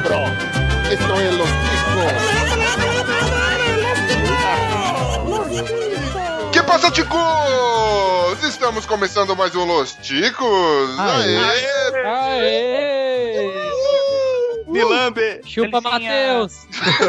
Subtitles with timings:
[0.00, 0.32] cabrón.
[0.90, 2.12] Esto es Los Ticos.
[6.52, 8.44] Que passa, ticos?
[8.44, 10.98] Estamos começando mais um Los Ticos.
[10.98, 11.36] Aê.
[11.36, 11.66] Aê!
[12.06, 13.68] Aê!
[14.68, 15.40] Milambe.
[15.44, 16.66] Chupa, Matheus!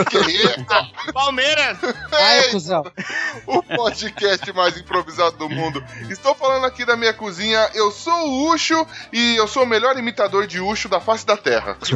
[0.10, 0.66] Que isso?
[1.14, 1.78] Palmeiras.
[2.12, 2.84] Ai, cuzão.
[3.48, 5.84] o podcast mais improvisado do mundo.
[6.10, 7.70] Estou falando aqui da minha cozinha.
[7.74, 11.38] Eu sou o Ucho e eu sou o melhor imitador de Ucho da face da
[11.38, 11.78] Terra.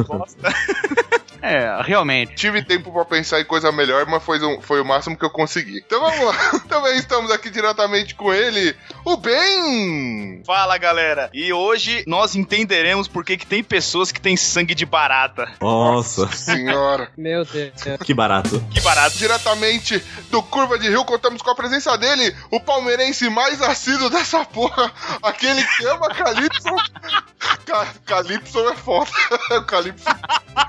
[1.46, 2.34] É, realmente.
[2.36, 5.28] Tive tempo pra pensar em coisa melhor, mas foi, um- foi o máximo que eu
[5.28, 5.82] consegui.
[5.84, 6.58] Então vamos lá.
[6.66, 10.42] Também estamos aqui diretamente com ele, o Ben.
[10.46, 11.28] Fala, galera.
[11.34, 15.52] E hoje nós entenderemos por que, que tem pessoas que têm sangue de barata.
[15.60, 17.10] Nossa, Senhora.
[17.14, 17.72] Meu Deus.
[18.04, 18.64] Que barato.
[18.70, 19.16] Que barato.
[19.16, 24.44] Diretamente do Curva de Rio, contamos com a presença dele, o palmeirense mais assíduo dessa
[24.44, 24.90] porra,
[25.22, 26.68] aquele que ama Calypso.
[27.66, 29.10] Ca Calypso é foda.
[29.66, 30.04] Calypso,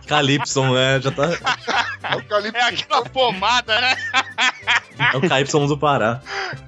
[0.07, 1.29] Calypson, é, já tá.
[2.15, 3.95] o Calypso É aquela pomada, né?
[5.13, 6.21] É o Calypson do Pará.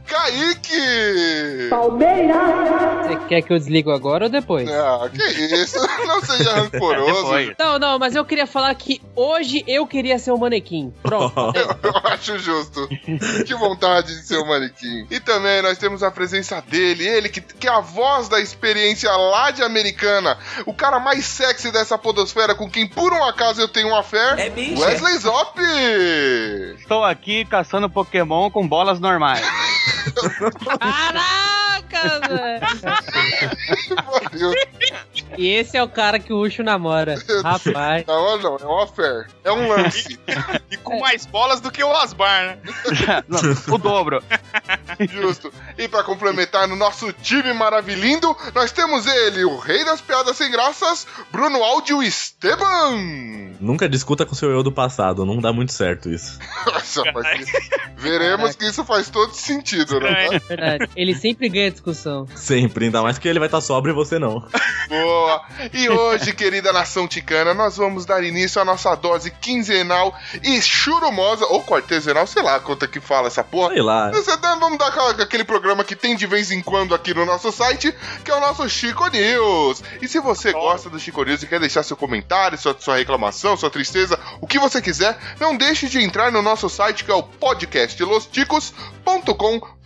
[0.06, 1.70] Kaique!
[1.70, 4.70] Você quer que eu desligo agora ou depois?
[4.70, 5.78] Ah, que isso?
[6.06, 7.14] Não seja rancoroso.
[7.14, 7.54] Depois.
[7.60, 10.94] Não, não, mas eu queria falar que hoje eu queria ser um manequim.
[11.02, 11.54] Pronto.
[11.84, 12.88] Eu acho justo.
[13.46, 15.08] Que vontade de ser um manequim.
[15.10, 19.12] E também nós temos a presença dele, ele que, que é a voz da experiência
[19.12, 23.68] lá de Americana, o cara mais sexy dessa podosfera com quem por um acaso eu
[23.68, 25.60] tenho uma fé, Wesley Zop!
[26.80, 29.42] Estou aqui caçando Pokémon com bolas normais.
[30.80, 32.68] Caraca, velho.
[35.38, 37.16] E esse é o cara que o Ucho namora.
[37.44, 38.06] Rapaz.
[38.08, 39.26] Não, não, é uma fé.
[39.44, 40.20] É um lance.
[40.70, 42.58] E com mais bolas do que o Asbar, né?
[43.28, 43.40] Não,
[43.74, 44.24] o dobro.
[45.10, 45.52] Justo.
[45.78, 50.50] E pra complementar no nosso time maravilhindo, nós temos ele, o rei das piadas sem
[50.52, 53.56] graças, Bruno Áudio Esteban!
[53.60, 56.40] Nunca discuta com seu eu do passado, não dá muito certo isso.
[56.66, 57.48] Nossa, mas
[57.96, 60.07] veremos que isso faz todo sentido, né?
[60.48, 60.90] Verdade.
[60.96, 62.28] Ele sempre ganha discussão.
[62.36, 64.46] Sempre, ainda mais que ele vai estar sóbrio e você não.
[64.90, 65.42] Boa!
[65.74, 71.46] E hoje, querida nação ticana, nós vamos dar início à nossa dose quinzenal e churumosa,
[71.46, 73.74] ou quartezenal, sei lá quanto é que fala essa porra.
[73.74, 74.12] Sei lá.
[74.12, 74.88] Tá- Vamos dar
[75.22, 77.94] aquele programa que tem de vez em quando aqui no nosso site,
[78.24, 79.84] que é o nosso Chico News.
[80.02, 83.56] E se você gosta do Chico News e quer deixar seu comentário, sua, sua reclamação,
[83.56, 87.16] sua tristeza, o que você quiser, não deixe de entrar no nosso site que é
[87.16, 89.78] o podcastlosticos.com.br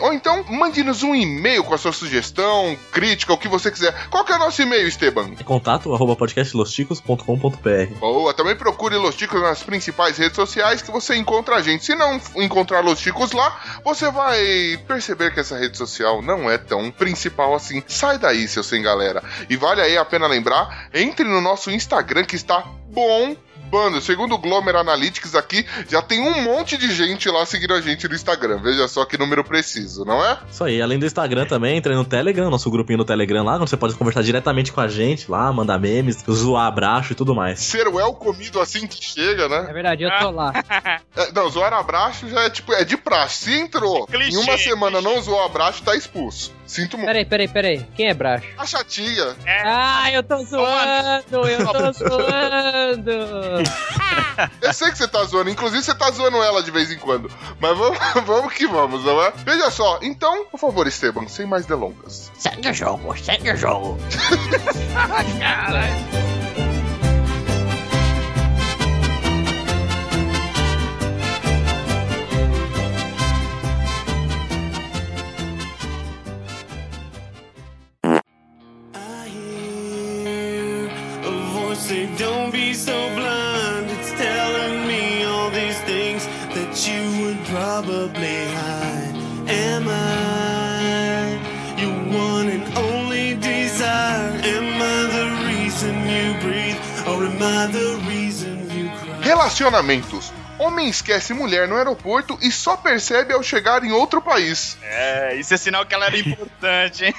[0.00, 4.08] ou então mande-nos um e-mail com a sua sugestão, crítica, o que você quiser.
[4.08, 5.30] Qual que é o nosso e-mail, Esteban?
[5.38, 7.98] É contato arroba podcastlosticos.com.br.
[7.98, 11.84] Boa, também procure Los Ticos nas principais redes sociais que você encontra a gente.
[11.84, 16.58] Se não encontrar Los Ticos lá, você vai perceber que essa rede social não é
[16.58, 17.82] tão principal assim.
[17.86, 19.22] Sai daí, seu sem galera.
[19.48, 22.64] E vale aí a pena lembrar, entre no nosso Instagram que está
[23.68, 24.00] bombando.
[24.00, 28.08] Segundo o Glomer Analytics aqui, já tem um monte de gente lá seguindo a gente
[28.08, 28.58] no Instagram.
[28.58, 30.38] Veja só que número preciso, não é?
[30.50, 33.70] Isso aí, além do Instagram também, entre no Telegram, nosso grupinho no Telegram lá, onde
[33.70, 37.60] você pode conversar diretamente com a gente lá, mandar memes, zoar abraço e tudo mais.
[37.60, 39.66] Ser well comido assim que chega, né?
[39.68, 40.52] É verdade, eu tô lá.
[41.16, 43.44] É, não, zoar abraço já é tipo, é de praxe.
[43.44, 45.14] Se entrou Clichê, em uma semana clichê.
[45.14, 46.52] não zoou abraço, tá expulso.
[46.68, 47.06] Sinto muito.
[47.06, 47.86] Peraí, peraí, peraí.
[47.96, 48.46] Quem é Bracho?
[48.58, 49.34] A chatinha.
[49.64, 53.10] Ah, eu tô zoando, eu tô zoando.
[54.62, 57.28] Eu sei que você tá zoando, inclusive você tá zoando ela de vez em quando.
[57.58, 59.32] Mas vamos, vamos que vamos, não é?
[59.44, 62.30] Veja só, então, por favor, Esteban, sem mais delongas.
[62.38, 63.98] Segue o jogo, segue o jogo.
[64.94, 66.37] I
[99.48, 100.30] Relacionamentos.
[100.58, 104.76] Homem esquece mulher no aeroporto e só percebe ao chegar em outro país.
[104.82, 107.14] É, isso é sinal que ela era importante, hein?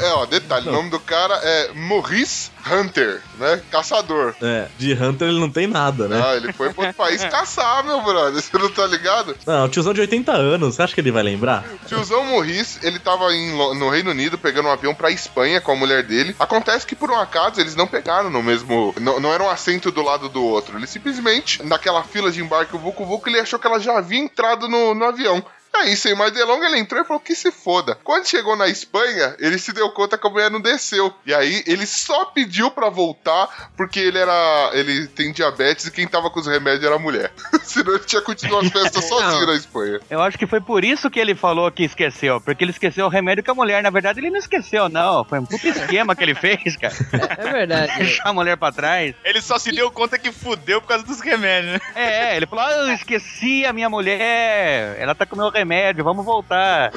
[0.00, 3.60] É, ó, detalhe, o nome do cara é Maurice Hunter, né?
[3.70, 4.34] Caçador.
[4.42, 6.22] É, de Hunter ele não tem nada, né?
[6.24, 8.40] Ah, ele foi pro outro país caçar, meu brother.
[8.40, 9.36] Você não tá ligado?
[9.46, 11.64] Não, o tiozão de 80 anos, você acha que ele vai lembrar?
[11.86, 15.76] Tiozão Maurice, ele tava em no Reino Unido pegando um avião pra Espanha com a
[15.76, 16.34] mulher dele.
[16.38, 18.94] Acontece que por um acaso eles não pegaram no mesmo.
[19.00, 20.76] Não, não era um assento do lado do outro.
[20.76, 24.18] Ele simplesmente, naquela fila de embarque, o Vucu Vucu, ele achou que ela já havia
[24.18, 25.44] entrado no, no avião.
[25.72, 27.98] Aí, sem mais delongas, ele entrou e falou que se foda.
[28.04, 31.12] Quando chegou na Espanha, ele se deu conta que a mulher não desceu.
[31.24, 34.70] E aí, ele só pediu pra voltar porque ele era.
[34.74, 37.32] Ele tem diabetes e quem tava com os remédios era a mulher.
[37.62, 40.00] Senão ele tinha continuado a festa sozinho na Espanha.
[40.10, 42.40] Eu acho que foi por isso que ele falou que esqueceu.
[42.40, 43.82] Porque ele esqueceu o remédio com a mulher.
[43.82, 45.24] Na verdade, ele não esqueceu, não.
[45.24, 46.94] Foi um puta esquema que ele fez, cara.
[47.38, 47.96] É verdade.
[47.98, 49.14] Deixar a mulher pra trás.
[49.24, 51.80] Ele só se deu conta que fudeu por causa dos remédios, né?
[51.94, 54.96] É, é, ele falou: ah, eu esqueci a minha mulher.
[54.98, 55.59] Ela tá com meu remédio,
[56.02, 56.92] vamos voltar.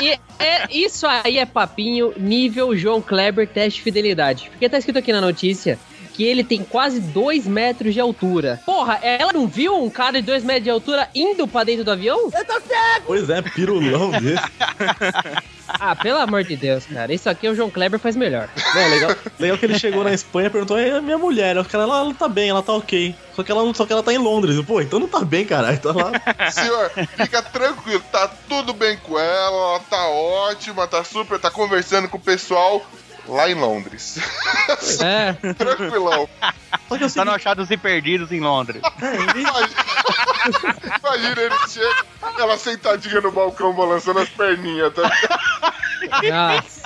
[0.00, 4.48] E, e é, isso aí é papinho nível João Kleber teste de fidelidade.
[4.50, 5.78] Porque tá escrito aqui na notícia
[6.14, 8.60] que ele tem quase 2 metros de altura.
[8.66, 11.90] Porra, ela não viu um cara de 2 metros de altura indo pra dentro do
[11.92, 12.30] avião?
[13.06, 14.42] Pois é, pirulão desse.
[15.68, 17.12] Ah, pelo amor de Deus, cara.
[17.14, 18.48] Isso aqui o João Kleber faz melhor.
[18.74, 21.56] Não, legal, legal que ele chegou na Espanha e perguntou: é a minha mulher.
[21.56, 23.14] Os caras, ela, ela tá bem, ela tá ok.
[23.34, 24.56] Só que ela, não- só que ela tá em Londres.
[24.56, 25.78] Eu, Pô, então não tá bem, caralho.
[25.78, 26.12] Tá lá.
[26.52, 32.08] Senhor, fica tranquilo, tá tudo bem com ela, ela tá ótima, tá super, tá conversando
[32.08, 32.84] com o pessoal
[33.26, 34.18] lá em Londres.
[35.02, 35.32] É.
[35.54, 36.28] Tranquilão.
[36.88, 38.82] Só que eu Tá sei no Achados e Perdidos em Londres.
[38.98, 39.72] Imagina,
[40.98, 42.04] imagina ele chega,
[42.38, 45.10] ela sentadinha no balcão balançando as perninhas, tá?
[46.22, 46.82] Nossa.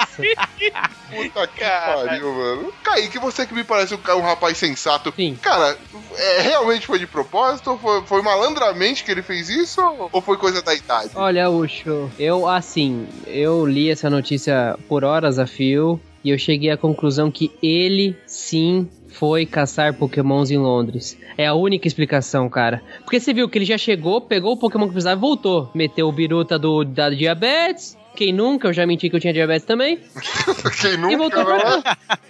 [1.10, 2.72] Puta que pariu, mano.
[2.82, 5.12] Kaique, você que me parece um, um rapaz sensato.
[5.16, 5.38] Sim.
[5.40, 5.76] Cara,
[6.16, 7.78] é, realmente foi de propósito?
[7.80, 9.80] Foi, foi malandramente que ele fez isso?
[10.12, 11.10] Ou foi coisa da idade?
[11.14, 16.70] Olha, Ucho, eu assim, eu li essa notícia por horas a fio e eu cheguei
[16.70, 21.16] à conclusão que ele sim foi caçar pokémons em Londres.
[21.38, 22.82] É a única explicação, cara.
[23.04, 25.70] Porque você viu que ele já chegou, pegou o pokémon que precisava e voltou.
[25.72, 27.96] Meteu o biruta do, da diabetes.
[28.16, 28.66] Quem nunca?
[28.66, 30.00] Eu já menti que eu tinha diabetes também.
[30.80, 31.82] Quem E nunca, voltou pra não é?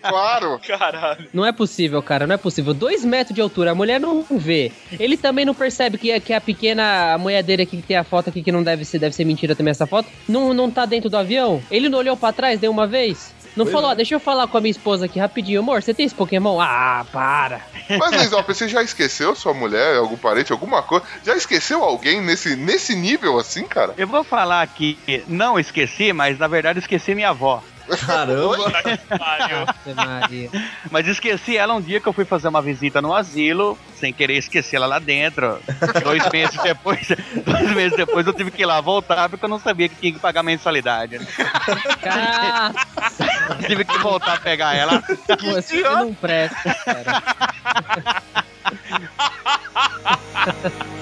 [0.03, 0.61] Claro.
[0.67, 1.27] Caralho.
[1.33, 2.75] Não é possível, cara, não é possível.
[2.75, 4.73] Dois metros de altura, a mulher não vê.
[4.99, 8.05] Ele também não percebe que, que a pequena a mulher dele aqui que tem a
[8.05, 10.85] foto aqui, que não deve ser, deve ser mentira também essa foto, não, não tá
[10.85, 11.63] dentro do avião.
[11.71, 13.35] Ele não olhou pra trás de uma vez?
[13.57, 13.93] Não Pois falou, é.
[13.93, 16.61] ó, deixa eu falar com a minha esposa aqui rapidinho, amor, você tem esse Pokémon?
[16.61, 17.63] Ah, para.
[17.89, 21.05] Mas, Lisop, você já esqueceu sua mulher, algum parente, alguma coisa?
[21.25, 23.95] Já esqueceu alguém nesse, nesse nível assim, cara?
[23.97, 27.63] Eu vou falar aqui, não esqueci, mas na verdade esqueci minha avó.
[28.07, 28.73] Caramba.
[30.91, 34.37] Mas esqueci ela um dia que eu fui fazer uma visita no asilo, sem querer
[34.37, 35.59] esqueci ela lá dentro.
[36.03, 37.09] Dois meses depois,
[37.45, 40.13] dois meses depois eu tive que ir lá voltar porque eu não sabia que tinha
[40.13, 41.19] que pagar mensalidade.
[41.19, 41.27] né?
[42.03, 42.73] Cara,
[43.67, 45.03] tive que voltar a pegar ela.
[45.43, 47.23] você não presta, cara.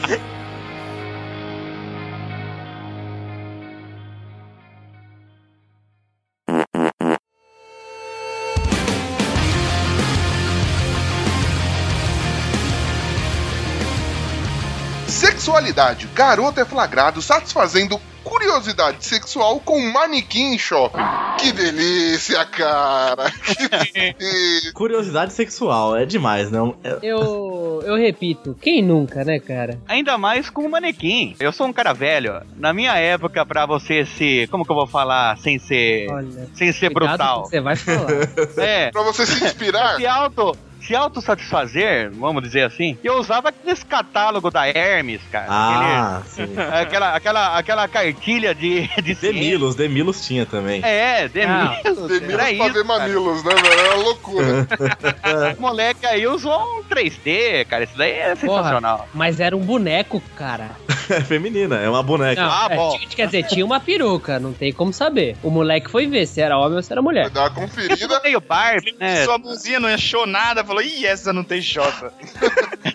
[15.45, 16.09] Sexualidade.
[16.15, 20.97] Garoto é flagrado satisfazendo curiosidade sexual com um manequim em shopping.
[21.39, 23.31] Que delícia, cara.
[23.31, 24.73] Que delícia.
[24.73, 26.75] Curiosidade sexual, é demais, não?
[26.83, 29.79] É- Eu, eu repito, quem nunca, né, cara?
[29.87, 31.37] Ainda mais com o manequim.
[31.39, 32.41] Eu sou um cara velho.
[32.57, 34.47] Na minha época, pra você se.
[34.51, 36.11] Como que eu vou falar sem ser.
[36.11, 37.45] Olha, sem ser brutal?
[37.45, 38.09] Você vai falar.
[38.57, 38.91] É.
[38.91, 44.51] Pra você se inspirar, se auto se autossatisfazer, vamos dizer assim, eu usava aqueles catálogo
[44.51, 45.47] da Hermes, cara.
[45.49, 46.43] Ah, sim.
[46.43, 49.15] Aquele- aquela, aquela, aquela cartilha de, de.
[49.15, 50.81] Demilos, Demilos tinha também.
[50.85, 51.83] É, Demilos.
[52.09, 52.85] Demilos Era pra isso, ver cara.
[52.85, 53.81] mamilos, né, velho?
[53.81, 54.69] É uma loucura.
[55.59, 57.85] Moleque aí usou um 3D, cara.
[57.85, 59.09] Isso daí é sensacional.
[59.15, 60.71] Mas era um boneco, cara.
[61.07, 62.41] É feminina, é uma boneca.
[62.41, 62.97] Não, Ah, é, bom.
[62.97, 65.37] tinha- quer dizer, tinha uma peruca, não tem como saber.
[65.43, 67.29] O moleque foi ver se era homem ou se era mulher.
[67.29, 68.19] Dá uma conferida.
[68.25, 69.23] Meio Barbie, né?
[69.23, 72.13] Sua mãozinha não achou nada, falou, ih, essa não tem Jota.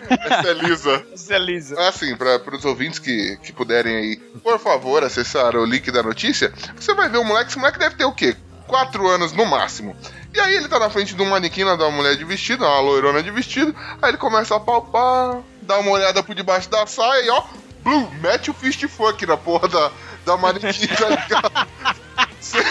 [0.08, 1.06] Essa é lisa.
[1.12, 1.88] Essa é lisa.
[1.88, 6.52] Assim, para os ouvintes que, que puderem aí, por favor, acessar o link da notícia,
[6.76, 7.50] você vai ver o moleque.
[7.50, 8.36] Esse moleque deve ter o quê?
[8.66, 9.96] Quatro anos no máximo.
[10.32, 12.80] E aí ele tá na frente de um manequim lá da mulher de vestido, uma
[12.80, 13.74] loirona de vestido.
[14.00, 17.42] Aí ele começa a palpar, dá uma olhada por debaixo da saia e ó,
[17.82, 19.90] blum, mete o fist fuck na porra da,
[20.24, 21.68] da manequim, tá ligado?
[22.40, 22.62] sem,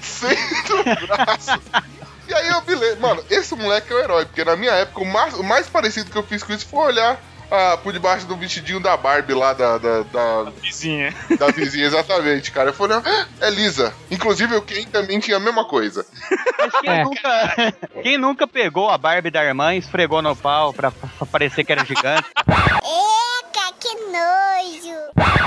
[0.00, 1.60] sem o braço.
[2.30, 5.04] E aí eu lembro, mano, esse moleque é o herói, porque na minha época o
[5.04, 7.20] mais, o mais parecido que eu fiz com isso foi olhar
[7.50, 11.12] ah, por debaixo do vestidinho da Barbie lá da, da, da, Vizinha.
[11.36, 12.68] da vizinha, exatamente, cara.
[12.70, 13.92] Eu falei, ah, é Lisa.
[14.08, 16.06] Inclusive o Ken também tinha a mesma coisa.
[16.56, 17.02] Mas quem, É.
[17.02, 21.64] nunca, quem nunca pegou a Barbie da irmã e esfregou no pau pra, pra parecer
[21.64, 22.28] que era gigante?
[22.46, 25.00] Eca, que nojo!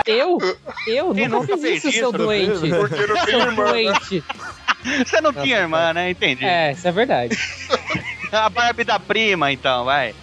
[0.05, 0.37] Eu?
[0.85, 1.13] Eu?
[1.13, 2.69] Quem nunca nunca fiz fez isso, seu doente.
[2.69, 3.63] Porque não tem Seu irmã.
[3.63, 3.71] né?
[3.71, 4.23] doente.
[5.05, 6.09] Você não tinha irmã, né?
[6.09, 6.45] Entendi.
[6.45, 7.37] É, isso é verdade.
[8.31, 10.15] A Barbie da prima, então, vai.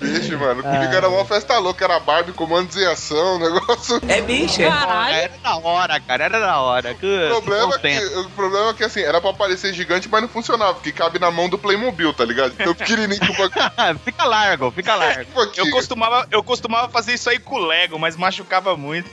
[0.00, 4.00] Vixe, mano, comigo era uma festa louca, era Barbie, comandos em ação, negócio.
[4.08, 4.62] É bicho.
[4.62, 5.14] Caralho.
[5.14, 6.94] Era da hora, cara, era da hora.
[6.94, 10.08] Que, O problema, é que que, o problema é que assim, era pra parecer gigante,
[10.08, 12.54] mas não funcionava, porque cabe na mão do Playmobil, tá ligado?
[12.58, 15.30] Então pequenininho com uma fica largo, fica largo.
[15.54, 19.10] Eu costumava, eu costumava fazer isso aí com o Lego, mas machucava muito.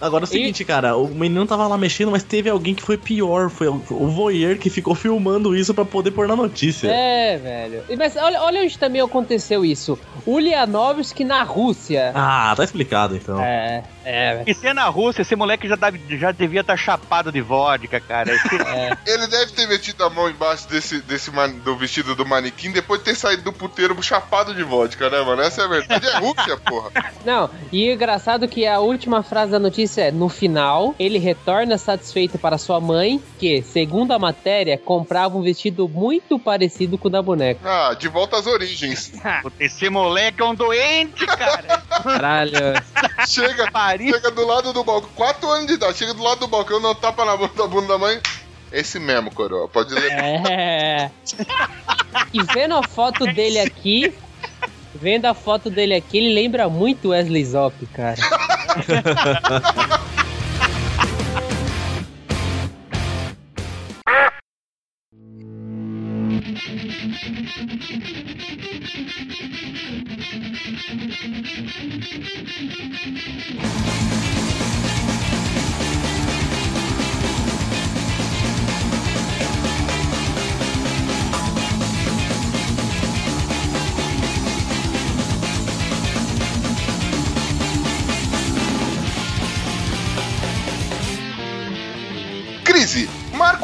[0.00, 2.96] Agora é o seguinte, cara, o menino tava lá mexendo, mas teve alguém que foi
[2.96, 3.50] pior.
[3.50, 6.88] Foi o voyeur que ficou filmando isso pra poder pôr na notícia.
[6.88, 7.84] É, velho.
[7.88, 9.98] E, Mas olha, olha onde também aconteceu isso.
[10.26, 12.12] Ulyanovsky na Rússia.
[12.14, 13.40] Ah, tá explicado então.
[13.42, 14.44] É, é, velho.
[14.50, 18.00] E se é na Rússia, esse moleque já, deve- já devia estar chapado de vodka,
[18.00, 18.32] cara.
[18.32, 18.48] Esse-
[19.06, 23.00] Ele deve ter metido a mão embaixo desse, desse man- do vestido do manequim depois
[23.00, 25.42] de ter saído do puteiro chapado de vodka, né, mano?
[25.42, 26.06] Essa é a verdade.
[26.06, 26.90] É Rússia, porra.
[27.24, 31.78] Não, e o engraçado que a última frase da notícia é: no final, ele retorna
[31.78, 37.10] satisfeito para sua mãe, que, segundo a matéria, comprava um vestido muito parecido com o
[37.10, 37.60] da boneca.
[37.64, 39.12] Ah, de volta às origens.
[39.58, 41.78] Esse moleque é um doente, cara.
[42.02, 42.58] Caralho.
[43.26, 44.10] Chega, Paris.
[44.10, 46.94] chega do lado do balcão, 4 anos de idade, chega do lado do balcão, não
[46.94, 48.20] tapa na bunda da bunda da mãe.
[48.70, 50.12] Esse mesmo, coroa, pode ler.
[50.12, 51.10] É.
[52.32, 54.12] E vendo a foto dele aqui.
[54.94, 58.16] Vendo a foto dele aqui, ele lembra muito Wesley Zop, cara.
[58.86, 59.60] We'll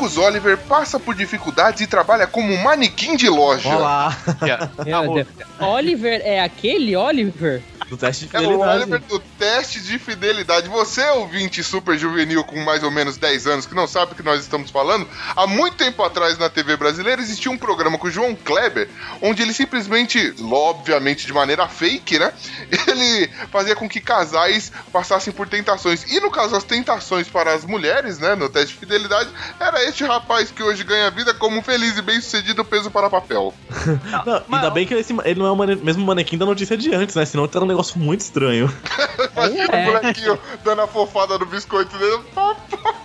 [0.05, 3.75] Marcos Oliver passa por dificuldades e trabalha como manequim de loja.
[3.75, 4.15] Olá,
[4.85, 5.29] Meu Deus.
[5.59, 7.63] Oliver é aquele Oliver?
[7.89, 8.83] Do teste de É o fidelidade.
[8.83, 10.69] Oliver do teste de fidelidade.
[10.69, 14.23] Você, ouvinte super juvenil com mais ou menos 10 anos, que não sabe do que
[14.23, 18.11] nós estamos falando, há muito tempo atrás na TV brasileira existia um programa com o
[18.11, 18.89] João Kleber,
[19.23, 22.33] onde ele simplesmente, obviamente de maneira fake, né?
[22.89, 26.05] Ele fazia com que casais passassem por tentações.
[26.11, 30.05] E no caso, as tentações para as mulheres, né, no teste de fidelidade, era este
[30.05, 33.53] rapaz que hoje ganha vida como um feliz e bem-sucedido peso para papel.
[34.27, 36.95] Não, ainda bem que esse- ele não é o mane- mesmo manequim da notícia de
[36.95, 37.25] antes, né?
[37.25, 38.73] Senão tá um negócio muito estranho.
[39.37, 39.89] Imagina É.
[39.89, 42.23] o molequinho dando a fofada no biscoito dele.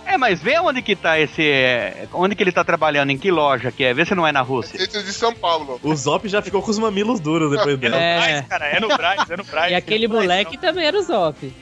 [0.06, 1.42] É, mas vê onde que tá esse.
[1.42, 3.94] é, Onde que ele tá trabalhando, em que loja que é?
[3.94, 4.76] Vê se não é na Rússia.
[4.76, 5.78] Esse de São Paulo.
[5.82, 7.96] O Zop já ficou com os mamilos duros depois dela.
[7.96, 8.18] É.
[8.18, 9.70] Braz, cara, é no Braz, é no Braz.
[9.70, 11.36] E aquele é no Braz, moleque também era o Zop.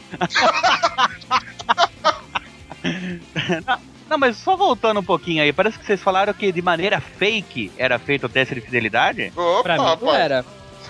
[4.08, 7.70] Não, mas só voltando um pouquinho aí, parece que vocês falaram que de maneira fake
[7.76, 9.30] era feito o teste de fidelidade?
[9.36, 10.44] Opa, Pra mim não era.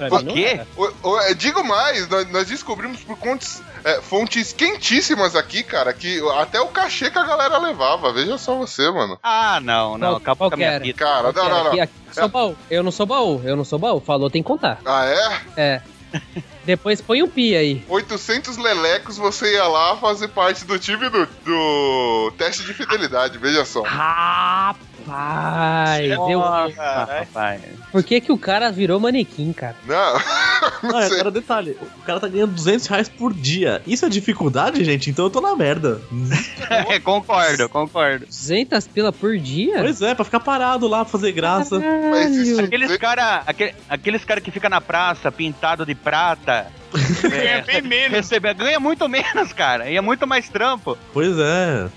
[0.09, 0.61] Por quê?
[0.76, 5.93] O- o- é, digo mais, nós, nós descobrimos por contes, é, fontes quentíssimas aqui, cara,
[5.93, 8.12] que até o cachê que a galera levava.
[8.12, 9.19] Veja só você, mano.
[9.23, 10.85] Ah, não, não, Qual- acabou qual com a que minha era?
[10.85, 10.99] vida.
[10.99, 11.71] Cara, não, Aqui, não, não.
[11.71, 11.93] aqui, aqui.
[12.12, 12.57] Sou baú.
[12.71, 13.40] Eu não sou baú.
[13.45, 14.00] Eu não sou baú.
[14.00, 14.78] Falou, tem que contar.
[14.85, 15.40] Ah, é?
[15.57, 15.83] É.
[16.64, 17.85] Depois põe um pi aí.
[17.88, 23.64] 800 lelecos, você ia lá fazer parte do time do, do teste de fidelidade, veja
[23.64, 23.83] só.
[23.83, 24.76] Rapaz,
[25.09, 26.43] eu...
[26.43, 27.61] Ah, rapaz.
[27.91, 29.77] por que que o cara virou manequim, cara?
[29.87, 30.12] Não,
[30.83, 31.15] Não, sei.
[31.15, 33.83] agora detalhe, o cara tá ganhando 200 reais por dia.
[33.87, 35.11] Isso é dificuldade, gente?
[35.11, 36.00] Então eu tô na merda.
[36.71, 38.27] É, concordo, concordo.
[38.27, 39.79] 200 pila por dia?
[39.81, 41.79] Pois é, pra ficar parado lá, pra fazer graça.
[42.11, 46.67] Mas isso- Aqueles cara, aquele- aqueles cara que fica na praça pintado de prata.
[47.23, 48.17] Ganha bem menos.
[48.17, 49.91] Recebe, ganha muito menos, cara.
[49.91, 50.97] E é muito mais trampo.
[51.12, 51.88] Pois é.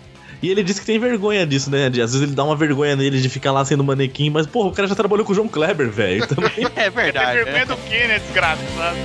[0.41, 1.89] E ele disse que tem vergonha disso, né?
[1.89, 4.69] De, às vezes ele dá uma vergonha nele de ficar lá sendo manequim, mas, porra,
[4.69, 6.25] o cara já trabalhou com o João Kleber, velho.
[6.27, 6.65] Também.
[6.75, 7.43] É Tem verdade.
[7.43, 8.97] vergonha do quê, né, desgraçado?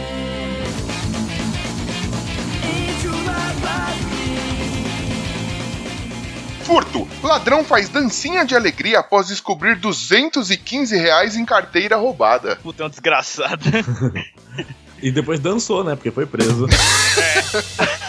[6.62, 7.06] Furto.
[7.22, 12.56] Ladrão faz dancinha de alegria após descobrir 215 reais em carteira roubada.
[12.56, 13.62] Puta, é um desgraçado.
[15.02, 15.94] E depois dançou, né?
[15.94, 16.66] Porque foi preso.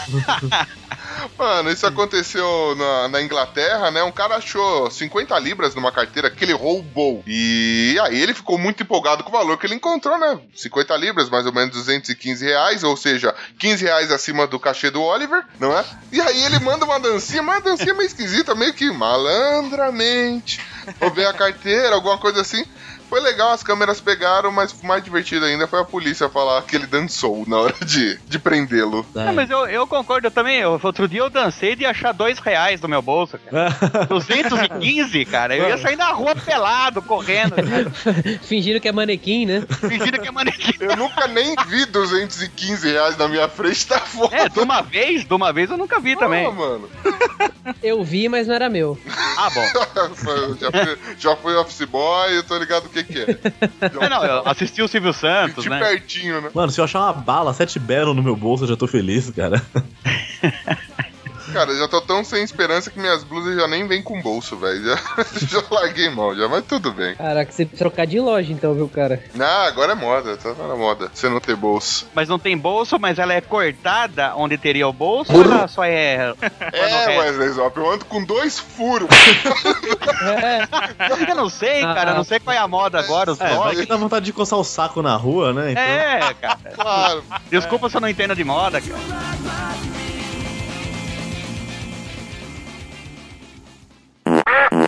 [1.38, 4.02] Mano, isso aconteceu na, na Inglaterra, né?
[4.02, 7.22] Um cara achou 50 libras numa carteira que ele roubou.
[7.26, 10.40] E aí ele ficou muito empolgado com o valor que ele encontrou, né?
[10.54, 15.02] 50 libras, mais ou menos 215 reais, ou seja, 15 reais acima do cachê do
[15.02, 15.84] Oliver, não é?
[16.12, 20.60] E aí ele manda uma dancinha, uma dancinha meio esquisita, meio que malandramente.
[21.00, 22.64] Ou ver a carteira, alguma coisa assim.
[23.08, 26.86] Foi legal, as câmeras pegaram, mas mais divertido ainda foi a polícia falar que ele
[26.86, 29.04] dançou na hora de, de prendê-lo.
[29.14, 29.24] É.
[29.24, 30.58] Não, mas eu, eu concordo eu também.
[30.58, 33.70] Eu, outro dia eu dancei de achar dois reais no meu bolso, cara.
[34.08, 35.56] 215, cara.
[35.56, 39.64] Eu ia sair na rua pelado, correndo, cara, Fingindo que é manequim, né?
[39.88, 40.72] fingindo que é manequim.
[40.80, 44.36] Eu nunca nem vi 215 reais na minha frente, tá foda.
[44.36, 46.46] É, de uma vez, de uma vez eu nunca vi também.
[46.46, 46.88] Ah, mano.
[47.82, 48.98] Eu vi, mas não era meu.
[49.36, 49.64] Ah, bom.
[50.60, 53.38] já, fui, já fui office boy, eu tô ligado o que que é.
[53.92, 55.78] Não, não, eu assisti o Silvio Santos, De né?
[55.78, 56.50] pertinho, né?
[56.54, 59.30] Mano, se eu achar uma bala, sete Baron no meu bolso, eu já tô feliz,
[59.30, 59.62] cara.
[61.52, 64.56] Cara, eu já tô tão sem esperança que minhas blusas já nem vêm com bolso,
[64.56, 64.84] velho.
[64.84, 64.96] Já,
[65.60, 67.14] já larguei mão, já, mas tudo bem.
[67.14, 69.22] Caraca, você trocar de loja então, viu, cara?
[69.38, 71.10] Ah, agora é moda, tá na moda.
[71.12, 72.06] Você não ter bolso.
[72.14, 75.84] Mas não tem bolso, mas ela é cortada onde teria o bolso ou ela só
[75.84, 76.34] é.
[76.72, 79.08] É, Wesley Zop, eu ando com dois furos.
[81.28, 82.10] Eu não sei, cara.
[82.12, 83.80] Eu não sei qual é a moda agora, os É, vai nomes.
[83.80, 85.72] que dá vontade de coçar o saco na rua, né?
[85.72, 85.82] Então...
[85.82, 86.58] É, cara.
[86.78, 87.24] Claro.
[87.50, 88.98] Desculpa se eu não entendo de moda, cara.
[94.50, 94.84] Ah!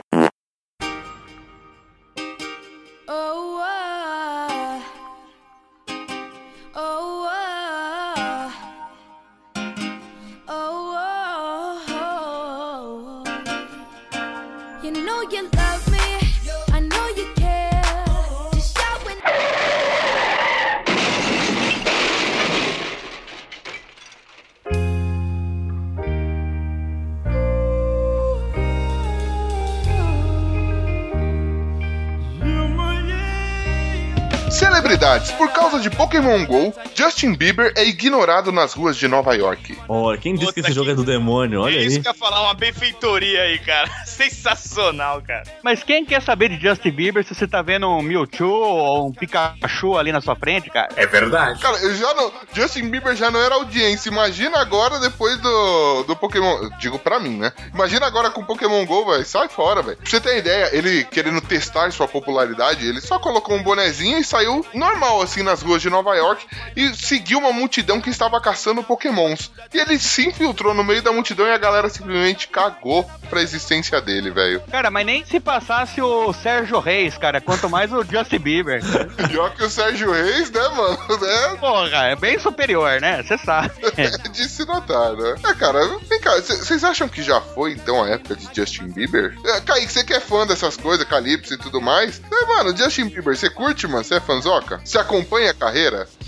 [36.11, 39.79] Pokémon GO, Justin Bieber é ignorado nas ruas de Nova York.
[39.89, 41.61] Olha, quem disse que esse jogo que- é do demônio?
[41.61, 42.03] Olha é isso aí.
[42.03, 43.89] que eu ia falar, uma benfeitoria aí, cara.
[44.05, 45.45] Sensacional, cara.
[45.63, 49.13] Mas quem quer saber de Justin Bieber se você tá vendo um Mewtwo ou um
[49.13, 50.89] Pikachu ali na sua frente, cara?
[50.97, 51.61] É verdade.
[51.61, 52.33] Cara, eu já não.
[52.55, 54.09] Justin Bieber já não era audiência.
[54.11, 56.71] Imagina agora depois do, do Pokémon.
[56.81, 57.53] Digo pra mim, né?
[57.73, 59.25] Imagina agora com Pokémon GO, velho.
[59.25, 59.97] Sai fora, velho.
[59.97, 64.25] Pra você ter ideia, ele querendo testar sua popularidade, ele só colocou um bonezinho e
[64.25, 68.83] saiu normal, assim, nas ruas de Nova York e seguiu uma multidão que estava caçando
[68.83, 69.51] Pokémons.
[69.73, 74.01] E ele se infiltrou no meio da multidão e a galera simplesmente cagou pra existência
[74.01, 74.61] dele, velho.
[74.71, 77.41] Cara, mas nem se passasse o Sérgio Reis, cara.
[77.41, 78.83] Quanto mais o Justin Bieber.
[79.29, 80.99] Pior que o Sérgio Reis, né, mano?
[81.31, 83.23] É, Porra, é bem superior, né?
[83.23, 83.71] Você sabe.
[84.01, 85.35] É de se notar, né?
[85.45, 89.37] É, cara, vem cá, vocês acham que já foi então a época de Justin Bieber?
[89.45, 92.21] É, Kaique, você que é fã dessas coisas, Calypso e tudo mais?
[92.31, 94.03] É, mano, Justin Bieber, você curte, mano?
[94.05, 94.81] Você é fanzoca?
[94.85, 95.90] Você acompanha a carreira?
[95.91, 96.20] brasileira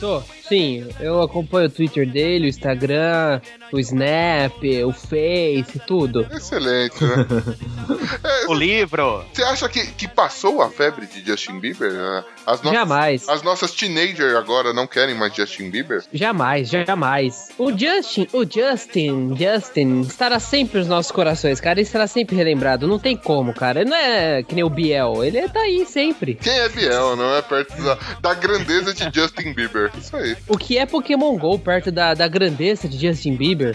[0.49, 3.41] Sim, eu acompanho o Twitter dele, o Instagram,
[3.73, 4.53] o Snap,
[4.87, 6.27] o Face, tudo.
[6.31, 7.27] Excelente, né?
[8.25, 9.25] É, O livro.
[9.33, 11.93] Você acha que, que passou a febre de Justin Bieber?
[11.93, 12.25] né?
[12.47, 13.29] As nossas, Jamais.
[13.29, 16.03] As nossas teenagers agora não querem mais Justin Bieber?
[16.13, 17.49] Jamais, jamais.
[17.59, 21.79] O Justin, o Justin, Justin estará sempre nos nossos corações, cara.
[21.81, 22.87] Ele estará sempre relembrado.
[22.87, 23.81] Não tem como, cara.
[23.81, 25.25] Ele não é que nem o Biel.
[25.25, 26.35] Ele tá aí sempre.
[26.35, 29.92] Quem é Biel, não é perto da, da grandeza de Justin Bieber?
[29.99, 30.37] Isso aí.
[30.49, 33.75] O que é Pokémon GO perto da, da grandeza de Justin Bieber?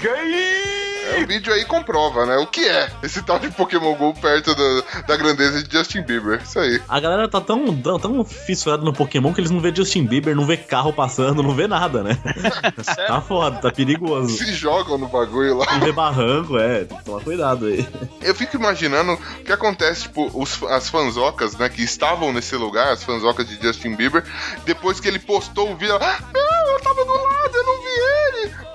[1.15, 2.37] É, o vídeo aí comprova, né?
[2.37, 6.41] O que é esse tal de Pokémon GO perto da, da grandeza de Justin Bieber?
[6.43, 6.81] Isso aí.
[6.87, 10.35] A galera tá tão, tão, tão fissurada no Pokémon que eles não vê Justin Bieber,
[10.35, 12.17] não vê carro passando, não vê nada, né?
[13.07, 14.37] tá foda, tá perigoso.
[14.37, 15.65] Se jogam no bagulho lá.
[15.73, 17.87] Não vê barranco, é, tomar cuidado aí.
[18.21, 22.91] Eu fico imaginando o que acontece, tipo, os, as fanzocas, né, que estavam nesse lugar,
[22.91, 24.23] as fanzocas de Justin Bieber,
[24.65, 27.76] depois que ele postou o vídeo, ah, não, eu tava do lado, eu não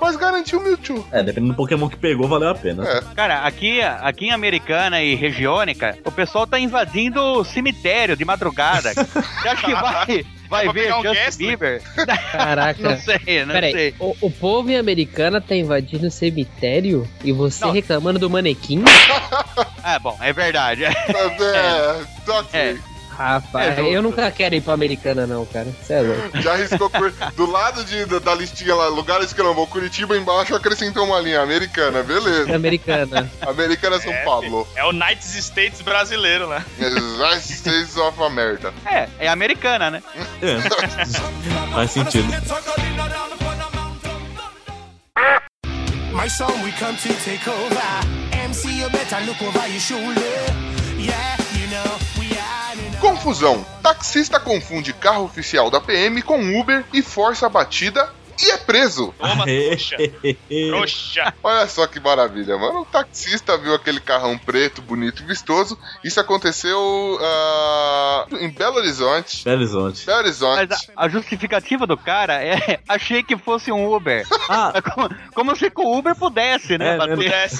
[0.03, 1.07] mas garantiu o Mewtwo.
[1.13, 2.85] É, dependendo do Pokémon que pegou, valeu a pena.
[2.85, 3.01] É.
[3.15, 8.93] Cara, aqui, aqui em Americana e regiônica, o pessoal tá invadindo o cemitério de madrugada.
[8.99, 11.49] Você acha que vai, vai ver um Justin Gessler?
[11.49, 11.83] Bieber?
[12.33, 12.83] Caraca.
[12.83, 13.95] Não sei, não Peraí, sei.
[14.01, 17.73] o, o povo em Americana tá invadindo o cemitério e você Não.
[17.73, 18.83] reclamando do manequim?
[19.85, 20.85] Ah, bom, é verdade.
[20.85, 20.93] É,
[22.27, 22.61] tá ok.
[22.61, 22.92] É.
[23.17, 25.67] Rapaz, É, eu nunca quero ir pra Americana, não, cara.
[25.83, 26.31] Você é louco.
[26.41, 26.91] Já arriscou
[27.37, 31.05] do lado de, da, da listinha lá, lugares que eu não vou, Curitiba embaixo acrescentou
[31.05, 32.55] uma linha americana, beleza.
[32.55, 33.31] Americana.
[33.47, 34.67] Americana São É, Paulo.
[34.75, 36.65] É o United States brasileiro, né?
[36.79, 38.73] United States of America.
[38.87, 40.03] É, é americana, né?
[40.41, 40.59] É.
[41.73, 42.29] Faz sentido.
[46.13, 47.83] My son, we come to take over.
[48.33, 50.21] MC, you better look over your shoulder.
[50.99, 51.99] Yeah, you know,
[53.03, 53.67] Confusão.
[53.83, 58.09] Taxista confunde carro oficial da PM com Uber e força a batida
[58.41, 59.13] e é preso.
[59.19, 59.97] Toma, trouxa.
[60.69, 61.35] Trouxa.
[61.43, 62.83] Olha só que maravilha, mano.
[62.83, 65.77] O taxista viu aquele carrão preto, bonito e vistoso.
[66.05, 66.79] Isso aconteceu
[67.21, 69.45] ah, em Belo Horizonte.
[69.45, 70.07] Belo Horizonte.
[70.07, 70.69] Belo Horizonte.
[70.71, 74.25] Mas a, a justificativa do cara é achei que fosse um Uber.
[74.49, 76.95] Ah, como, como se com o Uber pudesse, né?
[76.95, 77.51] É, bater.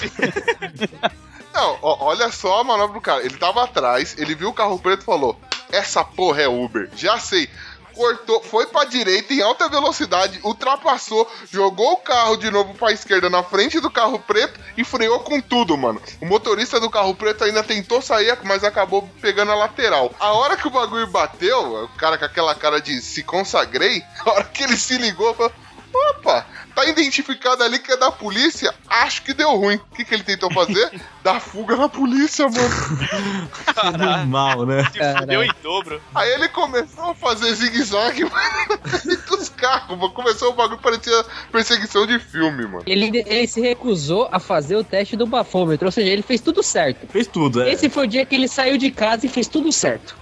[1.53, 3.23] Não, ó, olha só a manobra do cara.
[3.23, 5.39] Ele tava atrás, ele viu o carro preto e falou:
[5.71, 6.89] Essa porra é Uber.
[6.95, 7.47] Já sei.
[7.93, 13.29] Cortou, foi pra direita em alta velocidade, ultrapassou, jogou o carro de novo pra esquerda
[13.29, 16.01] na frente do carro preto e freou com tudo, mano.
[16.19, 20.11] O motorista do carro preto ainda tentou sair, mas acabou pegando a lateral.
[20.19, 24.31] A hora que o bagulho bateu, o cara com aquela cara de se consagrei, a
[24.31, 25.53] hora que ele se ligou, falou:
[25.93, 29.75] Opa, tá identificado ali que é da polícia, acho que deu ruim.
[29.75, 30.91] O que, que ele tentou fazer?
[31.23, 34.21] Dar fuga na polícia, mano.
[34.23, 34.83] do mal, né?
[35.19, 36.01] Fudeu em dobro.
[36.13, 39.97] Aí ele começou a fazer zigue-zague mano, entre os carros.
[39.97, 40.11] mano.
[40.11, 42.83] Começou o bagulho parecia perseguição de filme, mano.
[42.85, 46.61] Ele, ele se recusou a fazer o teste do bafômetro, ou seja, ele fez tudo
[46.61, 47.07] certo.
[47.07, 47.71] Fez tudo, é.
[47.71, 50.15] Esse foi o dia que ele saiu de casa e fez tudo certo.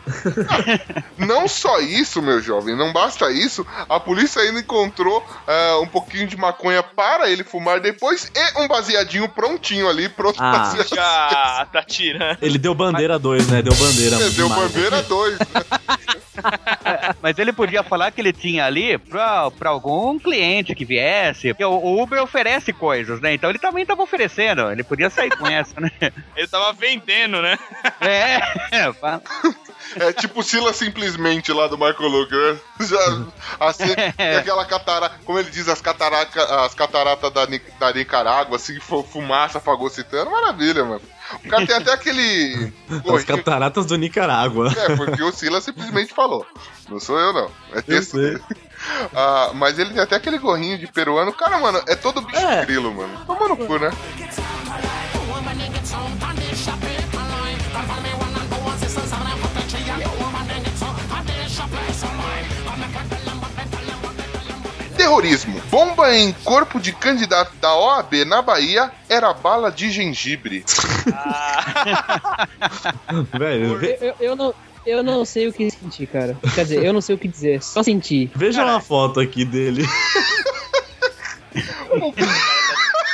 [1.17, 6.27] Não só isso, meu jovem, não basta isso, a polícia ainda encontrou ah, um pouquinho
[6.27, 10.51] de maconha para ele fumar depois e um baseadinho prontinho ali, pronto Ah.
[10.51, 12.37] pra ser Já tá tirando.
[12.41, 13.61] Ele deu bandeira 2, né?
[13.61, 14.17] Deu bandeira.
[14.17, 14.61] Deu demais.
[14.71, 15.37] bandeira 2.
[17.21, 21.53] Mas ele podia falar que ele tinha ali pra, pra algum cliente que viesse.
[21.53, 23.33] Porque o, Uber oferece coisas, né?
[23.33, 24.71] Então ele também tava oferecendo.
[24.71, 25.91] Ele podia sair com essa, né?
[26.35, 27.57] Ele tava vendendo, né?
[28.01, 29.21] É, fa-
[29.99, 32.59] É tipo Sila simplesmente lá do Michael Luger, né?
[32.79, 33.25] Já,
[33.59, 38.79] assim, tem aquela catarata, como ele diz, as, cataraca, as cataratas da, da Nicarágua, assim,
[38.79, 41.01] fu- fumaça fagocitando, maravilha, mano.
[41.45, 42.73] O cara tem até aquele.
[43.15, 44.69] As cataratas do Nicarágua.
[44.77, 46.45] É, porque o Sila simplesmente falou.
[46.89, 47.49] Não sou eu, não.
[47.73, 48.41] É texto dele.
[49.15, 51.31] Ah, mas ele tem até aquele gorrinho de peruano.
[51.31, 52.65] Cara, mano, é todo bicho É.
[52.65, 53.17] grilo, mano.
[53.25, 53.91] Toma no cu, né?
[65.01, 65.59] Terrorismo.
[65.71, 70.63] Bomba em corpo de candidato da OAB na Bahia era bala de gengibre.
[73.37, 74.53] Velho, ve- Eu, eu, eu não,
[74.85, 76.37] eu não sei o que sentir, cara.
[76.53, 78.29] Quer dizer, eu não sei o que dizer, só sentir.
[78.35, 79.83] veja uma foto aqui dele.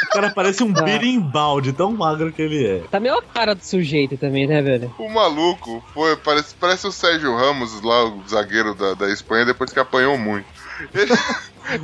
[0.04, 2.80] O cara parece um birimbau de tão magro que ele é.
[2.90, 4.94] Tá meio a cara do sujeito também, né, velho?
[4.98, 9.72] O maluco foi, parece, parece o Sérgio Ramos lá, o zagueiro da, da Espanha, depois
[9.72, 10.46] que apanhou muito.
[10.94, 11.12] Ele,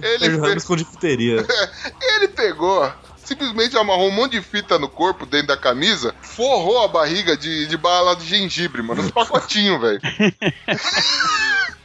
[0.01, 1.45] ele, Sérgio fe- Ramos com difteria.
[2.15, 6.87] ele pegou, simplesmente amarrou um monte de fita no corpo, dentro da camisa, forrou a
[6.87, 10.01] barriga de, de bala de gengibre, mano, uns pacotinhos, velho.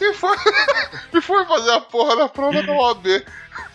[0.00, 0.36] E foi,
[1.14, 3.06] e foi fazer a porra da prova da OAB.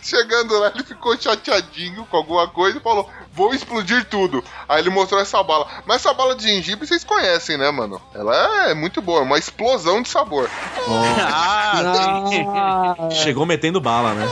[0.02, 4.42] Chegando lá, ele ficou chateadinho com alguma coisa e falou: Vou explodir tudo.
[4.68, 5.66] Aí ele mostrou essa bala.
[5.86, 8.00] Mas essa bala de gengibre vocês conhecem, né, mano?
[8.14, 10.50] Ela é muito boa, é uma explosão de sabor.
[11.20, 12.14] Ah,
[13.08, 14.26] Ah, Chegou metendo bala, né?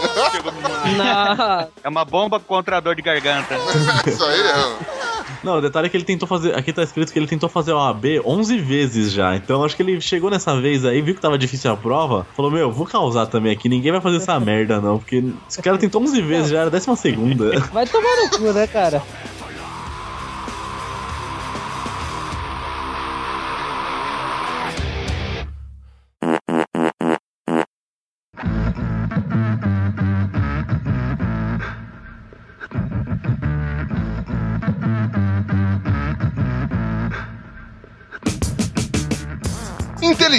[0.97, 1.69] não.
[1.85, 3.55] é uma bomba contra a dor de garganta.
[4.07, 4.96] Isso aí é.
[5.47, 6.57] Não, o detalhe é que ele tentou fazer.
[6.57, 9.37] Aqui tá escrito que ele tentou fazer a OAB 11 vezes já.
[9.37, 12.27] Então acho que ele chegou nessa vez aí, viu que tava difícil a prova.
[12.35, 13.69] Falou: Meu, vou causar também aqui.
[13.69, 14.99] Ninguém vai fazer essa merda, não.
[14.99, 17.61] Porque esse cara tentou 11 vezes já, era a décima segunda.
[17.73, 19.01] Vai tomar no cu, né, cara?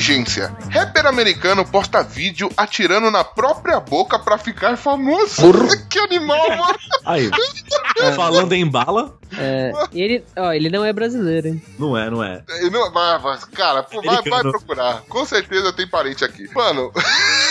[0.08, 0.56] Inteligência.
[0.72, 5.42] Rapper americano posta vídeo atirando na própria boca pra ficar famoso.
[5.90, 6.80] que animal, mano.
[7.06, 7.30] Aí,
[8.16, 11.62] falando em bala, É, ele, ó, ele não é brasileiro, hein?
[11.78, 12.42] não é, não é.
[12.48, 15.02] Ele Não, vai, vai, cara, vai, vai procurar.
[15.10, 16.48] Com certeza tem parente aqui.
[16.56, 16.92] Mano,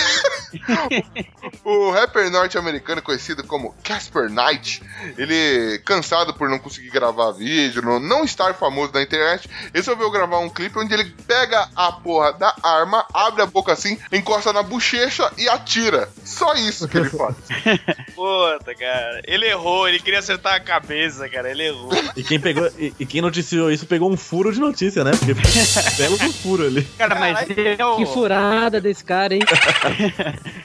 [1.64, 4.82] o rapper norte-americano conhecido como Casper Knight,
[5.16, 10.48] ele, cansado por não conseguir gravar vídeo, não, estar famoso na internet, resolveu gravar um
[10.48, 15.30] clipe onde ele pega a porra da arma, abre a boca assim, encosta na bochecha
[15.36, 16.08] e atira.
[16.24, 17.36] Só isso que ele faz.
[18.14, 19.22] Puta, cara.
[19.24, 21.50] Ele errou, ele queria acertar a cabeça, cara.
[21.50, 21.90] Ele errou.
[22.16, 22.66] E quem pegou.
[22.78, 25.12] E, e quem noticiou isso pegou um furo de notícia, né?
[25.12, 25.34] Porque
[25.96, 26.82] belo do furo ali.
[26.98, 27.46] Cara, mas
[27.78, 27.96] eu.
[27.96, 29.40] Que furada desse cara, hein?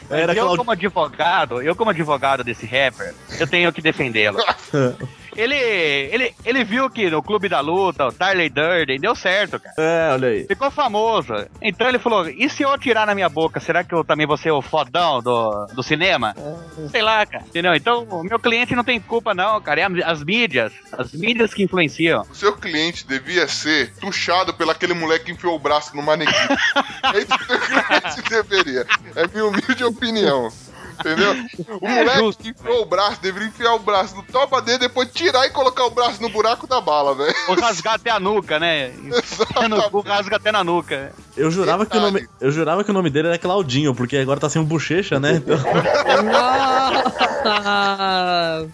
[0.10, 4.38] Era eu, Claud- como advogado, eu como advogado desse rapper, eu tenho que defendê-lo.
[5.36, 9.76] Ele, ele, ele viu que no Clube da Luta, o Tarley Durden, deu certo, cara.
[9.78, 10.46] É, olha aí.
[10.46, 11.34] Ficou famoso.
[11.62, 14.38] Então ele falou: e se eu atirar na minha boca, será que eu também vou
[14.38, 16.36] ser o fodão do, do cinema?
[16.90, 17.44] Sei lá, cara.
[17.46, 17.74] Entendeu?
[17.76, 19.82] Então o meu cliente não tem culpa, não, cara.
[19.82, 20.74] É as mídias.
[20.92, 22.26] As mídias que influenciam.
[22.30, 26.34] O seu cliente devia ser tuchado pelo aquele moleque que enfiou o braço no manequim.
[27.14, 28.86] é isso que o seu cliente deveria.
[29.16, 30.50] É minha humilde opinião.
[31.00, 31.36] Entendeu?
[31.80, 35.46] O moleque que enfiou o braço deveria enfiar o braço no topa dele, depois tirar
[35.46, 37.34] e colocar o braço no buraco da bala, velho.
[37.48, 38.92] Ou rasgar até a nuca, né?
[39.70, 41.12] No cu, rasga até na nuca.
[41.36, 44.40] Eu jurava, que o nome, eu jurava que o nome dele era Claudinho, porque agora
[44.40, 45.36] tá sem um bochecha, né?
[45.36, 45.58] Então,
[46.24, 47.32] Nossa!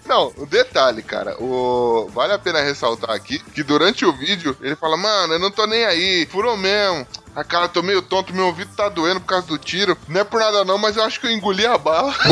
[0.05, 2.09] Não, o detalhe, cara, o...
[2.13, 5.65] vale a pena ressaltar aqui que durante o vídeo ele fala, mano, eu não tô
[5.65, 7.05] nem aí, furou mesmo.
[7.37, 9.95] A cara, tô meio tonto, meu ouvido tá doendo por causa do tiro.
[10.07, 12.11] Não é por nada não, mas eu acho que eu engoli a bala.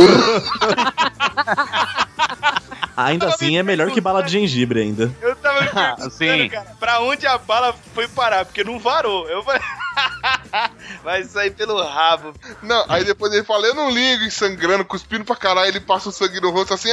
[2.97, 5.13] ainda assim é melhor que bala de gengibre ainda.
[5.21, 6.49] Eu tava me perguntando, Sim.
[6.49, 8.45] cara, pra onde a bala foi parar?
[8.45, 9.29] Porque não varou.
[9.29, 9.61] Eu falei,
[11.03, 12.33] vai sair pelo rabo.
[12.61, 16.09] Não, aí depois ele fala, eu não ligo, e sangrando, cuspindo pra caralho, ele passa
[16.09, 16.89] o sangue no rosto assim,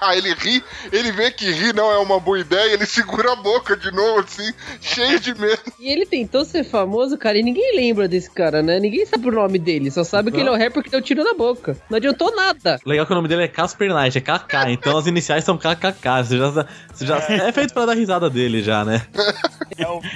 [0.00, 3.36] aí ele ri, ele vê que rir não é uma boa ideia, ele segura a
[3.36, 5.60] boca de novo, assim, cheio de medo.
[5.78, 8.78] E ele tentou ser famoso, cara, e ninguém lembra desse cara, né?
[8.78, 11.22] Ninguém sabe o nome dele, só sabe que ele é o rapper que deu tiro
[11.24, 11.76] na boca.
[11.90, 12.78] Não adiantou nada.
[12.84, 16.24] Legal que o nome dele é Casper Knight, é KK, então as iniciais são KKK.
[16.24, 16.50] Você já,
[16.92, 19.06] você já é feito pra dar risada dele já, né?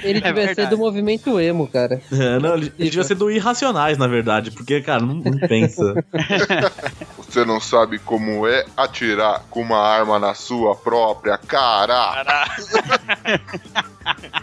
[0.03, 0.69] Ele É devia ser verdade.
[0.69, 2.01] do movimento emo, cara.
[2.41, 5.93] Não, ele devia ser do Irracionais, na verdade, porque, cara, não, não pensa.
[7.17, 12.25] Você não sabe como é atirar com uma arma na sua própria cara.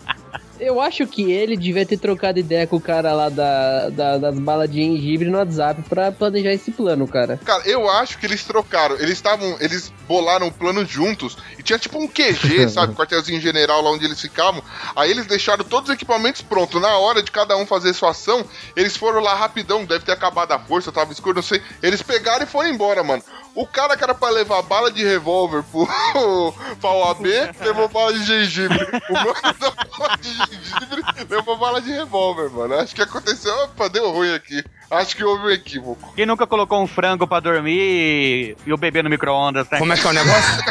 [0.68, 4.38] Eu acho que ele devia ter trocado ideia com o cara lá da, da- das
[4.38, 7.38] balas de gengibre no WhatsApp pra planejar esse plano, cara.
[7.44, 8.96] Cara, eu acho que eles trocaram.
[8.96, 9.56] Eles estavam.
[9.60, 11.38] Eles bolaram o plano juntos.
[11.58, 12.94] E tinha tipo um QG, sabe?
[12.94, 14.62] Quartelzinho general lá onde eles ficavam.
[14.94, 16.80] Aí eles deixaram todos os equipamentos prontos.
[16.82, 18.44] Na hora de cada um fazer sua ação,
[18.76, 19.84] eles foram lá rapidão.
[19.86, 21.62] Deve ter acabado a força, tava escuro, não sei.
[21.82, 23.22] Eles pegaram e foram embora, mano.
[23.54, 25.86] O cara que era pra levar bala de revólver pro,
[26.80, 27.24] pra OAB
[27.60, 28.78] levou bala de gengibre.
[29.08, 32.74] O mano de gengibre levou bala de revólver, mano.
[32.74, 33.52] Acho que aconteceu.
[33.64, 34.64] Opa, deu ruim aqui.
[34.90, 36.14] Acho que houve um equívoco.
[36.14, 39.78] Quem nunca colocou um frango pra dormir e o bebê no micro-ondas, né?
[39.78, 40.64] Como é que é o negócio?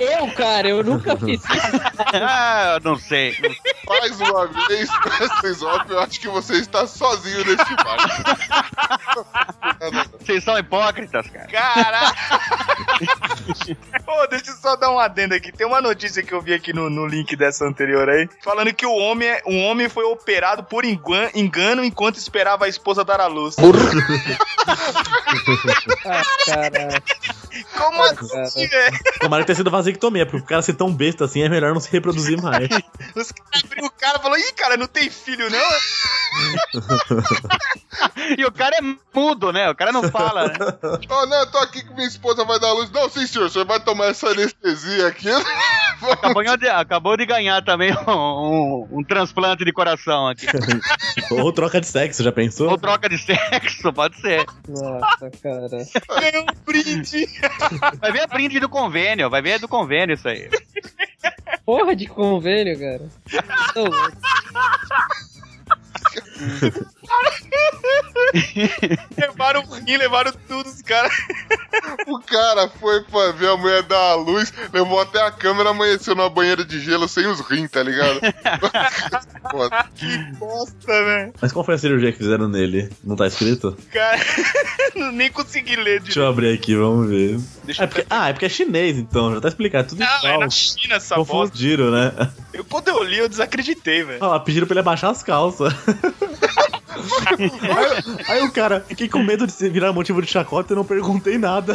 [0.00, 1.46] Eu, cara, eu nunca fiz isso.
[2.22, 3.34] ah, não sei.
[3.88, 4.88] Mais uma vez,
[5.20, 9.26] Wesley Zop, eu acho que você está sozinho neste barco.
[10.20, 11.46] Vocês são hipócritas, cara.
[11.46, 12.40] Caraca!
[14.04, 15.52] Pô, deixa eu só dar um adendo aqui.
[15.52, 18.86] Tem uma notícia que eu vi aqui no, no link dessa anterior aí, falando que
[18.86, 23.20] o homem, é- um homem foi operado por engan- engano enquanto esperava a esposa dar
[23.20, 23.56] à luz.
[26.04, 27.02] Ah, cara.
[27.76, 28.98] Como assim, velho?
[29.20, 31.80] Tomara que tenha sido vasectomia, porque o cara ser tão besta assim é melhor não
[31.80, 32.68] se reproduzir mais.
[33.14, 35.58] Os caras abriu o cara e falou: Ih, cara, não tem filho, não?
[38.36, 38.82] E o cara é
[39.14, 39.70] mudo, né?
[39.70, 40.54] O cara não fala, né?
[41.08, 42.90] Oh, não, eu tô aqui que minha esposa vai dar luz.
[42.90, 45.28] Não, sim, senhor, você vai tomar essa anestesia aqui.
[46.12, 50.46] Acabou de, acabou de ganhar também um, um- um transplante de coração aqui.
[51.30, 52.68] Ou troca de sexo, já pensou?
[52.86, 54.46] Troca de sexo, pode ser.
[54.68, 55.68] Nossa, cara.
[56.20, 57.26] Ganhou um brinde.
[58.00, 60.48] Vai ver a print do convênio, vai ver do convênio isso aí.
[61.64, 63.08] Porra de convênio, cara.
[63.74, 64.16] Tô louco.
[69.16, 71.12] levaram o rim, levaram tudo, os caras.
[72.06, 76.14] O cara foi pra ver a mulher dar a luz, levou até a câmera, amanheceu
[76.14, 78.20] numa banheira de gelo sem os rins, tá ligado?
[79.50, 79.86] Foda.
[80.38, 81.32] Bosta, velho.
[81.40, 82.90] Mas qual foi a cirurgia que fizeram nele?
[83.04, 83.76] Não tá escrito?
[83.92, 84.18] Cara,
[84.94, 87.38] não- nem consegui ler Deixa eu abrir aqui, vamos ver.
[87.64, 89.88] Deixa É porque- ah, é porque é chinês, então, já tá explicado.
[89.88, 91.32] Tudo Não, é na China essa bosta.
[91.32, 92.12] Confundiram, né?
[92.52, 94.20] Eu, quando eu li, eu desacreditei, velho.
[94.24, 95.72] Lá, pediram pra ele abaixar as calças.
[97.26, 97.50] Aí,
[98.28, 101.74] aí o cara, fiquei com medo de virar motivo de chacota e não perguntei nada.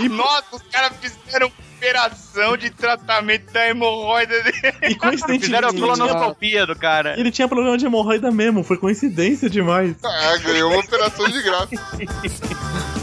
[0.00, 4.62] E nossa, os caras fizeram operação de tratamento da hemorroida dele.
[4.82, 5.44] E coincidentemente.
[5.46, 7.18] Fizeram a ele tinha- colonoscopia do cara.
[7.18, 9.94] Ele tinha problema de hemorroida mesmo, foi coincidência demais.
[10.02, 11.68] Ah, ganhou uma operação de graça.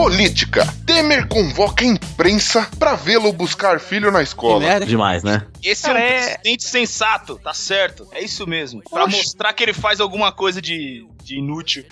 [0.00, 0.66] Política.
[0.86, 4.80] Temer convoca a imprensa pra vê-lo buscar filho na escola.
[4.80, 5.42] Demais, né?
[5.62, 8.08] Esse é um presidente sensato, tá certo.
[8.10, 8.82] É isso mesmo.
[8.90, 11.84] Pra mostrar que ele faz alguma coisa de, de inútil.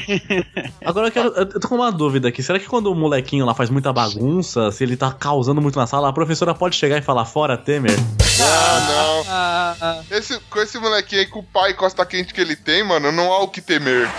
[0.82, 2.42] Agora eu, quero, eu tô com uma dúvida aqui.
[2.42, 5.86] Será que quando o molequinho lá faz muita bagunça, se ele tá causando muito na
[5.86, 7.98] sala, a professora pode chegar e falar fora Temer?
[8.40, 10.16] Ah, não.
[10.16, 13.30] Esse, com esse molequinho aí, com o pai costa quente que ele tem, mano, não
[13.30, 14.08] há o que temer.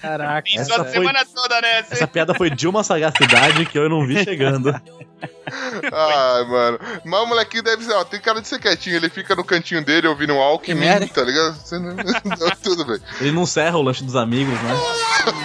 [0.00, 0.48] Caraca.
[0.48, 1.78] Isso Essa a foi- semana toda, né?
[1.90, 4.70] Essa piada foi de uma sagacidade que eu não vi chegando.
[5.92, 6.78] Ai, mano.
[7.04, 8.96] Mas o molequinho deve ser, ó, tem cara de ser quietinho.
[8.96, 11.58] Ele fica no cantinho dele ouvindo um Alckmin, tá ligado?
[12.62, 12.98] Tudo bem.
[13.20, 14.74] Ele não serra o lanche dos amigos, né?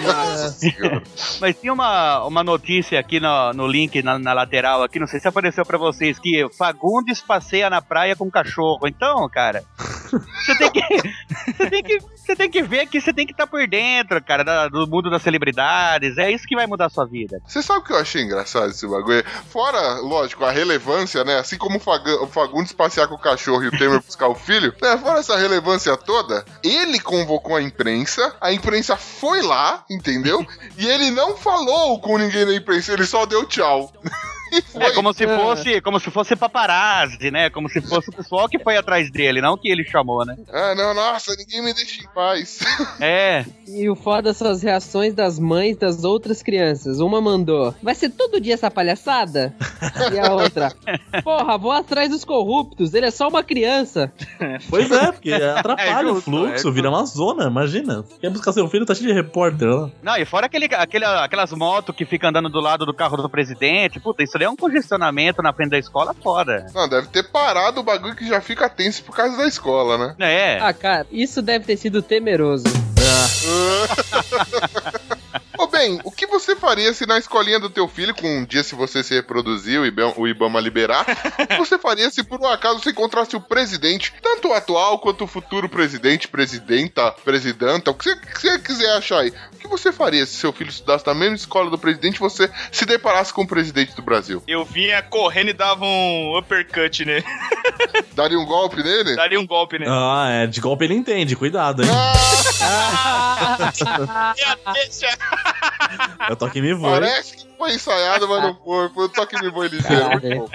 [0.04, 1.02] Nossa senhora.
[1.40, 5.20] Mas tinha uma, uma notícia aqui no, no link, na, na lateral aqui, não sei
[5.20, 8.86] se apareceu pra vocês, que Fagundes passeia na praia com cachorro.
[8.86, 9.62] Então, cara,
[10.44, 10.80] você tem que.
[11.56, 11.98] Você tem que.
[12.26, 15.10] Você tem que ver que você tem que estar por dentro, cara, da- do mundo
[15.10, 16.16] das celebridades.
[16.16, 17.40] É isso que vai mudar a sua vida.
[17.46, 19.24] Você sabe o que eu achei engraçado esse bagulho?
[19.50, 21.38] Fora, lógico, a relevância, né?
[21.38, 24.96] Assim como o, Fagundes passear com o cachorro e o Temer buscar o filho, né?
[24.96, 30.46] Fora essa relevância toda, ele convocou a imprensa, a imprensa foi lá, entendeu?
[30.78, 33.92] E ele não falou com ninguém da imprensa, ele só deu tchau.
[34.74, 37.50] É como se fosse, como se fosse paparazzi, né?
[37.50, 40.36] Como se fosse o pessoal que foi atrás dele, não que ele chamou, né?
[40.52, 42.60] Ah, não, nossa, ninguém me deixa em paz.
[43.00, 43.44] É.
[43.66, 46.98] E o foda são as reações das mães das outras crianças.
[46.98, 49.54] Uma mandou, vai ser todo dia essa palhaçada?
[50.12, 50.72] E a outra,
[51.24, 54.12] porra, vou atrás dos corruptos, ele é só uma criança.
[54.68, 58.04] Pois é, porque atrapalha É o justo, fluxo, é vira uma zona, imagina.
[58.20, 59.90] Quer buscar seu filho, tá cheio de repórter lá.
[60.02, 63.28] Não, e fora aquele, aquele, aquelas motos que ficam andando do lado do carro do
[63.28, 64.00] presidente.
[64.00, 66.66] Puta, isso é um congestionamento na frente da escola foda.
[66.74, 70.14] Não, deve ter parado o bagulho que já fica tenso por causa da escola, né?
[70.18, 70.58] É.
[70.60, 72.64] Ah, cara, isso deve ter sido temeroso.
[72.66, 74.92] Ô
[75.76, 78.74] bem, o que você faria se na escolinha do teu filho, com um dia se
[78.74, 81.04] você se reproduzir, o Ibama, o Ibama liberar,
[81.38, 84.98] o que você faria se por um acaso você encontrasse o presidente, tanto o atual
[84.98, 89.32] quanto o futuro presidente, presidenta, presidenta, o que você, que você quiser achar aí.
[89.52, 92.50] O que você faria se seu filho estudasse na mesma escola do presidente e você
[92.72, 94.42] se deparasse com o presidente do Brasil?
[94.46, 97.24] Eu vinha correndo e dava um uppercut nele.
[98.14, 99.14] Daria um golpe nele?
[99.16, 99.90] Daria um golpe nele.
[99.90, 101.88] Ah, é, de golpe ele entende, cuidado, hein?
[104.72, 105.08] Deixa.
[106.28, 106.90] Eu toque me voe.
[106.90, 108.88] Parece que foi ensaiado, mas não foi.
[108.90, 110.08] Foi o toque me boi ligeiro.
[110.10, 110.48] muito bom.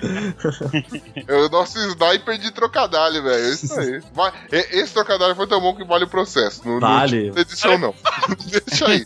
[1.27, 3.45] Eu, nosso sniper de trocadilho, velho.
[3.45, 4.01] É Isso aí.
[4.13, 6.61] Vai- esse trocadilho foi tão bom que vale o processo.
[6.67, 7.31] Não, Vale.
[7.31, 7.93] Não, edição, não.
[8.67, 9.05] Deixa aí.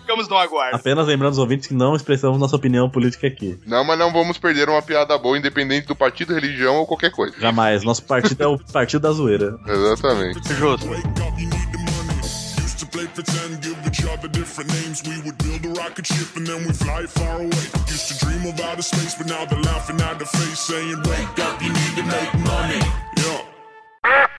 [0.00, 0.76] Ficamos no aguardo.
[0.76, 3.58] Apenas lembrando os ouvintes que não expressamos nossa opinião política aqui.
[3.66, 7.34] Não, mas não vamos perder uma piada boa, independente do partido, religião ou qualquer coisa.
[7.38, 7.84] Jamais.
[7.84, 9.58] Nosso partido é o partido da zoeira.
[9.66, 10.54] Exatamente.
[10.54, 10.88] Justo.
[14.18, 15.02] Other different names.
[15.06, 17.64] We would build a rocket ship and then we fly far away.
[17.86, 21.38] Used to dream of outer space, but now they're laughing at the face, saying, Wake
[21.38, 22.80] up, you need to make money.
[23.16, 24.37] Yeah.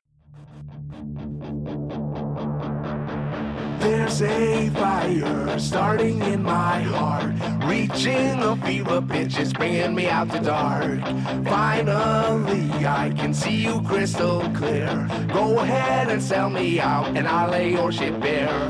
[3.79, 7.33] There's a fire starting in my heart,
[7.65, 10.99] reaching a fever pitch, it's bringing me out the dark.
[11.45, 15.07] Finally, I can see you crystal clear.
[15.33, 18.69] Go ahead and sell me out, and I'll lay your ship bare.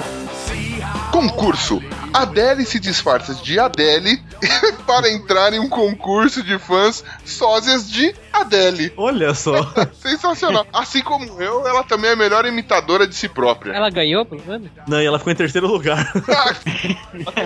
[1.12, 1.82] Concurso.
[2.14, 4.22] Adele se disfarça de Adele
[4.86, 8.94] para entrar em um concurso de fãs sósias de Adele.
[8.98, 9.54] Olha só.
[9.94, 10.66] Sensacional.
[10.74, 13.74] Assim como eu, ela também é a melhor imitadora de si própria.
[13.74, 14.70] Ela ganhou, pelo menos?
[14.88, 16.12] Não, e ela ficou em terceiro lugar.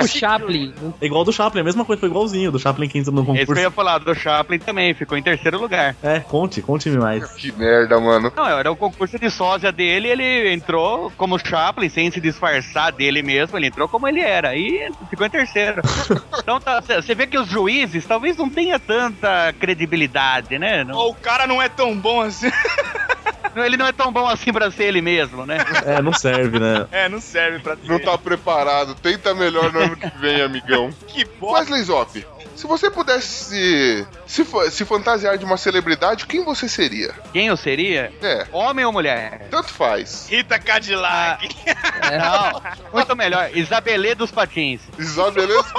[0.01, 0.73] O Chaplin.
[1.01, 2.51] É igual do Chaplin, a mesma coisa, foi igualzinho.
[2.51, 3.61] Do Chaplin que entra no Esse que eu concurso.
[3.61, 5.95] ia falar do Chaplin também, ficou em terceiro lugar.
[6.03, 7.31] É, conte, conte-me mais.
[7.33, 8.31] Que merda, mano.
[8.35, 13.21] Não, era o concurso de sósia dele, ele entrou como Chaplin, sem se disfarçar dele
[13.23, 15.81] mesmo, ele entrou como ele era, e ficou em terceiro.
[16.37, 20.72] então tá, você vê que os juízes talvez não tenha tanta credibilidade, né?
[20.85, 22.49] Não- Ou o cara não é tão bom assim.
[23.55, 25.57] ele não é tão bom assim pra ser ele mesmo, né?
[25.85, 26.87] É, não serve, né?
[26.91, 28.95] É, não serve pra Não tá preparado.
[28.95, 30.89] Tenta melhor no ano que vem, amigão.
[31.07, 31.59] Que bosta.
[31.59, 37.13] Wesley Zop, se você pudesse se, se fantasiar de uma celebridade, quem você seria?
[37.31, 38.11] Quem eu seria?
[38.21, 39.47] É, Homem ou mulher?
[39.49, 40.27] tanto faz.
[40.29, 41.47] Rita Cadillac.
[41.65, 42.61] É, Não,
[42.91, 43.49] muito melhor.
[43.55, 44.81] Isabelê dos Patins.
[44.97, 45.73] Isabeleza,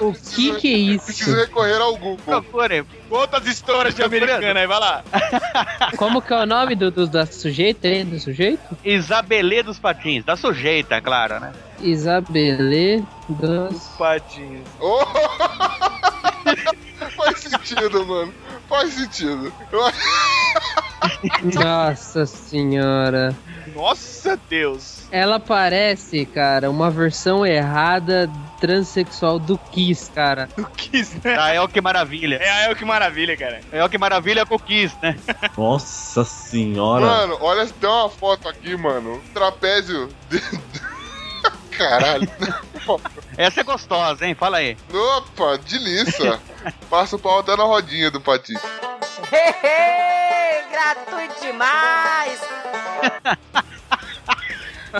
[0.00, 1.06] o que que é isso?
[1.06, 2.18] precisa recorrer ao Google.
[2.24, 2.84] Procure.
[3.10, 5.02] Outras histórias de americana aí, vai lá.
[5.96, 8.04] Como que é o nome do, do da sujeita, hein?
[8.04, 8.76] Do sujeito?
[8.84, 10.24] Isabelê dos Patins.
[10.24, 11.52] Da sujeita, claro, né?
[11.80, 13.88] Isabelê dos...
[13.98, 14.66] Patinhos.
[14.80, 15.04] Oh!
[17.16, 18.32] Faz sentido, mano.
[18.68, 19.52] Faz sentido.
[21.54, 23.34] Nossa senhora.
[23.74, 24.98] Nossa Deus.
[25.10, 30.48] Ela parece, cara, uma versão errada transexual do Kiss, cara.
[30.56, 31.56] Do Kiss, né?
[31.56, 32.36] É o que maravilha.
[32.36, 33.60] É a El que maravilha, cara.
[33.72, 35.16] É o que maravilha com o Kiss, né?
[35.56, 37.06] Nossa senhora.
[37.06, 39.20] Mano, olha, tem uma foto aqui, mano.
[39.32, 40.08] Trapézio.
[40.30, 40.42] de-
[41.78, 42.28] Caralho.
[43.36, 44.34] Essa é gostosa, hein?
[44.34, 44.76] Fala aí.
[44.92, 46.40] Opa, delícia.
[46.90, 48.54] Passa o pau até na rodinha do Pati.
[50.70, 52.40] Gratuito demais!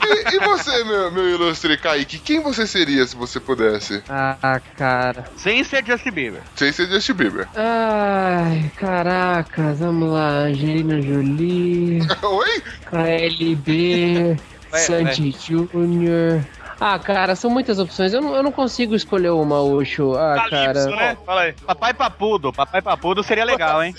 [0.04, 4.02] E, e você, meu, meu ilustre Kaique, quem você seria se você pudesse?
[4.08, 5.24] Ah, cara.
[5.36, 6.42] Sem ser Justin Bieber.
[6.54, 7.48] Sem ser Justin Bieber.
[7.56, 10.28] Ai, caracas, vamos lá.
[10.28, 12.62] Angelina Jolie, Oi?
[12.90, 14.36] KLB,
[14.74, 16.44] Sandy Jr.
[16.80, 18.12] Ah, cara, são muitas opções.
[18.12, 20.14] Eu não, eu não consigo escolher uma, Ucho.
[20.14, 20.96] Ah, Calypso, cara.
[20.96, 21.16] né?
[21.26, 21.52] Fala aí.
[21.66, 22.52] Papai Papudo.
[22.52, 23.94] Papai Papudo seria legal, hein?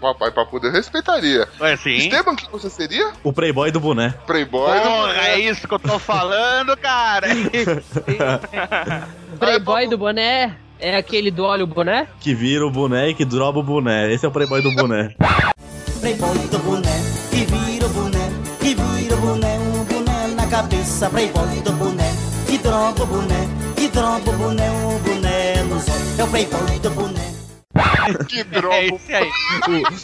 [0.00, 1.46] Papai Papudo eu respeitaria.
[1.60, 1.94] Ué, sim.
[1.94, 3.12] Esteban, quem você seria?
[3.22, 4.14] O Playboy do boné.
[4.26, 7.28] Playboy do Porra, é isso que eu tô falando, cara.
[9.38, 12.06] Playboy do boné é aquele do óleo boné?
[12.20, 14.12] Que vira o boné e que droba o boné.
[14.12, 15.14] Esse é o Playboy do boné.
[16.00, 17.11] Playboy do boné,
[20.62, 21.10] cabeça.
[21.10, 22.10] Playboy do boné,
[22.46, 26.18] que droga o boné, que droga o boné, um boné nos olhos.
[26.18, 27.41] É o Playboy do boné.
[28.28, 28.74] Que droga.
[28.74, 29.30] É esse aí.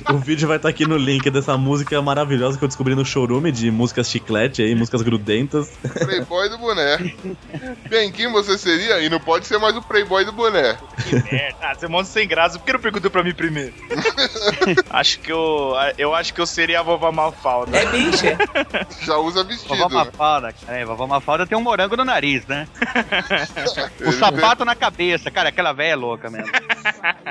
[0.08, 3.04] O, o vídeo vai estar aqui no link dessa música maravilhosa que eu descobri no
[3.04, 5.70] showroom de músicas chiclete aí, músicas grudentas.
[5.98, 7.14] Playboy do boné.
[7.88, 9.00] Bem, quem você seria?
[9.00, 10.78] E não pode ser mais o Playboy do boné.
[11.30, 11.56] Merda.
[11.60, 12.58] Ah, você mostra sem graça.
[12.58, 13.74] Por que não perguntou pra mim primeiro?
[14.90, 15.74] acho que eu.
[15.96, 17.76] Eu acho que eu seria a vovó Mafalda.
[17.76, 18.38] É bicha.
[19.02, 19.76] Já usa vestido.
[19.76, 19.94] Vovó né?
[20.04, 20.78] Mafalda, cara.
[20.78, 22.66] É, vovó Mafalda tem um morango no nariz, né?
[24.06, 25.48] O sapato na cabeça, cara.
[25.48, 26.50] Aquela velha é louca mesmo.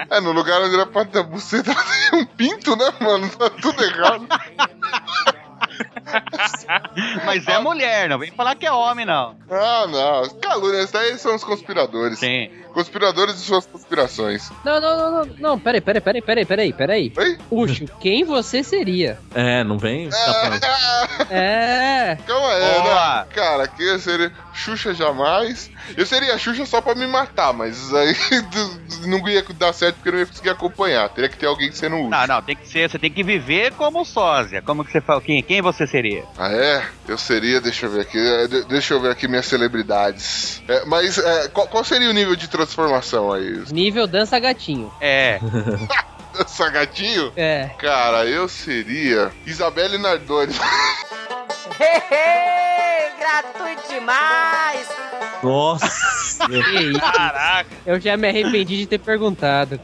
[0.09, 3.29] É, no lugar onde era pra ter a buceta tem um pinto, né, mano?
[3.29, 4.27] Tá tudo errado.
[7.25, 9.35] Mas é mulher, não vem falar que é homem, não.
[9.49, 10.29] Ah, não.
[10.39, 12.19] Calúnia, esses daí são os conspiradores.
[12.19, 12.49] Sim.
[12.73, 14.51] Conspiradores de suas conspirações.
[14.63, 15.35] Não, não, não, não.
[15.39, 17.13] Não, peraí, peraí, peraí, peraí, peraí, peraí.
[17.17, 17.37] Oi?
[17.49, 19.17] Ucho, quem você seria?
[19.33, 20.09] É, não vem?
[20.09, 22.17] Tá É.
[22.27, 23.19] Calma aí, Boa.
[23.21, 23.27] né?
[23.33, 25.71] Cara, que eu seria Xuxa jamais.
[25.95, 28.15] Eu seria a Xuxa só pra me matar, mas aí
[29.07, 31.09] não ia dar certo porque eu não ia conseguir acompanhar.
[31.09, 32.09] Teria que ter alguém sendo útil.
[32.09, 34.61] Não, não, tem que ser, você tem que viver como sósia.
[34.61, 35.21] Como que você fala?
[35.21, 36.23] Quem, quem você seria?
[36.37, 36.83] Ah, é?
[37.07, 40.61] Eu seria, deixa eu ver aqui, é, de- deixa eu ver aqui minhas celebridades.
[40.67, 43.63] É, mas é, qual, qual seria o nível de transformação aí?
[43.71, 44.91] Nível dança gatinho.
[44.99, 45.39] É.
[46.39, 47.33] Essa gatinho?
[47.35, 47.69] É.
[47.79, 50.53] Cara, eu seria Isabelle Nardoni.
[53.19, 54.87] Gratuito demais!
[55.43, 56.47] Nossa!
[56.99, 57.69] Caraca.
[57.85, 59.79] Eu já me arrependi de ter perguntado.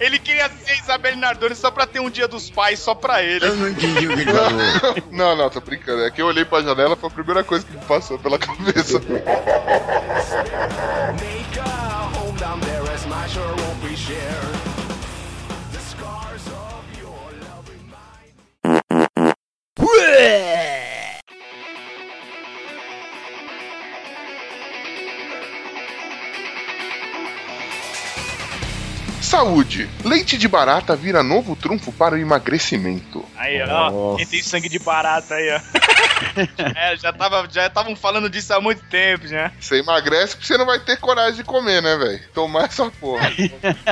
[0.00, 3.46] Ele queria ser Isabelle Nardoni só pra ter um dia dos pais só pra ele.
[3.46, 4.96] Eu não entendi o que ele falou.
[5.12, 6.02] não, não, tô brincando.
[6.02, 8.98] É que eu olhei pra janela, foi a primeira coisa que me passou pela cabeça.
[8.98, 9.22] Make
[11.60, 14.61] a home down there as my sure won't be shared.
[19.76, 20.81] Bleh!
[29.32, 29.88] Saúde.
[30.04, 33.24] Leite de barata vira novo trunfo para o emagrecimento.
[33.34, 33.66] Aí, ó.
[33.66, 34.16] Nossa.
[34.18, 35.60] Quem tem sangue de barata aí, ó.
[36.76, 39.50] é, já tava, já estavam falando disso há muito tempo já.
[39.58, 42.20] Você emagrece porque você não vai ter coragem de comer, né, velho?
[42.34, 43.32] Tomar essa porra.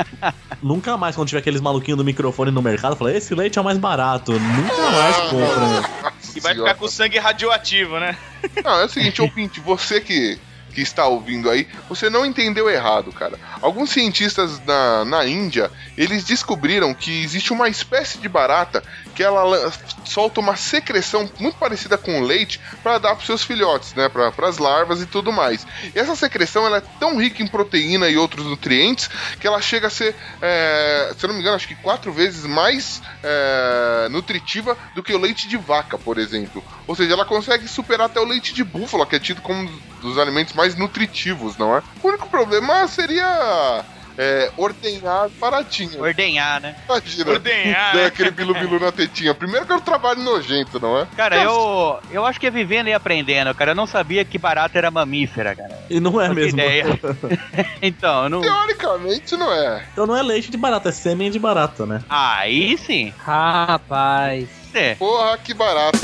[0.61, 3.65] Nunca mais, quando tiver aqueles maluquinhos do microfone no mercado, fala: esse leite é o
[3.65, 4.33] mais barato.
[4.33, 6.11] Nunca mais compra.
[6.35, 8.15] E vai ficar com sangue radioativo, né?
[8.63, 10.37] Não, é o seguinte, ouvinte, você que,
[10.71, 13.37] que está ouvindo aí, você não entendeu errado, cara.
[13.61, 19.43] Alguns cientistas na, na Índia, eles descobriram que existe uma espécie de barata que ela
[19.43, 19.71] la-
[20.05, 24.57] solta uma secreção muito parecida com leite para dar para seus filhotes, né, para as
[24.57, 25.65] larvas e tudo mais.
[25.93, 29.09] E essa secreção ela é tão rica em proteína e outros nutrientes
[29.39, 32.45] que ela chega a ser, é, se eu não me engano, acho que quatro vezes
[32.45, 36.63] mais é, nutritiva do que o leite de vaca, por exemplo.
[36.87, 39.79] Ou seja, ela consegue superar até o leite de búfala, que é tido como um
[40.01, 41.83] dos alimentos mais nutritivos, não é?
[42.01, 43.83] O único problema seria
[44.17, 46.01] é, ordenhar baratinho.
[46.01, 46.75] Ordenhar, né?
[46.85, 47.31] Imagina.
[47.31, 48.05] Ordenhar, né?
[48.05, 49.33] aquele bilu-bilu na tetinha.
[49.33, 51.07] Primeiro que é um trabalho nojento, não é?
[51.15, 53.71] Cara, eu, eu acho que é vivendo e aprendendo, cara.
[53.71, 55.79] Eu não sabia que barata era mamífera, cara.
[55.89, 56.59] E não é Não mesmo.
[56.59, 56.99] ideia.
[57.81, 58.41] então, não.
[58.41, 59.87] Teoricamente não é.
[59.91, 62.03] Então não é leite de barata, é sêmen de barata, né?
[62.09, 63.13] Aí sim.
[63.17, 64.47] Rapaz.
[64.73, 64.95] É.
[64.95, 65.99] Porra, que barato.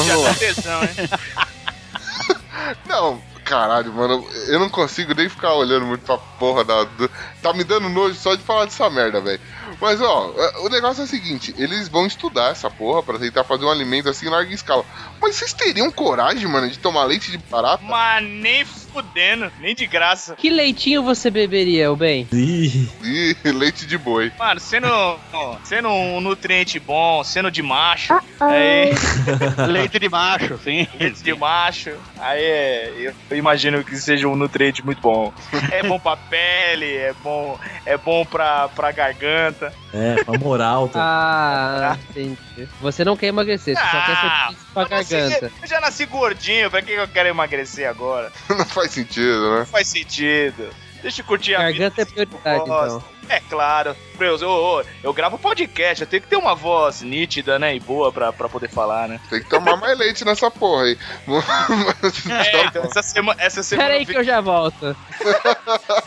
[0.00, 0.34] Aí já dá lá.
[0.34, 0.90] tesão, hein?
[2.86, 6.84] Não, Caralho, mano, eu não consigo nem ficar olhando muito pra porra da.
[6.84, 7.10] do-
[7.42, 9.40] Tá me dando nojo só de falar dessa merda, velho.
[9.80, 13.42] Mas ó, é, o negócio é o seguinte: eles vão estudar essa porra pra tentar
[13.42, 14.84] fazer um alimento assim em larga escala.
[15.20, 17.82] Mas vocês teriam coragem, mano, de tomar leite de barata?
[17.82, 20.36] Mas nem fudendo, nem de graça.
[20.36, 22.28] Que leitinho você beberia, o bem?
[22.32, 22.88] Ih,
[23.52, 24.32] leite de boi.
[24.38, 24.88] Mano, sendo,
[25.64, 28.92] sendo um nutriente bom, sendo de macho, aí,
[29.68, 30.86] Leite de macho, sim.
[30.98, 35.32] leite de macho, aí é, eu, eu imagino que seja um nutriente muito bom.
[35.70, 39.72] É bom pra pele, é bom, é bom pra, pra garganta.
[39.92, 40.88] É, pra moral.
[40.88, 41.00] Tá.
[41.92, 42.38] Ah, entendi.
[42.80, 45.52] Você não quer emagrecer, você só quer Ah, ser pra nasci- garganta.
[45.62, 48.32] Eu já nasci gordinho, pra que eu quero emagrecer agora?
[48.48, 49.58] Não faz sentido, né?
[49.60, 50.70] Não faz sentido.
[51.02, 52.26] Deixa eu curtir a Garganta é vida.
[52.26, 53.04] prioridade, então.
[53.28, 53.96] É claro.
[54.18, 57.74] Deus, eu, eu, gravo podcast, eu tenho que ter uma voz nítida, né?
[57.74, 59.20] E boa pra, pra poder falar, né?
[59.28, 60.98] Tem que tomar mais leite nessa porra aí.
[62.30, 64.96] É, então, essa semana, essa semana, Pera aí eu que eu já volto.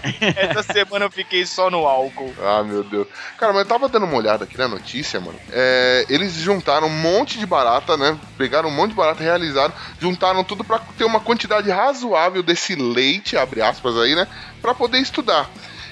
[0.02, 2.34] fiquei, essa semana eu fiquei só no álcool.
[2.42, 3.08] Ah, meu Deus.
[3.38, 5.38] Cara, mas eu tava dando uma olhada aqui na notícia, mano.
[5.52, 8.18] É, eles juntaram um monte de barata, né?
[8.38, 13.36] Pegaram um monte de barata, realizaram, juntaram tudo pra ter uma quantidade razoável desse leite,
[13.36, 14.26] abre aspas aí, né?
[14.62, 15.50] Pra poder estudar.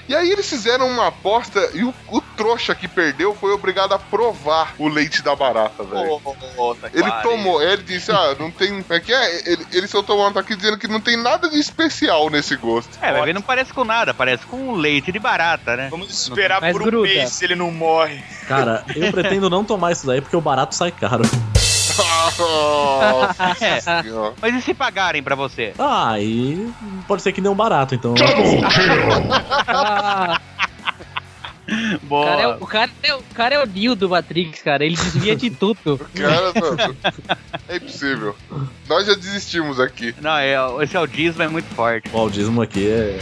[0.08, 3.98] E aí eles fizeram uma aposta e o, o trouxa que perdeu foi obrigado a
[3.98, 6.20] provar o leite da barata, velho.
[6.92, 8.84] Ele tomou, ele disse, ah, não tem.
[8.88, 9.50] É que é?
[9.50, 12.90] Ele, ele soltou um ataque dizendo que não tem nada de especial nesse gosto.
[13.00, 15.88] É, ver, não parece com nada, parece com leite de barata, né?
[15.90, 17.08] Vamos esperar por um gruda.
[17.08, 18.22] mês se ele não morre.
[18.46, 21.24] Cara, eu pretendo não tomar isso daí porque o barato sai caro.
[23.60, 23.80] É.
[24.40, 25.72] Mas e se pagarem pra você?
[25.78, 26.70] Ah, aí
[27.06, 28.14] pode ser que nem um barato, então.
[29.66, 30.40] Ah,
[32.02, 32.26] o, Boa.
[32.26, 34.84] cara é, o, cara é, o cara é o Neo do Matrix, cara.
[34.84, 35.98] Ele desvia de tudo.
[36.14, 36.96] Cara, mano,
[37.68, 38.36] é impossível.
[38.88, 40.14] Nós já desistimos aqui.
[40.20, 42.10] Não, é, esse audismo é muito forte.
[42.12, 43.18] O audismo aqui é.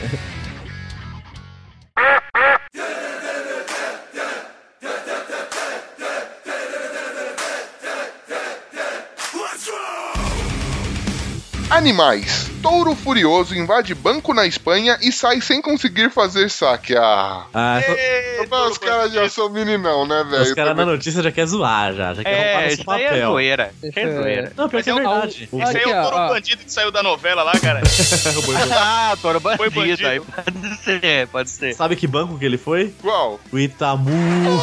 [11.77, 12.51] Animais.
[12.63, 16.95] Touro furioso invade banco na Espanha e sai sem conseguir fazer saque.
[16.95, 17.45] Ah.
[17.53, 20.43] Ah, Ei, os caras já são meninão, né, velho?
[20.43, 22.15] os caras na notícia já quer zoar, já.
[22.15, 23.31] Já quer roubar É, nosso isso aí é papel.
[23.31, 23.71] zoeira.
[23.83, 24.53] Isso é zoeira.
[24.57, 25.49] Não, pior que é é o- verdade.
[25.51, 27.81] o- Esse aí é o touro bandido que saiu da novela lá, cara.
[28.75, 30.07] Ah, toro bandido, bandido.
[30.09, 31.75] aí pode ser, pode ser.
[31.75, 32.95] Sabe que banco que ele foi?
[33.01, 33.41] Qual?
[33.51, 34.11] O Itamu.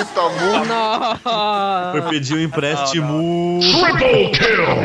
[0.00, 0.64] Itamu.
[0.66, 1.92] Nossa.
[1.92, 3.60] Foi pedir um empréstimo.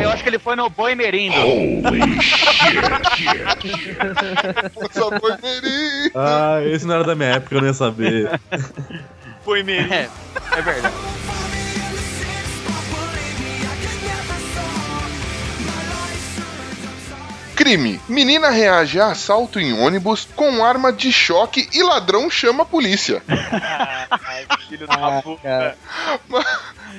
[0.01, 0.95] Eu acho que ele foi no Boi
[4.91, 6.11] Só foi feliz.
[6.15, 8.39] Ah, esse não era da minha época, eu não ia saber.
[9.43, 9.93] Foi mesmo.
[9.93, 10.09] É,
[10.57, 10.95] é verdade.
[17.55, 18.01] Crime.
[18.09, 23.21] Menina reage a assalto em ônibus com arma de choque e ladrão chama a polícia.
[23.29, 25.77] Ai, filho da puta.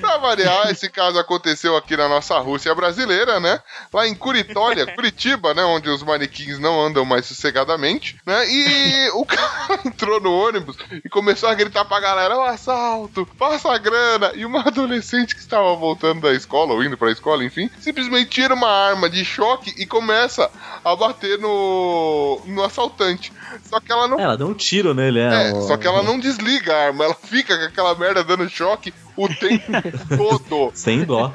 [0.00, 3.60] Pra variar, esse caso aconteceu aqui na nossa Rússia brasileira, né?
[3.92, 5.62] Lá em Curitólia, Curitiba, né?
[5.64, 8.48] Onde os manequins não andam mais sossegadamente, né?
[8.48, 13.72] E o cara entrou no ônibus e começou a gritar pra galera: o assalto, passa
[13.72, 14.32] a grana.
[14.34, 18.54] E uma adolescente que estava voltando da escola, ou indo pra escola, enfim, simplesmente tira
[18.54, 20.50] uma arma de choque e começa
[20.84, 23.32] a bater no, no assaltante.
[23.64, 25.50] Só que ela não É, ela deu um tiro nele, é.
[25.50, 28.92] é, só que ela não desliga a arma, ela fica com aquela merda dando choque
[29.16, 29.72] o tempo
[30.16, 30.72] todo.
[30.76, 31.30] Sem dó.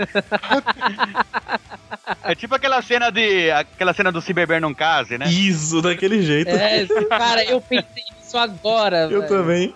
[2.23, 3.51] É tipo aquela cena de.
[3.51, 5.27] aquela cena do se beber num case, né?
[5.27, 6.49] Isso, daquele jeito.
[6.49, 9.27] É, cara, eu pensei nisso agora, Eu velho.
[9.27, 9.75] também.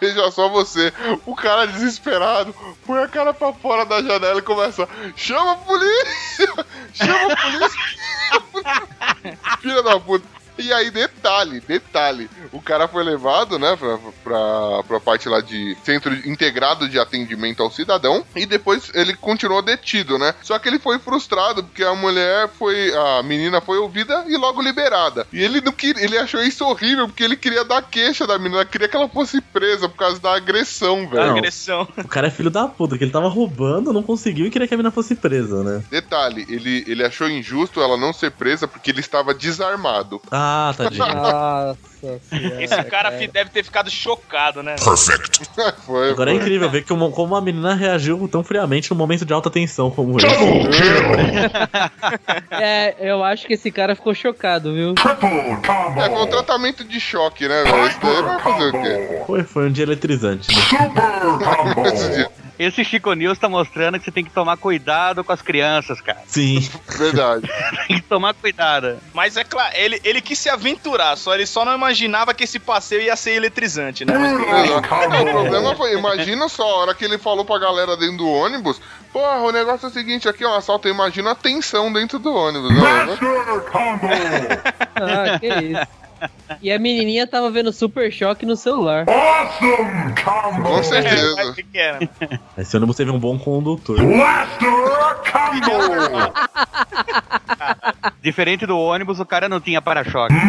[0.00, 0.92] Veja só você,
[1.24, 2.52] o cara desesperado,
[2.84, 6.52] põe a cara pra fora da janela e começa: chama a polícia!
[6.92, 7.80] Chama a polícia!
[9.60, 10.26] Filha da puta.
[10.62, 15.76] E aí, detalhe, detalhe, o cara foi levado, né, pra, pra, pra parte lá de
[15.82, 20.34] Centro Integrado de Atendimento ao Cidadão, e depois ele continuou detido, né?
[20.42, 24.62] Só que ele foi frustrado, porque a mulher foi, a menina foi ouvida e logo
[24.62, 25.26] liberada.
[25.32, 28.64] E ele não queria, ele achou isso horrível, porque ele queria dar queixa da menina,
[28.64, 31.32] queria que ela fosse presa por causa da agressão, velho.
[31.32, 31.88] Agressão.
[31.96, 34.74] O cara é filho da puta, que ele tava roubando, não conseguiu e queria que
[34.74, 35.82] a mina fosse presa, né?
[35.90, 40.20] Detalhe, ele, ele achou injusto ela não ser presa porque ele estava desarmado.
[40.30, 41.06] Ah, tadinho.
[41.06, 41.76] Nossa
[42.28, 42.62] senhora.
[42.62, 44.74] Esse cara deve ter ficado chocado, né?
[45.86, 46.42] foi, Agora é foi.
[46.42, 49.90] incrível ver que uma, como a menina reagiu tão friamente num momento de alta tensão
[49.90, 50.26] como esse.
[52.50, 54.94] É, eu acho que esse cara ficou chocado, viu?
[55.96, 57.86] É, foi um tratamento de choque, né, velho?
[57.88, 59.22] Isso daí vai fazer o quê?
[59.26, 60.48] Foi, foi um dia eletrizante.
[60.54, 60.90] Né?
[61.92, 62.30] Esse dia-
[62.62, 66.20] Esse Chico News tá mostrando que você tem que tomar cuidado com as crianças, cara.
[66.26, 66.60] Sim.
[66.96, 67.50] Verdade.
[67.88, 68.98] Tem que tomar cuidado.
[69.12, 72.58] Mas é claro, ele, ele quis se aventurar, só ele só não imaginava que esse
[72.58, 74.16] passeio ia ser eletrizante, né?
[74.16, 78.28] Mas, o problema foi, imagina só, a hora que ele falou pra galera dentro do
[78.28, 78.80] ônibus,
[79.12, 82.32] porra, o negócio é o seguinte, aqui é um assalto, imagina a tensão dentro do
[82.32, 82.70] ônibus.
[82.70, 82.82] Né?
[84.94, 86.01] Ah, que isso.
[86.60, 89.04] E a menininha tava vendo Super Choque no celular.
[90.62, 91.34] Com é, certeza.
[91.36, 92.08] mas o que que era?
[92.56, 93.98] Esse ônibus teve um bom condutor.
[98.22, 100.34] Diferente do ônibus, o cara não tinha para-choque.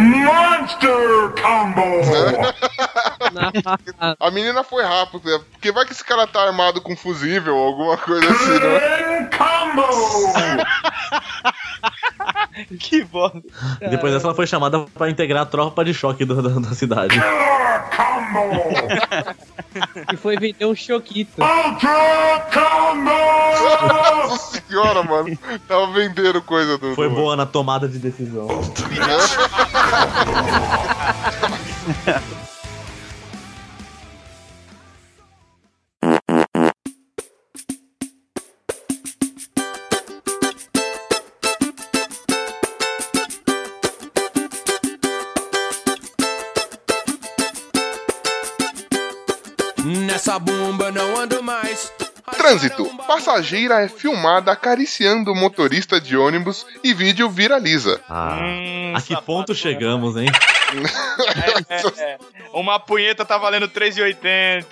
[4.19, 7.97] A menina foi rápida, porque vai que esse cara tá armado com fusível ou alguma
[7.97, 9.30] coisa assim, né?
[12.80, 13.41] que bosta.
[13.89, 17.15] Depois dessa ela foi chamada pra integrar a tropa de choque do- da, da cidade.
[20.11, 21.41] E foi vender um choquito.
[24.28, 25.38] Nossa senhora, mano.
[25.67, 26.93] Tava vendendo coisa do.
[26.95, 28.47] Foi do- boa na tomada de decisão.
[52.43, 52.85] Trânsito.
[53.07, 58.01] Passageira é filmada acariciando o motorista de ônibus e vídeo viraliza.
[58.09, 60.27] Ah, Hum, a que ponto chegamos, hein?
[61.99, 62.17] É, é.
[62.51, 64.65] Uma punheta tá valendo 3,80.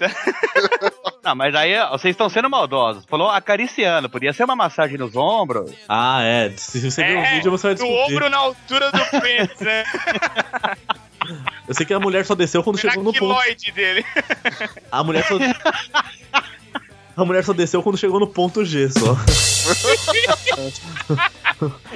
[1.24, 3.05] Não, mas aí vocês estão sendo maldosos.
[3.05, 5.72] Falou acariciando, podia ser uma massagem nos ombros.
[5.88, 6.51] Ah, é.
[6.57, 8.13] Se você ver o É, vídeo, você vai do descobrir.
[8.15, 9.84] ombro na altura do pênis, né?
[11.67, 13.39] Eu sei que a mulher só desceu quando chegou no ponto.
[13.74, 14.03] dele.
[14.91, 15.36] A mulher só.
[17.22, 19.13] A mulher só desceu quando chegou no ponto G só.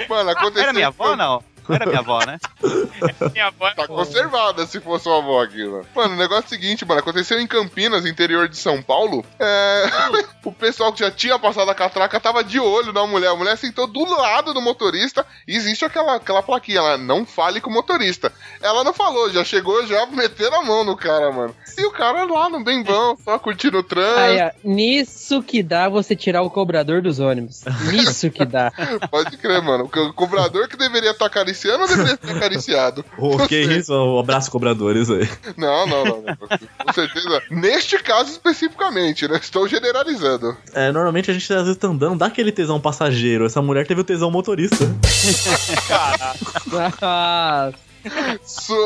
[0.08, 0.62] Mano, aconteceu.
[0.62, 1.42] Era minha avó, não?
[1.68, 2.38] Não era minha avó, né?
[3.34, 5.86] Minha avó Tá conservada se for sua avó aqui, mano.
[5.96, 7.00] Mano, o negócio é o seguinte, mano.
[7.00, 9.26] Aconteceu em Campinas, interior de São Paulo.
[9.40, 9.86] É.
[10.46, 13.30] o pessoal que já tinha passado a catraca tava de olho na mulher.
[13.30, 15.26] A mulher sentou do lado do motorista.
[15.48, 18.32] E existe aquela, aquela plaquinha lá, não fale com o motorista.
[18.62, 21.56] Ela não falou, já chegou já metendo a mão no cara, mano.
[21.78, 24.58] E o cara lá no bem bom, só curtindo o Aí, trânsito.
[24.64, 27.64] ó, nisso que dá você tirar o cobrador dos ônibus.
[27.92, 28.72] Nisso que dá.
[29.10, 29.86] Pode crer, mano.
[29.86, 33.06] O cobrador que deveria estar acariciando ou deveria ser acariciado?
[33.18, 33.94] Ô, que isso?
[33.94, 35.28] Um abraço, cobradores aí.
[35.58, 36.22] Não, não, não.
[36.22, 36.38] não.
[36.38, 37.42] Com certeza.
[37.50, 39.40] Neste caso especificamente, né?
[39.42, 40.56] Estou generalizando.
[40.74, 43.46] É, normalmente a gente às vezes tá andando, dá aquele tesão passageiro.
[43.46, 44.76] Essa mulher teve o tesão motorista.
[45.06, 45.50] Isso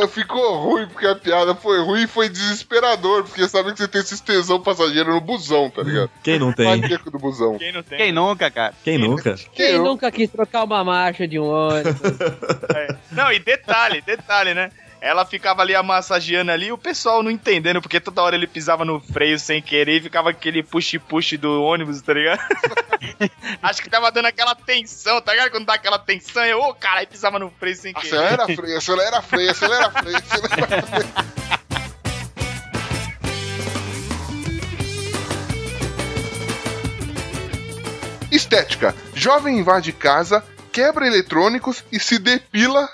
[0.09, 4.01] ficou ruim porque a piada foi ruim e foi desesperador, porque sabe que você tem
[4.01, 6.09] esses tesão passageiro no busão, tá ligado?
[6.23, 6.65] Quem não tem?
[6.65, 7.57] Maníaco do busão.
[7.57, 7.97] Quem não tem?
[7.97, 8.73] Quem nunca, cara?
[8.83, 9.35] Quem nunca?
[9.53, 12.01] quem nunca quis trocar uma marcha de um ônibus?
[12.75, 12.95] É.
[13.11, 14.69] Não, e detalhe, detalhe, né?
[15.01, 18.99] Ela ficava ali massageando ali, o pessoal não entendendo, porque toda hora ele pisava no
[18.99, 22.41] freio sem querer e ficava aquele push-push do ônibus, tá ligado?
[23.63, 25.51] Acho que tava dando aquela tensão, tá ligado?
[25.51, 28.07] Quando dá aquela tensão, eu, ô, cara, aí pisava no freio sem querer.
[28.07, 31.39] Acelera freio, acelera freio, acelera freio, acelera freio.
[38.31, 38.93] Estética.
[39.15, 40.43] Jovem invade casa,
[40.73, 42.87] quebra eletrônicos e se depila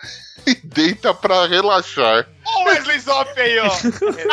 [0.45, 2.27] e deita pra relaxar.
[2.45, 3.69] O Wesley Zop aí, ó.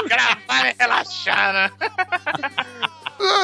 [0.06, 1.70] Gravar e relaxar, né?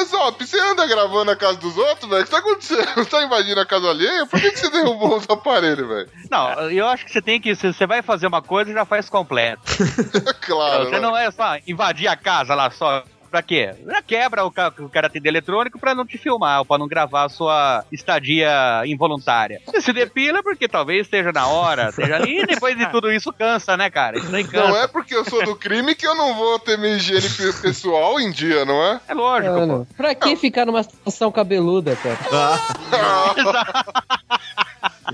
[0.06, 2.22] Zop, você anda gravando a casa dos outros, velho?
[2.22, 2.94] O que tá acontecendo?
[2.96, 4.26] Você tá invadindo a casa alheia?
[4.26, 6.10] Por que, que você derrubou os aparelhos, velho?
[6.30, 7.54] Não, eu acho que você tem que.
[7.54, 9.62] Se você vai fazer uma coisa, já faz completo.
[10.40, 10.84] Claro.
[10.84, 11.00] você né?
[11.00, 13.04] não é só invadir a casa lá só.
[13.30, 13.74] Pra quê?
[13.86, 14.88] Já quebra o, ca- o
[15.20, 19.60] de eletrônico pra não te filmar, ou pra não gravar a sua estadia involuntária.
[19.66, 23.32] Você se depila porque talvez esteja na hora, esteja ali, e depois de tudo isso
[23.32, 24.18] cansa, né, cara?
[24.18, 24.68] Isso nem cansa.
[24.68, 27.52] Não é porque eu sou do crime que eu não vou ter minha higiene pe-
[27.60, 29.00] pessoal em dia, não é?
[29.08, 29.60] É lógico, pô.
[29.60, 32.18] Mano, pra que ficar numa situação cabeluda, cara?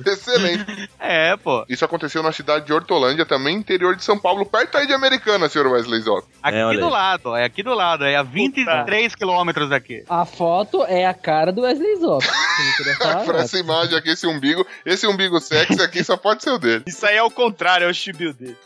[0.06, 0.88] Excelente.
[0.98, 1.64] É, pô.
[1.68, 5.48] Isso aconteceu na cidade de Hortolândia, também interior de São Paulo, perto aí de Americana,
[5.48, 6.26] senhor Wesley Zop.
[6.42, 10.04] Aqui É, do lado, é aqui do lado, é a 23 quilômetros daqui.
[10.08, 12.24] A foto é a cara do Wesley Zop.
[13.24, 16.84] Pra essa imagem aqui, esse umbigo, esse umbigo sexy aqui só pode ser o dele.
[16.88, 18.56] Isso aí é o contrário, é o chibio dele.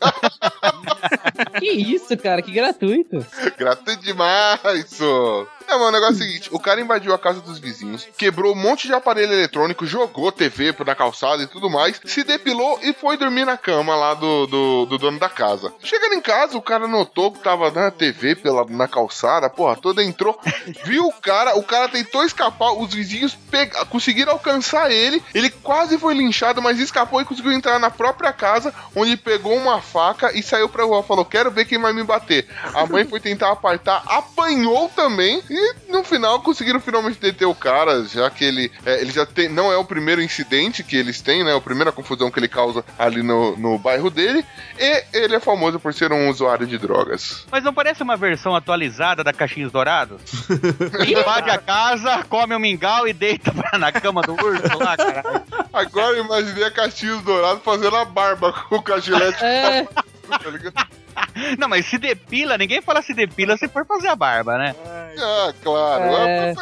[1.58, 3.24] Que isso, cara, que gratuito.
[3.56, 5.46] Gratuito demais, isso.
[5.68, 8.54] É, mano, o negócio é o seguinte: o cara invadiu a casa dos vizinhos, quebrou
[8.54, 12.94] um monte de aparelho eletrônico, jogou TV na calçada e tudo mais, se depilou e
[12.94, 15.72] foi dormir na cama lá do, do, do dono da casa.
[15.82, 20.02] Chegando em casa, o cara notou que tava na TV pela, na calçada, porra, toda
[20.02, 20.40] entrou,
[20.84, 25.98] viu o cara, o cara tentou escapar, os vizinhos pega, conseguiram alcançar ele, ele quase
[25.98, 30.42] foi linchado, mas escapou e conseguiu entrar na própria casa, onde pegou uma faca e
[30.42, 32.48] saiu pra rua, falou, quero ver quem vai me bater.
[32.72, 35.57] A mãe foi tentar apartar, apanhou também, e
[35.88, 39.72] no final conseguiram finalmente deter o cara, já que ele, é, ele já tem, não
[39.72, 43.22] é o primeiro incidente que eles têm, né, a primeira confusão que ele causa ali
[43.22, 44.44] no, no bairro dele,
[44.78, 47.46] e ele é famoso por ser um usuário de drogas.
[47.50, 50.20] Mas não parece uma versão atualizada da Caixinhos Dourados?
[51.06, 55.44] Invade a casa, come um mingau e deita pra- na cama do urso lá, cara.
[55.72, 59.42] Agora eu imaginei a Castilhos Dourado fazendo a barba com o cachilete.
[59.44, 59.86] É.
[60.28, 60.86] Tá ligado?
[61.58, 64.74] Não, mas se depila, ninguém fala se depila se for fazer a barba, né?
[65.18, 66.04] Ah, claro.
[66.04, 66.54] É.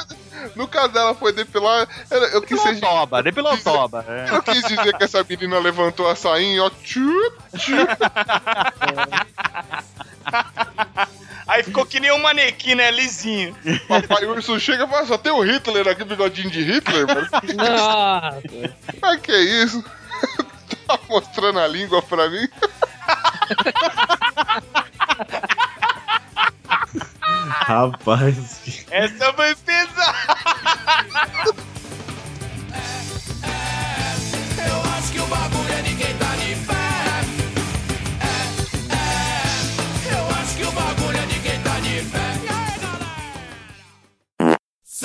[0.54, 1.88] No caso dela foi depilar,
[2.32, 4.04] eu quis Depilou ser toba, depilou toba.
[4.08, 4.26] é.
[4.30, 7.86] Eu quis dizer que essa menina levantou a sainha, ó, tchup, tchup.
[11.46, 12.90] Aí ficou que nem um manequim, né?
[12.90, 13.54] Lisinho.
[13.86, 17.28] Papai Urso chega e fala, só tem o Hitler aqui, bigodinho de Hitler, mano.
[17.56, 18.40] Nossa.
[19.02, 19.84] Ah, que isso?
[20.86, 22.48] tá mostrando a língua pra mim?
[27.66, 30.36] Rapaz, Essa foi pesada.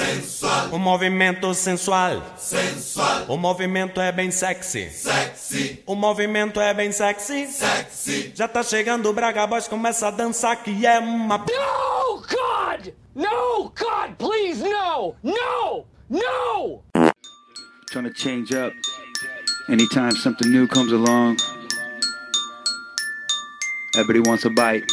[0.06, 0.70] Sensual.
[0.72, 2.24] O movimento sensual.
[2.38, 3.26] Sensual.
[3.28, 4.89] O movimento é bem sexy.
[4.89, 5.84] Sexy.
[5.86, 7.47] O movimento é bem sexy.
[7.47, 8.32] Sexy.
[8.36, 11.38] Já tá chegando o Braga Boys, começa a dançar que é uma.
[11.38, 12.93] No, God!
[13.14, 15.16] No, God, please, no!
[15.24, 15.86] No!
[16.10, 17.12] No!
[17.91, 18.72] trying to change up.
[19.68, 21.38] Anytime something new comes along,
[23.95, 24.84] everybody wants a bite.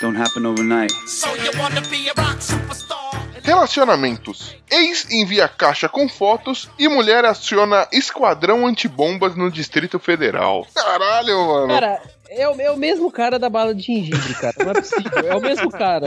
[0.00, 0.90] Don't happen overnight.
[1.06, 3.01] So you wanna be a rock superstar?
[3.42, 4.56] Relacionamentos.
[4.70, 10.66] Ex envia caixa com fotos e mulher aciona esquadrão antibombas no Distrito Federal.
[10.74, 11.68] Caralho, mano.
[11.68, 14.54] Cara, é o, é o mesmo cara da bala de gengibre, cara.
[14.60, 15.26] Não é possível.
[15.26, 16.06] É o mesmo cara.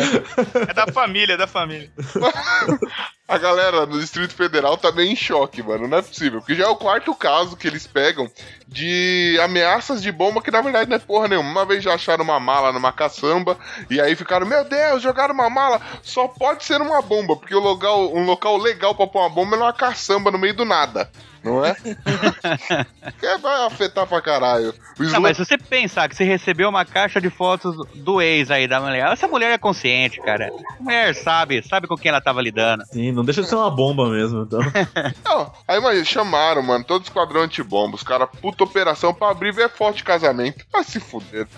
[0.68, 1.92] É da família, é da família.
[3.28, 5.88] A galera do Distrito Federal tá meio em choque, mano.
[5.88, 6.40] Não é possível.
[6.40, 8.30] Porque já é o quarto caso que eles pegam
[8.68, 11.50] de ameaças de bomba que na verdade não é porra nenhuma.
[11.50, 13.58] Uma vez já acharam uma mala numa caçamba
[13.90, 15.82] e aí ficaram, meu Deus, jogaram uma mala.
[16.04, 19.56] Só pode ser uma bomba, porque o local, um local legal pra pôr uma bomba
[19.56, 21.10] é numa caçamba no meio do nada.
[21.46, 21.76] Não é?
[23.20, 24.74] que vai afetar pra caralho.
[24.98, 28.68] Não, mas se você pensar que você recebeu uma caixa de fotos do ex aí
[28.68, 30.52] da mulher, essa mulher é consciente, cara.
[30.80, 32.84] A mulher sabe, sabe com quem ela tava lidando.
[32.92, 34.44] sim, não deixa de ser uma bomba mesmo.
[34.44, 34.60] Então.
[35.26, 37.96] Não, aí imagina, chamaram, mano, todo esquadrão antibomba.
[37.96, 40.66] Os caras, puta operação pra abrir ver foto de casamento.
[40.72, 41.48] Vai se fuder.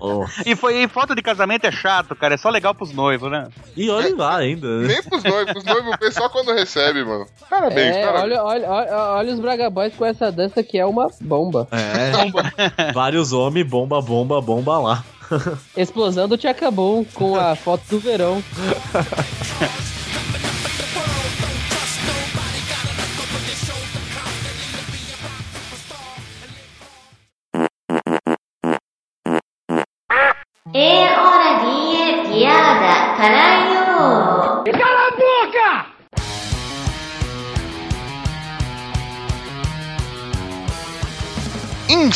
[0.00, 0.24] Oh.
[0.44, 2.34] E foi e foto de casamento é chato, cara.
[2.34, 3.48] É só legal pros noivos, né?
[3.76, 4.66] E olha lá ainda.
[4.80, 4.88] né?
[4.88, 7.26] Nem pros noivos, os noivos vê só quando recebe, mano.
[7.48, 8.22] Parabéns, É, parabéns.
[8.38, 11.68] olha, olha, olha, olha os Braga Boys com essa dança que é uma bomba.
[11.70, 12.92] É.
[12.92, 15.04] Vários homens, bomba, bomba, bomba lá.
[15.76, 18.42] Explosão do Tchacabum com a foto do verão.
[30.76, 34.64] É hora de piada, caralho!
[34.72, 35.86] Cala a boca!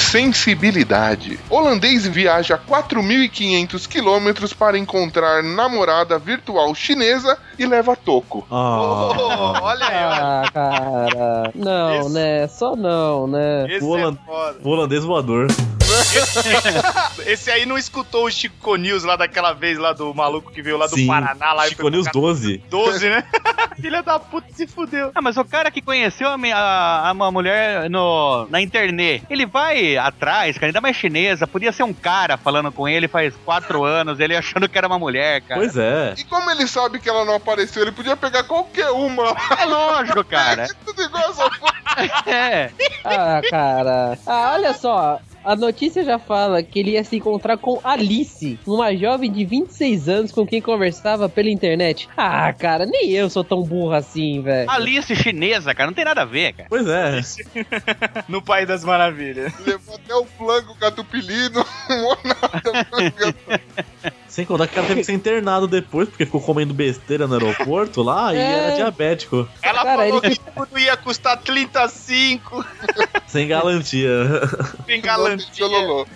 [0.08, 1.38] Insensibilidade.
[1.50, 8.46] Holandês viaja 4.500 quilômetros para encontrar namorada virtual chinesa e leva toco.
[8.50, 8.80] Ah.
[8.80, 9.94] Oh, olha aí.
[9.96, 11.52] Ah, cara.
[11.54, 12.48] Não, Esse- né?
[12.48, 13.66] Só não, né?
[13.68, 14.58] Esse O holan- é foda.
[14.64, 15.46] O holandês voador.
[17.26, 20.76] Esse aí não escutou o Chico News lá daquela vez lá do maluco que veio
[20.76, 21.06] lá do Sim.
[21.06, 22.58] Paraná lá Chico News pro 12.
[22.68, 23.24] 12, né?
[23.80, 25.10] Filha da puta se fudeu.
[25.14, 29.46] Ah, mas o cara que conheceu a, a- a uma mulher no, na internet, ele
[29.46, 33.84] vai atrás, cara, ainda mais chinesa, podia ser um cara falando com ele faz quatro
[33.84, 35.60] anos, ele achando que era uma mulher, cara.
[35.60, 36.14] Pois é.
[36.18, 39.34] E como ele sabe que ela não apareceu, ele podia pegar qualquer uma.
[39.58, 40.66] É lógico, cara.
[40.84, 41.74] Tudo igual essa porra.
[42.26, 42.70] É.
[43.04, 44.18] Ah, cara.
[44.26, 45.20] Ah, olha só.
[45.48, 50.06] A notícia já fala que ele ia se encontrar com Alice, uma jovem de 26
[50.06, 52.06] anos com quem conversava pela internet.
[52.14, 54.70] Ah, cara, nem eu sou tão burro assim, velho.
[54.70, 56.68] Alice chinesa, cara, não tem nada a ver, cara.
[56.68, 57.22] Pois é.
[58.28, 59.58] No País das Maravilhas.
[59.60, 61.64] Levou até o flango catupilino.
[64.28, 67.34] Sem contar que o cara teve que ser internado depois, porque ficou comendo besteira no
[67.34, 68.40] aeroporto lá e É.
[68.42, 69.48] era diabético.
[69.62, 72.64] Ela Cara, falou ele que tudo ia custar 35.
[73.26, 74.08] Sem galantia.
[74.86, 75.66] Tem galantia.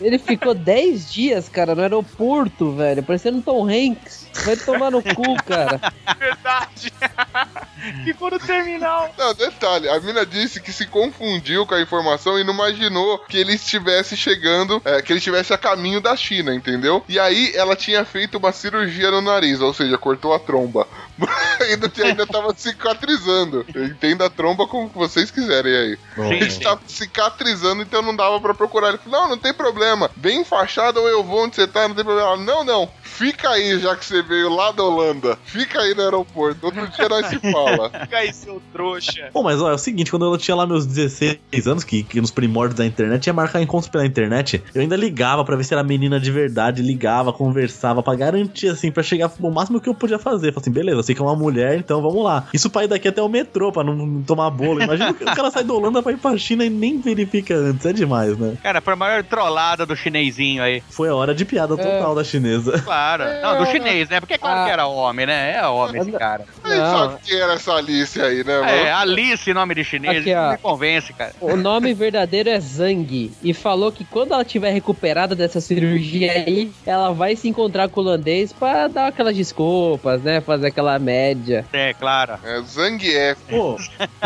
[0.01, 4.23] Ele ficou 10 dias, cara, no aeroporto, velho, parecendo um Tom Hanks.
[4.45, 5.79] Vai tomar no cu, cara.
[6.19, 6.93] Verdade.
[8.05, 9.13] Ficou no terminal.
[9.19, 13.37] Não, detalhe, a mina disse que se confundiu com a informação e não imaginou que
[13.37, 17.05] ele estivesse chegando, é, que ele estivesse a caminho da China, entendeu?
[17.09, 20.87] E aí ela tinha feito uma cirurgia no nariz, ou seja, cortou a tromba.
[21.61, 23.65] ainda, ainda tava cicatrizando.
[23.75, 25.99] Entenda a tromba como vocês quiserem aí.
[26.15, 26.61] Sim, Ele sim.
[26.61, 28.89] tava cicatrizando, então não dava pra procurar.
[28.89, 30.11] Ele falou: Não, não tem problema.
[30.17, 32.29] Bem enfaixado ou eu vou onde você tá, não tem problema.
[32.29, 32.91] Ela, não, não.
[33.03, 35.39] Fica aí, já que você veio lá da Holanda.
[35.45, 36.65] Fica aí no aeroporto.
[36.65, 37.91] Outro dia nós se fala.
[38.01, 39.29] Fica aí, seu trouxa.
[39.33, 42.21] Pô, mas ó, é o seguinte, quando eu tinha lá meus 16 anos, que, que
[42.21, 45.75] nos primórdios da internet, ia marcar encontros pela internet, eu ainda ligava pra ver se
[45.75, 49.95] era menina de verdade, ligava, conversava, pra garantir, assim, pra chegar no máximo que eu
[49.95, 50.53] podia fazer.
[50.53, 52.45] Falei assim, beleza, eu sei que é uma mulher, então vamos lá.
[52.55, 54.81] Isso pra ir daqui até o metrô, pra não, não tomar bolo.
[54.81, 57.93] Imagina o cara sai da Holanda pra ir pra China e nem verifica antes, é
[57.93, 58.57] demais, né?
[58.63, 60.81] Cara, foi a maior trollada do chinesinho aí.
[60.89, 62.79] Foi a hora de piada total da chinesa.
[62.81, 63.25] Claro.
[63.43, 64.21] Não, do chinês, né?
[64.21, 64.65] Porque é claro Ah.
[64.67, 65.57] que era homem, né?
[65.57, 66.45] É homem esse cara.
[66.63, 68.69] Aí sabe quem era essa Alice aí, né, mano?
[68.71, 70.43] É, Alice, nome de chinês, Aqui, ó.
[70.43, 71.33] não me convence, cara.
[71.41, 73.33] O nome verdadeiro é Zhang.
[73.43, 78.01] E falou que quando ela tiver recuperada dessa cirurgia aí, ela vai se encontrar com
[78.01, 80.41] o holandês pra dar aquelas desculpas, né?
[80.41, 81.65] Fazer aquela média.
[81.73, 82.39] É, claro.
[82.45, 83.39] É Zangief.
[83.49, 83.77] Pô,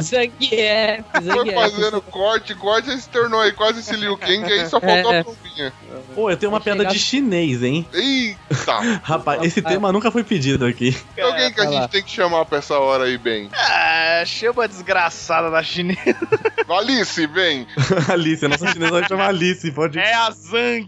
[0.01, 1.55] Zangief, Foi Zangief.
[1.55, 5.21] fazendo corte, corte, aí se tornou aí quase esse Liu Kang, aí só faltou É.
[5.21, 5.73] a trombinha.
[6.15, 7.87] pô, eu tenho uma piada de chinês, hein?
[7.93, 8.79] Eita!
[9.03, 10.97] Rapaz, esse tema nunca foi pedido aqui.
[11.15, 13.49] Tem alguém que a gente tem que chamar pra essa hora aí, bem.
[13.53, 16.17] Ah, chama a desgraçada da chinesa.
[16.69, 17.67] Alice, vem!
[18.13, 19.99] Alice, a nossa chinesa vai chamar Alice, pode.
[19.99, 20.87] É a Zang.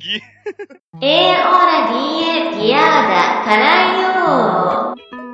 [0.48, 5.27] エー、オラ、ディエ、ディアーダ、カライオー。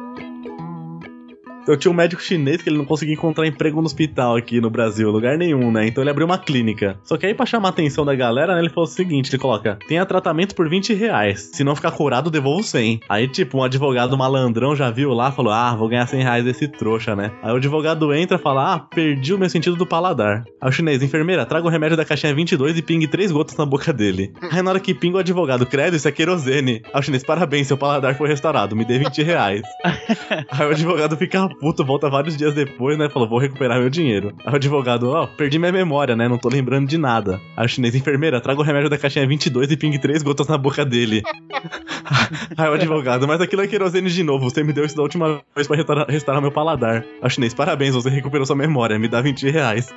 [1.67, 4.69] Eu tinha um médico chinês que ele não conseguia encontrar emprego no hospital aqui no
[4.69, 5.87] Brasil, lugar nenhum, né?
[5.87, 6.99] Então ele abriu uma clínica.
[7.03, 9.39] Só que aí, pra chamar a atenção da galera, né, ele falou o seguinte: ele
[9.39, 11.51] coloca, tenha tratamento por 20 reais.
[11.55, 13.01] Se não ficar curado, devolvo 100.
[13.09, 16.69] Aí, tipo, um advogado malandrão já viu lá, falou: Ah, vou ganhar 100 reais desse
[16.69, 17.31] trouxa, né?
[17.43, 20.45] Aí o advogado entra e fala: Ah, perdi o meu sentido do paladar.
[20.61, 23.65] Aí o chinês, enfermeira, traga o remédio da caixinha 22 e pingue três gotas na
[23.65, 24.33] boca dele.
[24.53, 26.83] Aí na hora que pinga o advogado, credo, isso é querosene.
[26.93, 29.62] Aí o chinês, parabéns, seu paladar foi restaurado, me dê 20 reais.
[30.51, 33.09] Aí o advogado fica puto, volta vários dias depois, né?
[33.09, 34.35] Falou, vou recuperar meu dinheiro.
[34.45, 36.29] Aí o advogado, ó, perdi minha memória, né?
[36.29, 37.41] Não tô lembrando de nada.
[37.57, 40.59] Aí o chinês, enfermeira, traga o remédio da caixinha 22 e pingue três gotas na
[40.59, 41.23] boca dele.
[42.57, 45.41] Aí o advogado, mas aquilo é querosene de novo, você me deu isso da última
[45.55, 47.05] vez pra restaurar, restaurar meu paladar.
[47.21, 49.93] Aí o chinês, parabéns, você recuperou sua memória, me dá 20 reais.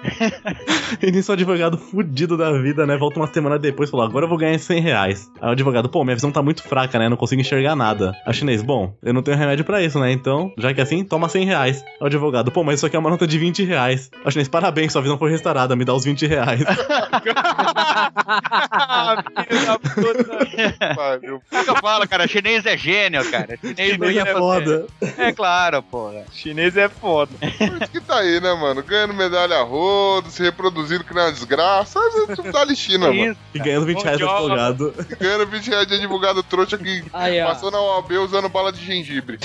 [1.02, 2.98] e nisso o advogado fudido da vida, né?
[2.98, 5.32] Volta uma semana depois e falou, agora eu vou ganhar 100 reais.
[5.42, 7.10] Aí o advogado, pô, minha visão tá muito fraca, né?
[7.10, 8.12] Não consigo enxergar nada.
[8.26, 10.12] Aí o chinês, bom, eu não tenho remédio pra isso, né?
[10.12, 11.84] Então, já que é assim, toma 100 reais.
[12.00, 14.10] O advogado, pô, mas isso aqui é uma nota de 20 reais.
[14.26, 16.62] O chinês, parabéns, sua visão foi restaurada, me dá os 20 reais.
[21.20, 21.42] Filho.
[21.52, 23.58] É eu falo, cara, chinês é gênio, cara.
[23.60, 24.88] Chinês, Chinês é foda.
[25.18, 26.26] É claro, porra.
[26.32, 27.32] Chinês é foda.
[27.40, 28.84] Por isso que tá aí, né, mano?
[28.84, 32.00] Ganhando medalha a rodo, se reproduzindo que não é uma desgraça.
[32.36, 33.32] Tipo da China, mano.
[33.32, 33.40] Isso.
[33.54, 34.94] E ganhando 20 reais de Bom advogado.
[35.20, 37.04] Ganhando 20 reais de advogado trouxa que
[37.46, 39.38] passou na OAB usando bala de gengibre.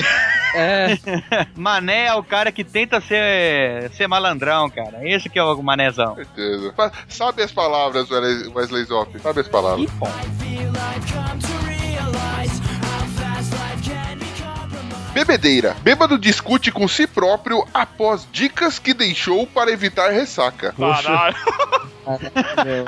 [0.54, 0.98] É,
[1.56, 5.00] Mané é o cara que tenta ser, ser malandrão, cara.
[5.08, 6.14] Esse que é o manézão.
[6.14, 6.74] certeza.
[7.08, 9.18] Sabe as palavras, Wesley Zop?
[9.20, 9.90] Sabe as palavras?
[15.12, 15.76] Bebedeira.
[15.82, 20.74] Bêbado discute com si próprio após dicas que deixou para evitar ressaca.
[20.78, 21.36] Caralho.
[22.64, 22.84] meu.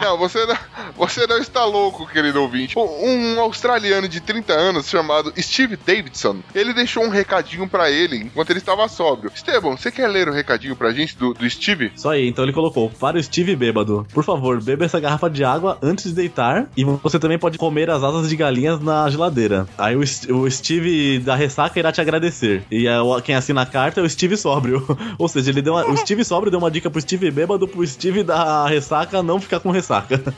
[0.00, 0.56] Não, você não,
[0.96, 2.78] você não está louco, querido ouvinte.
[2.78, 8.16] Um, um australiano de 30 anos chamado Steve Davidson, ele deixou um recadinho pra ele
[8.16, 9.30] enquanto ele estava sóbrio.
[9.34, 11.92] Esteban, você quer ler o recadinho pra gente do, do Steve?
[11.96, 15.44] Só aí, então ele colocou: Para o Steve bêbado, por favor, beba essa garrafa de
[15.44, 16.66] água antes de deitar.
[16.76, 19.66] E você também pode comer as asas de galinhas na geladeira.
[19.78, 22.62] Aí o, o Steve da ressaca irá te agradecer.
[22.70, 22.84] E
[23.24, 24.84] quem assina a carta é o Steve sóbrio.
[25.18, 27.86] Ou seja, ele deu uma- o Steve sóbrio deu uma dica pro Steve bêbado pro
[27.86, 29.85] Steve da ressaca não ficar com ressaca.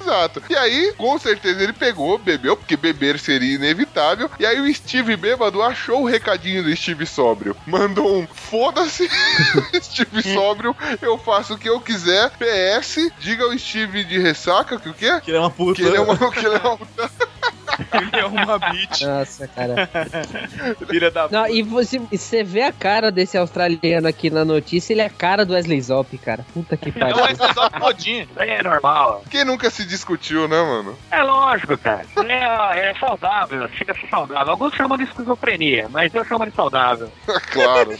[0.01, 0.43] Exato.
[0.49, 4.31] E aí, com certeza, ele pegou, bebeu, porque beber seria inevitável.
[4.39, 7.57] E aí o Steve bêbado achou o recadinho do Steve sóbrio.
[7.67, 9.09] Mandou um foda-se,
[9.83, 12.31] Steve sóbrio, eu faço o que eu quiser.
[12.31, 15.21] PS, diga ao Steve de ressaca que o quê?
[15.21, 15.75] Que ele é uma puta.
[15.81, 17.11] Que ele é uma, que ele é uma puta.
[17.93, 19.03] Ele é uma bitch.
[19.03, 19.89] Nossa, cara.
[20.89, 24.93] Filha da Não, e você, e você vê a cara desse australiano aqui na notícia,
[24.93, 26.45] ele é a cara do Wesley Zop, cara.
[26.53, 27.17] Puta que pariu.
[27.17, 28.29] Não, esse é só todinho.
[28.37, 29.23] É normal.
[29.31, 30.97] Quem nunca se discutiu, né, mano?
[31.11, 32.05] É lógico, cara.
[32.27, 34.53] É, é saudável, chega a ser saudável.
[34.53, 37.11] Alguns chamam de esquizofrenia, mas eu chamo de saudável.
[37.53, 37.91] claro.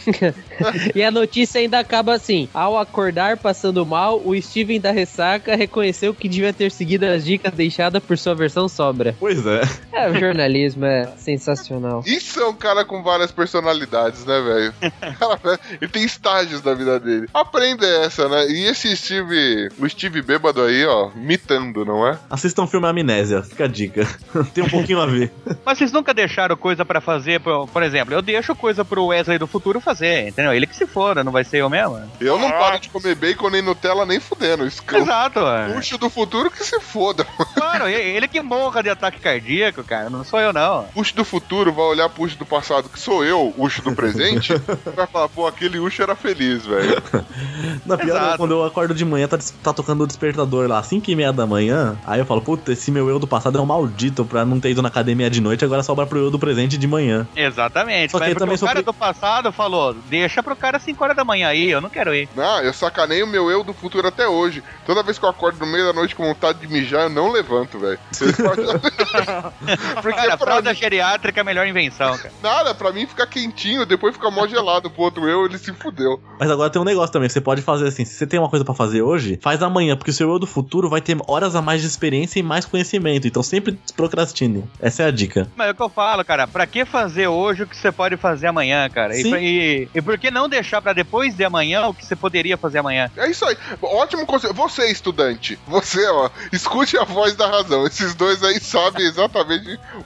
[0.93, 6.13] e a notícia ainda acaba assim: ao acordar passando mal, o Steven da ressaca reconheceu
[6.13, 9.15] que devia ter seguido as dicas deixadas por sua versão sobra.
[9.19, 9.61] Pois é.
[9.91, 12.03] É, o jornalismo é sensacional.
[12.05, 14.73] Isso é um cara com várias personalidades, né, velho?
[15.81, 17.27] Ele tem estágios da vida dele.
[17.33, 18.45] Aprenda essa, né?
[18.47, 22.17] E esse Steve, o Steve bêbado aí, ó, mitando, não é?
[22.29, 24.07] Assistam o filme Amnésia, fica a dica.
[24.53, 25.31] Tem um pouquinho a ver.
[25.65, 29.37] Mas vocês nunca deixaram coisa pra fazer, por, por exemplo, eu deixo coisa pro Wesley
[29.37, 30.53] do futuro fazer, entendeu?
[30.53, 31.99] Ele que se foda, não vai ser eu mesmo.
[32.19, 34.63] Eu não paro de comer bacon nem Nutella nem fudendo.
[34.63, 35.73] Eu Exato, é.
[35.73, 37.25] puxo do futuro que se foda.
[37.55, 40.85] Claro, e- ele que morra de ataque cardíaco, cara, não sou eu não.
[40.95, 44.53] Ucho do futuro vai olhar pro Ucho do passado, que sou eu, Ucho do presente,
[44.53, 47.01] e vai falar, pô, aquele Ucho era feliz, velho.
[47.85, 48.37] Na pior, é Exato.
[48.37, 51.45] quando eu acordo de manhã, tá, tá tocando o despertador lá, 5 e meia da
[51.45, 51.97] manhã.
[52.05, 54.71] Aí eu falo, puta, esse meu eu do passado é um maldito pra não ter
[54.71, 57.27] ido na academia de noite, agora sobra pro eu do presente de manhã.
[57.35, 58.11] Exatamente.
[58.11, 61.23] Só que também o sou cara do passado falou, deixa pro cara 5 horas da
[61.23, 62.29] manhã aí, eu não quero ir.
[62.35, 64.63] Não, eu sacaneio o meu eu do futuro até hoje.
[64.85, 67.31] Toda vez que eu acordo no meio da noite com vontade de mijar, eu não
[67.31, 67.99] levanto, velho.
[70.01, 72.31] Porque Cara, fralda mim, geriátrica é a melhor invenção, cara.
[72.41, 76.21] nada, pra mim fica quentinho, depois fica mó gelado pro outro eu, ele se fudeu.
[76.39, 78.63] Mas agora tem um negócio também, você pode fazer assim, se você tem uma coisa
[78.65, 81.61] pra fazer hoje, faz amanhã, porque o seu eu do futuro vai ter horas a
[81.61, 84.63] mais de experiência e mais conhecimento, então sempre procrastine.
[84.79, 85.47] Essa é a dica.
[85.55, 88.17] Mas é o que eu falo, cara, pra que fazer hoje o que você pode
[88.17, 89.15] fazer amanhã, cara?
[89.17, 89.29] E, Sim.
[89.31, 92.57] pra- e, e por que não deixar pra depois de amanhã o que você poderia
[92.57, 93.09] fazer amanhã?
[93.17, 93.57] É isso aí.
[93.81, 94.53] Ótimo conselho.
[94.53, 97.85] Você, estudante, você, ó, escute a voz da razão.
[97.85, 99.38] Esses dois aí sabem exatamente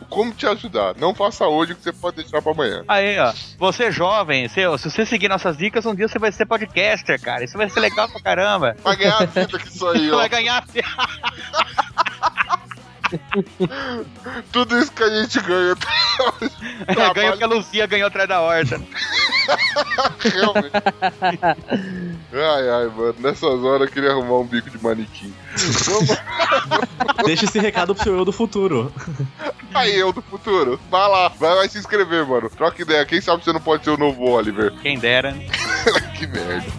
[0.09, 0.95] como te ajudar.
[0.97, 2.83] Não faça hoje o que você pode deixar pra amanhã.
[2.87, 6.45] Aí, ó, você jovem, se, se você seguir nossas dicas, um dia você vai ser
[6.45, 7.43] podcaster, cara.
[7.43, 8.75] Isso vai ser legal pra caramba.
[8.83, 10.17] Vai ganhar a vida com isso aí, ó.
[10.17, 10.63] Vai ganhar.
[14.51, 15.75] Tudo isso que a gente ganha.
[17.13, 18.81] Ganhou que a Lucia ganhou atrás da horta.
[20.19, 20.71] Realmente.
[22.31, 23.15] Ai, ai, mano.
[23.19, 25.33] Nessas horas eu queria arrumar um bico de manequim.
[27.25, 28.93] Deixa esse recado pro seu eu do futuro.
[29.73, 30.79] Aí, eu do futuro.
[30.89, 32.49] Vai lá, vai, vai se inscrever, mano.
[32.49, 33.05] Troca ideia.
[33.05, 34.71] Quem sabe você não pode ser o novo Oliver?
[34.81, 35.33] Quem dera.
[36.17, 36.71] que merda.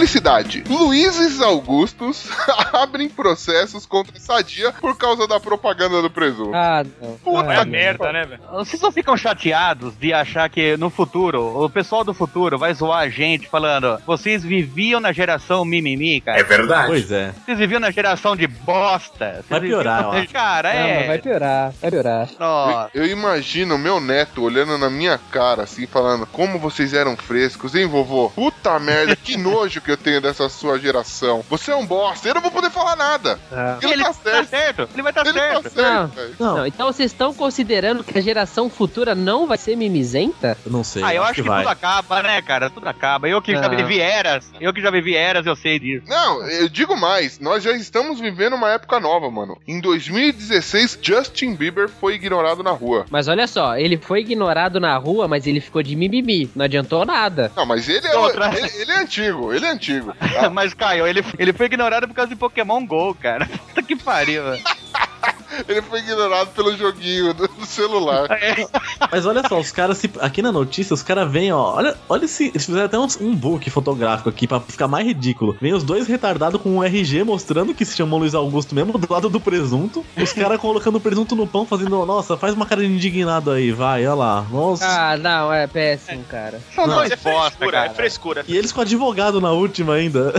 [0.00, 0.64] Publicidade.
[0.66, 2.26] Luizes Augustos
[2.72, 6.54] abrem processos contra Sadia por causa da propaganda do presunto.
[6.54, 7.16] Ah, não.
[7.18, 8.40] Puta É Ah, a merda, né, velho?
[8.50, 13.00] Vocês não ficam chateados de achar que no futuro, o pessoal do futuro vai zoar
[13.00, 16.42] a gente falando vocês viviam na geração mimimi, cara?
[16.44, 16.86] verdade.
[16.88, 17.34] Pois é.
[17.44, 19.32] Vocês viviam na geração de bosta.
[19.34, 20.32] Vocês Vai piorar, viviam- eu acho.
[20.32, 21.06] Cara, Não, é.
[21.08, 22.28] vai piorar, vai piorar.
[22.38, 22.90] Nossa.
[22.94, 27.86] Eu imagino meu neto olhando na minha cara, assim, falando: Como vocês eram frescos, hein,
[27.86, 28.30] vovô?
[28.30, 31.44] Puta merda, que nojo que eu tenho dessa sua geração.
[31.48, 33.38] Você é um bosta, eu não vou poder falar nada.
[33.52, 33.78] Ah.
[33.82, 34.48] Ele, Ele tá tá certo.
[34.48, 34.88] certo.
[34.94, 35.62] Ele vai estar Ele certo.
[35.64, 36.46] tá certo, Não.
[36.46, 40.56] Não, Não, então vocês estão considerando que a geração futura não vai ser mimizenta?
[40.64, 41.02] eu não sei.
[41.02, 41.62] Ah, eu acho que, vai.
[41.62, 42.70] tudo acaba, né, cara?
[42.70, 43.28] Tudo acaba.
[43.28, 43.68] Eu que já Ah.
[43.68, 46.04] vivi eras, eu que já vivi eras, eu sei disso.
[46.08, 49.56] Não, eu digo mais, nós já estamos vivendo uma época nova, mano.
[49.66, 53.06] Em 2016, Justin Bieber foi ignorado na rua.
[53.10, 56.50] Mas olha só, ele foi ignorado na rua, mas ele ficou de mimimi.
[56.54, 57.50] Não adiantou nada.
[57.56, 58.10] Não, mas ele é,
[58.58, 59.79] ele, ele é antigo, ele é antigo.
[60.52, 63.46] Mas, Caio, ele, ele foi ignorado por causa de Pokémon GO, cara.
[63.68, 64.44] Puta que pariu.
[64.44, 64.62] velho.
[65.68, 68.28] Ele foi ignorado pelo joguinho do, celular.
[69.10, 71.74] Mas olha só, os caras, se- aqui na notícia, os caras vêm, ó.
[71.76, 72.48] Olha, olha esse.
[72.48, 75.56] Eles fizeram até uns- um book fotográfico aqui pra ficar mais ridículo.
[75.60, 79.12] Vem os dois retardados com um RG mostrando que se chamou Luiz Augusto mesmo, do
[79.12, 80.04] lado do presunto.
[80.16, 84.06] Os caras colocando presunto no pão, fazendo, nossa, faz uma cara de indignado aí, vai,
[84.06, 84.46] olha lá.
[84.50, 84.84] Nossa.
[84.86, 86.60] Ah, não, é péssimo, cara.
[86.74, 87.90] São Não, dois isso é bosta, frescura, cara.
[87.90, 88.44] é frescura.
[88.48, 90.32] E eles com advogado na última ainda.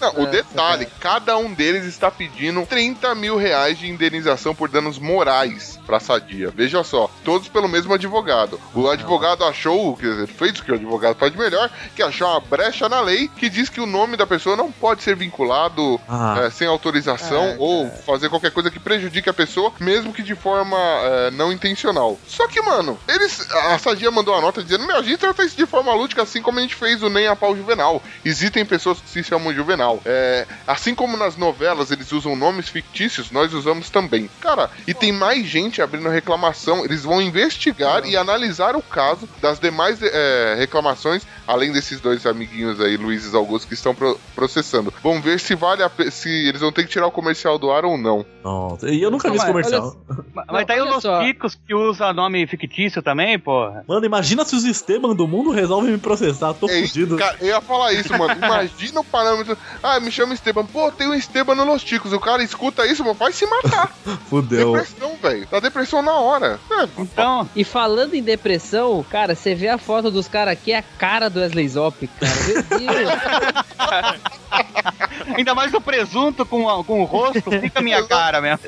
[0.00, 4.63] Não, o Nossa, detalhe, cada um deles está pedindo 30 mil reais de indenização por
[4.68, 6.52] danos morais pra Sadia.
[6.54, 8.60] Veja só, todos pelo mesmo advogado.
[8.74, 12.28] O advogado achou, quer dizer, fez o que o advogado faz de melhor, que achou
[12.28, 16.00] uma brecha na lei que diz que o nome da pessoa não pode ser vinculado
[16.08, 16.42] Ah.
[16.44, 20.34] é, sem autorização Ah, ou fazer qualquer coisa que prejudique a pessoa, mesmo que de
[20.34, 22.18] forma é, não intencional.
[22.26, 23.50] Só que, mano, eles.
[23.50, 26.40] A Sadia mandou uma nota dizendo: Meu, a gente trata isso de forma lúdica, assim
[26.42, 28.02] como a gente fez o Nem a Pau Juvenal.
[28.24, 30.00] Existem pessoas que se chamam Juvenal.
[30.04, 34.28] É, assim como nas novelas eles usam nomes fictícios, nós usamos também.
[34.44, 36.84] Cara, e tem mais gente abrindo reclamação.
[36.84, 42.78] Eles vão investigar e analisar o caso das demais é, reclamações, além desses dois amiguinhos
[42.80, 44.92] aí, Luiz e Augusto, que estão pro- processando.
[45.02, 47.70] Vão ver se vale a pe- se eles vão ter que tirar o comercial do
[47.72, 48.24] ar ou não.
[48.44, 49.96] Nossa, e eu nunca vi esse Mas, comercial.
[50.34, 53.82] Mas, mas tá aí os Ticos que usa nome fictício também, porra.
[53.88, 57.16] Mano, imagina se os Esteban do mundo resolvem me processar, tô É, fudido.
[57.16, 58.34] Cara, eu ia falar isso, mano.
[58.36, 59.56] Imagina o parâmetro.
[59.82, 60.66] Ah, me chama Esteban.
[60.66, 62.12] Pô, tem um Esteban no Los Ticos.
[62.12, 63.90] O cara escuta isso, mano, vai se matar.
[64.42, 64.72] Fudeu.
[64.72, 65.46] Depressão, velho.
[65.50, 66.58] Dá depressão na hora.
[66.70, 70.78] É, Então, E falando em depressão, cara, você vê a foto dos caras aqui, é
[70.78, 72.32] a cara do Wesley Zop, cara.
[72.46, 73.10] Meu Deus.
[75.36, 78.64] ainda mais o presunto com, a- com o rosto, fica a minha cara mesmo.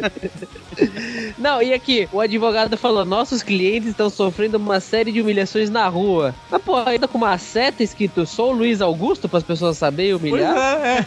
[1.39, 5.89] Não, e aqui, o advogado falou: nossos clientes estão sofrendo uma série de humilhações na
[5.89, 6.35] rua.
[6.51, 10.15] Mas, pô, ainda com uma seta escrito sou o Luiz Augusto para as pessoas saberem
[10.15, 10.57] humilhar?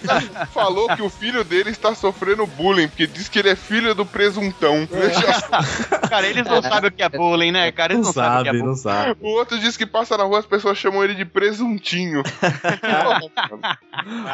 [0.53, 4.05] Falou que o filho dele está sofrendo bullying, porque diz que ele é filho do
[4.05, 4.87] presuntão.
[6.09, 7.93] Cara, eles não sabem o que é bullying, né, cara?
[7.93, 8.69] Eles Não não, sabem o que é sabe, bullying.
[8.69, 9.17] não sabe.
[9.21, 12.23] O outro diz que passa na rua, as pessoas chamam ele de presuntinho.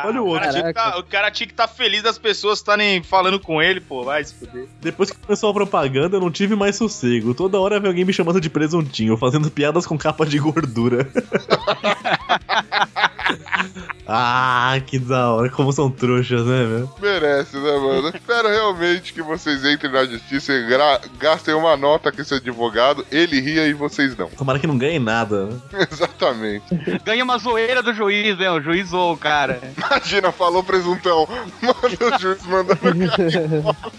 [0.05, 0.49] Olha o outro.
[0.51, 3.79] tinha que tá, o cara tinha que estar feliz das pessoas estarem falando com ele,
[3.79, 4.03] pô.
[4.03, 4.67] Vai se fuder.
[4.81, 7.33] Depois que começou a propaganda, eu não tive mais sossego.
[7.33, 11.07] Toda hora vem alguém me chamando de presuntinho, fazendo piadas com capa de gordura.
[14.07, 15.49] ah, que da hora.
[15.49, 16.89] Como são trouxas, né, velho?
[17.01, 18.09] Merece, né, mano?
[18.13, 23.05] Espero realmente que vocês entrem na justiça e gra- gastem uma nota com esse advogado.
[23.11, 24.27] Ele ria e vocês não.
[24.37, 25.47] Tomara que não ganhe nada.
[25.47, 25.87] né?
[25.91, 26.65] Exatamente.
[27.03, 28.49] Ganha uma zoeira do juiz, né?
[28.51, 29.59] O juiz zoou o cara.
[29.77, 31.27] Imagina, falou presuntão.
[31.61, 33.95] Manda o juiz mandando o cara.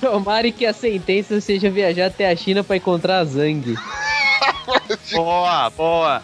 [0.00, 3.74] Tomara que a sentença seja viajar até a China para encontrar a Zang.
[5.12, 6.22] Boa, boa.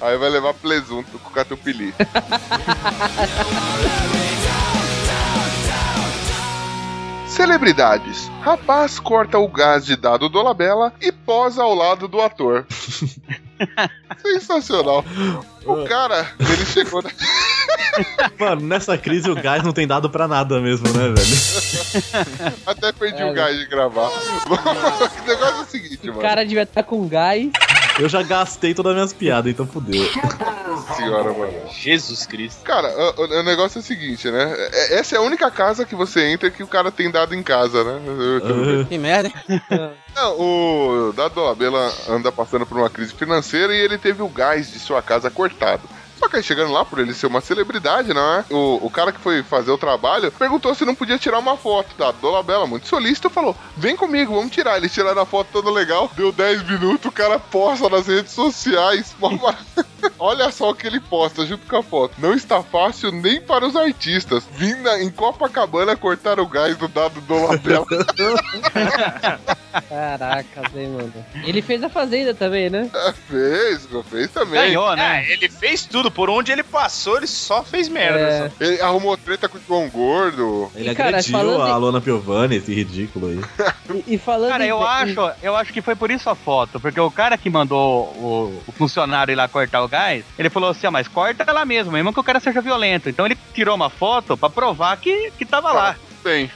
[0.00, 1.92] Aí vai levar presunto com catupiry.
[7.36, 8.30] Celebridades.
[8.42, 12.66] Rapaz corta o gás de dado do Labela e posa ao lado do ator.
[14.20, 15.04] Sensacional.
[15.64, 17.10] O cara, ele chegou na...
[18.38, 22.54] Mano, nessa crise o gás não tem dado pra nada mesmo, né, velho?
[22.66, 24.08] Até perdi É, o gás de gravar.
[24.46, 26.20] o negócio é o seguinte, O mano.
[26.20, 27.48] cara devia estar com gás.
[27.98, 30.04] Eu já gastei todas as minhas piadas, então fudeu.
[30.96, 31.52] Senhora, mano.
[31.70, 32.62] Jesus Cristo.
[32.62, 34.54] Cara, o, o- o negócio é o seguinte, né?
[34.72, 37.42] É- Essa é a única casa que você entra que o cara tem dado em
[37.42, 38.00] casa, né?
[38.88, 39.60] Que merda, hein?
[40.14, 44.70] Não, o Dado Dolabella anda passando por uma crise financeira e ele teve o gás
[44.70, 45.82] de sua casa cortado.
[46.32, 48.44] Aí chegando lá, por ele ser uma celebridade, não é?
[48.50, 51.94] O, o cara que foi fazer o trabalho perguntou se não podia tirar uma foto
[51.96, 54.78] da Dolabella, muito solícito, falou: vem comigo, vamos tirar.
[54.78, 59.14] Eles tiraram a foto toda legal, deu 10 minutos, o cara posta nas redes sociais.
[60.18, 62.14] Olha só o que ele posta junto com a foto.
[62.18, 64.44] Não está fácil nem para os artistas.
[64.52, 67.84] Vim na- em Copacabana cortar o gás do dado Dolabella.
[69.88, 71.12] Caracas, hein, mano.
[71.44, 72.90] Ele fez a fazenda também, né?
[73.28, 74.60] fez, fez também.
[74.60, 75.24] Ganhou, né?
[75.24, 76.10] É, ele fez tudo.
[76.14, 78.18] Por onde ele passou, ele só fez merda.
[78.20, 78.48] É.
[78.50, 78.54] só.
[78.60, 80.70] Ele arrumou treta com o João Gordo.
[80.74, 83.40] Ele E, cara, agrediu a em- Alona Piovani, esse ridículo aí.
[84.06, 86.34] E, e falando Cara, em- eu em- acho, eu acho que foi por isso a
[86.34, 90.48] foto, porque o cara que mandou o, o funcionário ir lá cortar o gás, ele
[90.48, 93.08] falou assim, ah, mas corta lá mesmo, mesmo que o cara seja violento.
[93.08, 95.96] Então ele tirou uma foto pra provar que, que tava lá.
[96.24, 96.50] Bem,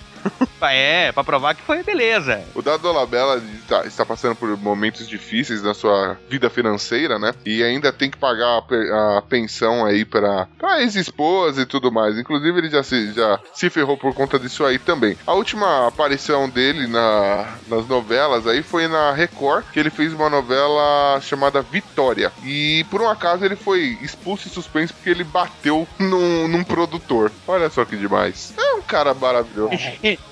[0.63, 2.43] É, pra provar que foi beleza.
[2.55, 7.33] o Dado Dolabella está, está passando por momentos difíceis na sua vida financeira, né?
[7.45, 12.19] E ainda tem que pagar a, a pensão aí pra, pra ex-esposa e tudo mais.
[12.19, 15.17] Inclusive, ele já se, já se ferrou por conta disso aí também.
[15.27, 20.29] A última aparição dele na, nas novelas aí foi na Record, que ele fez uma
[20.29, 22.33] novela chamada Vitória.
[22.45, 27.31] E por um acaso ele foi expulso e suspenso porque ele bateu num, num produtor.
[27.47, 28.53] Olha só que demais.
[28.57, 29.77] É um cara maravilhoso.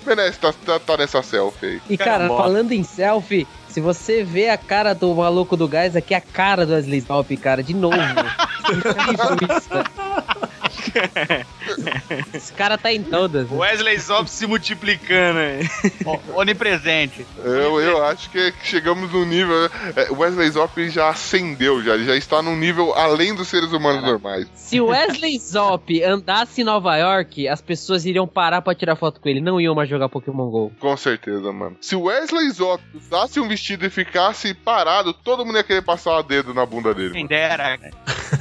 [0.06, 1.80] Merece tá, tá, tá nessa selfie aí.
[1.88, 2.36] E cara, Caramba.
[2.36, 6.20] falando em selfie, se você vê a cara do maluco do gás, aqui é a
[6.20, 7.96] cara do Wesley Zop, cara, de novo.
[7.96, 10.43] Incrível isso, cara.
[12.34, 13.48] Esse cara tá em todas.
[13.50, 13.56] né?
[13.56, 15.68] Wesley Zop se multiplicando aí.
[16.04, 17.26] O- Onipresente.
[17.44, 19.54] Eu, eu acho que chegamos num nível.
[19.96, 23.72] é, O Wesley Zop já ascendeu, já, ele já está num nível além dos seres
[23.72, 24.46] humanos normais.
[24.54, 29.20] Se o Wesley Zop andasse em Nova York, as pessoas iriam parar pra tirar foto
[29.20, 30.72] com ele, não iam mais jogar Pokémon GO.
[30.80, 31.76] Com certeza, mano.
[31.80, 36.18] Se o Wesley Zop usasse um vestido e ficasse parado, todo mundo ia querer passar
[36.18, 37.12] o dedo na bunda dele.
[37.12, 37.78] Quem dera.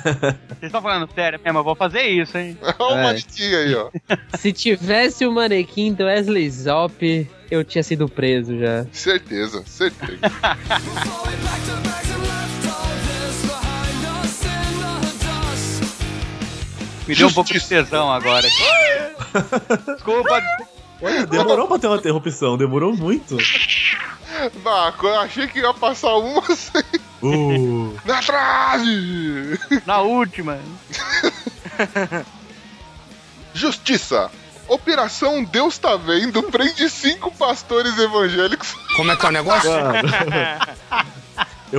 [0.04, 2.58] Vocês estão falando sério mesmo, eu vou fazer isso, hein?
[2.80, 3.04] Olha o É.
[3.04, 3.90] manequim aí, ó.
[4.38, 8.86] Se tivesse o manequim do Wesley Zop, eu tinha sido preso já.
[8.92, 10.20] Certeza, certeza.
[17.08, 18.48] Me deu um pouco de tesão agora.
[19.96, 20.42] Desculpa.
[21.02, 23.38] Olha, demorou pra ter uma interrupção, demorou muito.
[24.64, 26.80] Bah, eu achei que ia passar uma assim.
[27.22, 29.60] Uh, Na trave!
[29.86, 30.60] Na última.
[33.54, 34.32] Justiça.
[34.68, 38.74] Operação Deus tá vendo prende cinco pastores evangélicos.
[38.96, 39.70] Como é que é o negócio?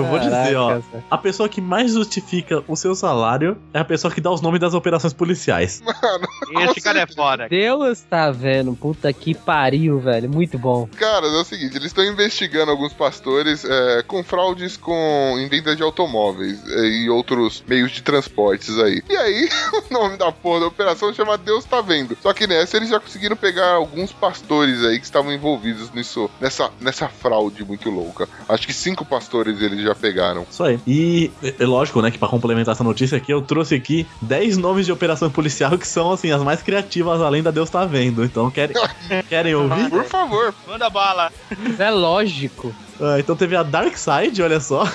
[0.02, 0.06] mano.
[0.06, 0.68] Eu vou dizer, ó.
[0.68, 4.40] Caraca, A pessoa que mais justifica o seu salário é a pessoa que dá os
[4.40, 5.82] nomes das operações policiais.
[6.70, 7.48] Esse cara é foda.
[7.48, 8.74] Deus tá vendo.
[8.74, 10.28] Puta que pariu, velho.
[10.28, 10.88] Muito bom.
[10.96, 15.74] Cara, é o seguinte, eles estão investigando alguns pastores é, com fraudes com em venda
[15.74, 19.02] de automóveis é, e outros meios de transportes aí.
[19.08, 19.48] E aí,
[19.90, 22.16] o nome da porra da operação chama Deus tá vendo.
[22.20, 26.70] Só que nessa eles já conseguiram pegar alguns pastores aí que estavam envolvidos nisso, nessa,
[26.80, 28.28] nessa fraude muito louca.
[28.48, 30.46] Acho que cinco pastores eles já pegaram.
[30.50, 30.78] Isso aí.
[30.86, 34.86] E é lógico, né, que pra complementar essa notícia aqui, eu trouxe aqui 10 nomes
[34.86, 38.24] de operação policial que são, assim, as mais criativas além da Deus tá vendo.
[38.24, 38.76] Então, querem,
[39.28, 39.90] querem ouvir?
[39.90, 40.54] Por favor.
[40.66, 41.32] Manda bala.
[41.78, 42.74] É lógico.
[43.06, 44.88] Ah, então teve a Dark Side, olha só.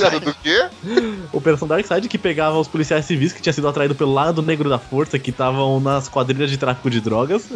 [0.00, 0.68] Era do quê?
[1.32, 4.70] Operação Dark Side que pegava os policiais civis que tinham sido atraídos pelo lado negro
[4.70, 7.48] da força, que estavam nas quadrilhas de tráfico de drogas.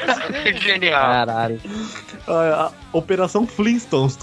[0.62, 1.00] Genial.
[1.02, 1.60] Caralho.
[2.26, 4.18] Ah, Operação Flintstones,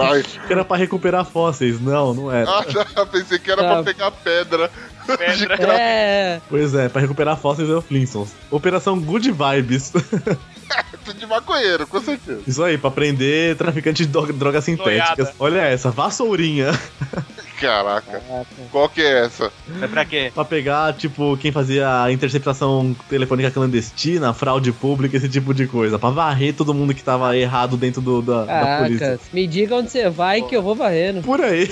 [0.00, 1.80] Ai, que era pra recuperar fósseis.
[1.80, 2.50] Não, não era.
[2.50, 3.74] ah, já pensei que era Tá.
[3.74, 4.70] pra pegar pedra.
[5.16, 5.56] Pedra.
[5.74, 6.40] É.
[6.48, 8.34] Pois é, pra recuperar fósseis é o Flintstones.
[8.50, 9.92] Operação Good Vibes.
[11.18, 12.42] de maconheiro, com certeza.
[12.46, 15.16] Isso aí, pra prender traficante de dro- drogas sintéticas.
[15.16, 15.34] Noiada.
[15.38, 16.70] Olha essa, vassourinha.
[17.60, 18.22] Caraca.
[18.70, 19.52] Qual que é essa?
[19.82, 20.30] É pra quê?
[20.34, 25.98] pra pegar, tipo, quem fazia a interceptação telefônica clandestina, fraude pública, esse tipo de coisa.
[25.98, 29.06] Pra varrer todo mundo que tava errado dentro do, da, da polícia.
[29.06, 29.22] Caraca.
[29.32, 31.22] Me diga onde você vai que eu vou varrendo.
[31.22, 31.68] Por aí.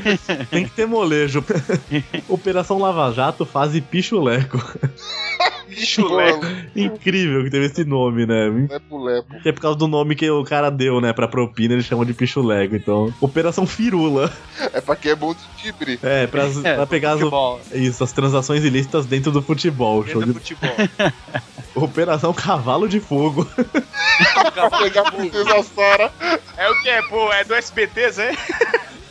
[0.50, 1.44] Tem que ter molejo.
[2.28, 4.58] Operação Lava Jato fase pichuleco.
[5.74, 6.44] Chuleco.
[6.76, 8.48] Incrível que teve esse nome, né?
[8.70, 9.40] Lepo-lepo.
[9.42, 11.12] Que é por causa do nome que o cara deu, né?
[11.12, 12.76] Pra propina, eles chamam de pichuleco.
[12.76, 14.30] Então, Operação Firula.
[14.72, 16.00] É pra quem é bom de tibre.
[16.02, 17.20] É, pra, pra pegar as,
[17.72, 20.04] isso, as transações ilícitas dentro do futebol.
[20.04, 20.54] Show Dentro de...
[20.54, 20.76] do futebol.
[21.84, 23.46] Operação Cavalo de Fogo.
[24.52, 26.12] pra pegar a princesa Sara.
[26.56, 27.02] É o que?
[27.08, 28.32] Pô, é do SBT, Zé?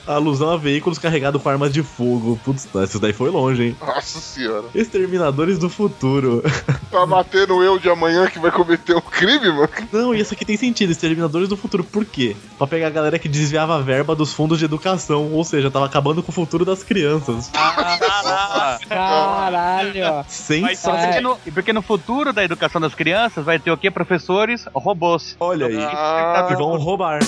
[0.07, 2.39] Alusão a veículos carregados com armas de fogo.
[2.43, 3.77] Putz, isso daí foi longe, hein?
[3.79, 4.65] Nossa senhora.
[4.73, 6.43] Exterminadores do Futuro.
[6.91, 9.69] Tá batendo eu de amanhã que vai cometer um crime, mano?
[9.91, 10.91] Não, e isso aqui tem sentido.
[10.91, 11.83] Exterminadores do Futuro.
[11.83, 12.35] Por quê?
[12.57, 15.31] Pra pegar a galera que desviava a verba dos fundos de educação.
[15.31, 17.49] Ou seja, tava acabando com o futuro das crianças.
[17.53, 20.05] Ah, Caralho.
[20.05, 20.23] ó.
[20.27, 21.01] Sensacional.
[21.05, 23.89] porque, no, e porque no futuro da educação das crianças vai ter o quê?
[23.89, 25.35] Professores robôs.
[25.39, 25.77] Olha aí.
[25.77, 27.19] Ah, Que vão roubar.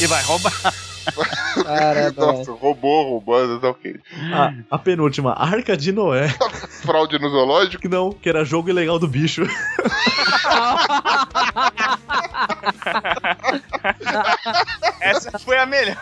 [0.00, 0.52] E vai roubar.
[1.62, 2.14] Caralho.
[2.16, 4.00] Nossa, roubou, roubando, tá ok.
[4.32, 6.28] A, a penúltima, Arca de Noé.
[6.82, 7.88] Fraude no zoológico?
[7.88, 9.42] Não, que era jogo ilegal do bicho.
[15.00, 15.96] Essa foi a melhor.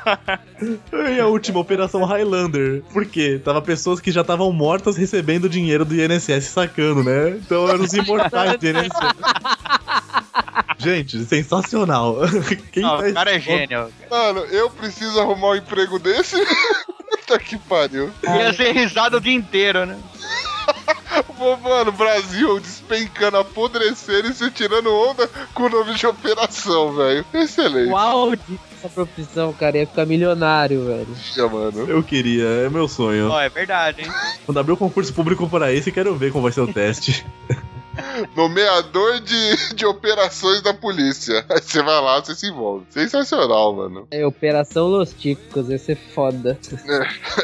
[1.15, 2.83] E a última, Operação Highlander.
[2.93, 3.41] Por quê?
[3.45, 7.31] Tava pessoas que já estavam mortas recebendo dinheiro do INSS sacando, né?
[7.31, 8.89] Então eram os imortais do INSS.
[10.79, 12.17] Gente, sensacional.
[12.73, 13.89] Quem Não, faz- o cara é gênio.
[14.11, 16.37] Mano, eu preciso arrumar um emprego desse?
[17.11, 18.11] Puta que pariu.
[18.23, 19.97] Ia ser risado o dia inteiro, né?
[21.63, 27.25] Mano, Brasil despencando, apodrecendo e se tirando onda com o nome de operação, velho.
[27.35, 27.91] Excelente.
[27.91, 31.09] O auge dessa profissão, cara, ia ficar milionário, velho.
[31.35, 31.89] Já, mano.
[31.89, 33.31] Eu queria, é meu sonho.
[33.31, 34.13] Ó, é verdade, hein?
[34.47, 37.27] Quando abrir o concurso público para esse, quero ver como vai ser o teste.
[38.37, 41.45] Nomeador de, de operações da polícia.
[41.49, 42.87] Aí você vai lá, você se envolve.
[42.91, 44.07] Sensacional, mano.
[44.11, 46.59] É, Operação Los Ticos, ia ser foda.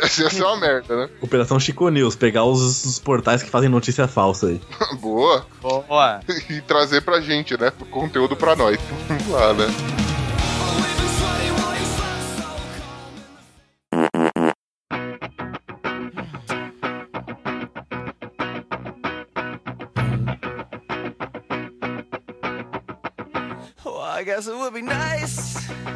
[0.03, 1.11] Essa ia ser uma merda, né?
[1.21, 4.61] Operação Chico News, pegar os, os portais que fazem notícia falsa aí.
[5.01, 5.47] Boa.
[5.61, 6.21] Boa.
[6.49, 7.73] E trazer pra gente, né?
[7.91, 8.79] Conteúdo pra nós.
[9.31, 9.67] Lá, né?
[24.49, 25.10] It would be nice.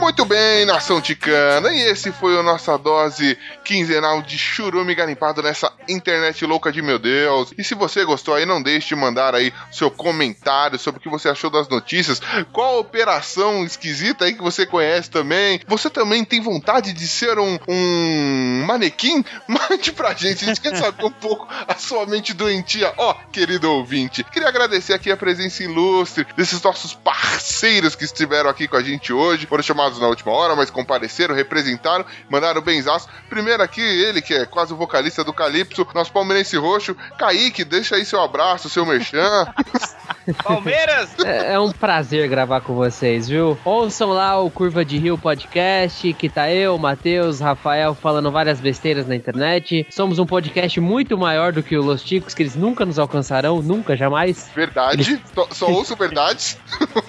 [0.04, 1.72] Muito bem, nação ticana.
[1.72, 6.98] E esse foi a nossa dose quinzenal de churume garimpado nessa internet louca de meu
[6.98, 7.54] Deus.
[7.56, 11.08] E se você gostou aí, não deixe de mandar aí seu comentário sobre o que
[11.08, 12.20] você achou das notícias.
[12.52, 15.60] Qual operação esquisita aí que você conhece também?
[15.66, 19.24] Você também tem vontade de ser um, um manequim?
[19.48, 22.92] Mande pra gente, a gente quer saber um pouco a sua mente doentia.
[22.98, 28.68] Ó, querido ouvinte, queria agradecer aqui a presença ilustre desses nossos parceiros que estiveram aqui
[28.68, 29.46] com a gente hoje.
[29.46, 33.08] Foram chamados na última hora, mas compareceram, representaram, mandaram benzaço.
[33.28, 37.96] Primeiro aqui, ele que é quase o vocalista do Calypso, nosso palmeirense roxo, Kaique, deixa
[37.96, 39.46] aí seu abraço, seu merchan.
[40.42, 41.10] Palmeiras!
[41.24, 43.58] É, é um prazer gravar com vocês, viu?
[43.64, 49.06] Ouçam lá o Curva de Rio Podcast, que tá eu, Matheus, Rafael falando várias besteiras
[49.06, 49.86] na internet.
[49.90, 53.62] Somos um podcast muito maior do que o Los Ticos, que eles nunca nos alcançarão,
[53.62, 54.50] nunca, jamais.
[54.54, 55.20] Verdade.
[55.34, 56.58] Só, só ouço verdades.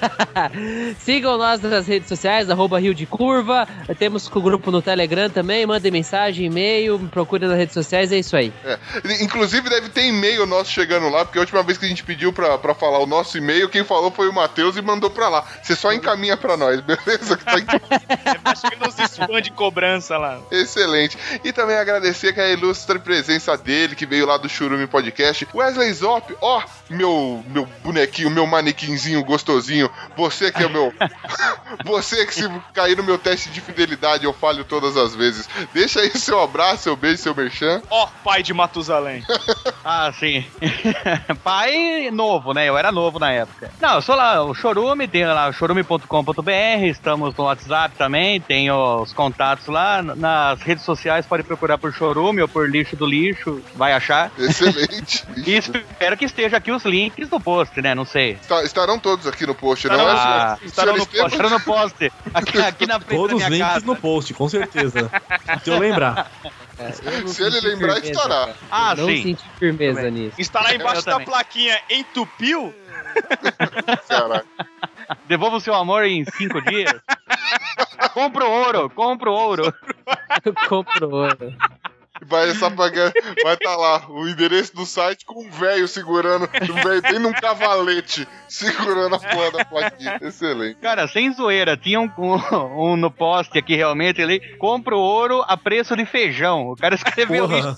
[0.98, 3.66] Sigam nós nas redes sociais, arroba Rio de Curva.
[3.98, 5.66] Temos o grupo no Telegram também.
[5.66, 8.52] Mandem mensagem, e-mail, me procurem nas redes sociais, é isso aí.
[8.64, 8.78] É.
[9.22, 12.32] Inclusive deve ter e-mail nosso chegando lá, porque a última vez que a gente pediu
[12.32, 15.44] pra, pra falar o nosso e-mail, quem falou foi o Matheus e mandou pra lá.
[15.62, 17.36] Você só encaminha pra nós, beleza?
[17.36, 20.40] Que tá chegando uns spam de cobrança lá.
[20.50, 21.18] Excelente.
[21.44, 25.46] E também agradecer que a ilustre presença dele, que veio lá do Churume Podcast.
[25.54, 29.90] Wesley Zop, ó, meu, meu bonequinho, meu manequinzinho gostosinho.
[30.16, 30.92] Você que é o meu.
[31.84, 35.48] você que se cair no meu teste de fidelidade, eu falho todas as vezes.
[35.72, 37.82] Deixa aí seu abraço, seu beijo, seu merchan.
[37.90, 39.24] Ó, pai de Matusalém.
[39.84, 40.44] Ah, sim.
[41.42, 41.72] Pai
[42.12, 42.68] novo, né?
[42.68, 43.70] Eu era novo na época.
[43.80, 46.50] Não, eu sou lá, o Chorume, tem lá chorume.com.br,
[46.84, 50.02] estamos no WhatsApp também, tem os contatos lá.
[50.02, 54.30] Nas redes sociais pode procurar por Chorume ou por Lixo do Lixo, vai achar.
[54.38, 55.24] Excelente.
[55.46, 57.94] E espero que esteja aqui os links do post, né?
[57.94, 58.32] Não sei.
[58.32, 60.16] Está- estarão todos aqui no post, Estarão, não é?
[60.16, 61.26] ah, estarão, no, Estevam?
[61.28, 62.12] estarão no post.
[62.34, 63.86] Aqui, aqui na frente Todos da os links casa.
[63.86, 65.10] no post, com certeza.
[65.64, 66.30] Se eu lembrar.
[67.26, 68.54] Se ele lembrar, estará.
[68.70, 69.22] Ah, não sim.
[69.22, 70.24] senti firmeza Também.
[70.24, 70.40] nisso.
[70.40, 71.26] Está lá embaixo Eu da também.
[71.26, 72.74] plaquinha entupiu?
[74.08, 74.46] Caraca.
[75.26, 76.92] Devolva o seu amor em cinco dias.
[78.14, 79.74] compra o ouro, compra o ouro.
[80.68, 81.54] Compro ouro.
[82.22, 86.74] Vai essa pagar, vai estar lá o endereço do site com um velho segurando, um
[86.82, 90.18] velho tem num cavalete segurando a porra da plaquinha.
[90.20, 90.78] Excelente.
[90.80, 95.42] Cara, sem zoeira, tinha um, um- um no post aqui realmente ali, compra o ouro
[95.48, 96.68] a preço de feijão.
[96.70, 97.58] O cara escreveu Porra.
[97.58, 97.76] isso.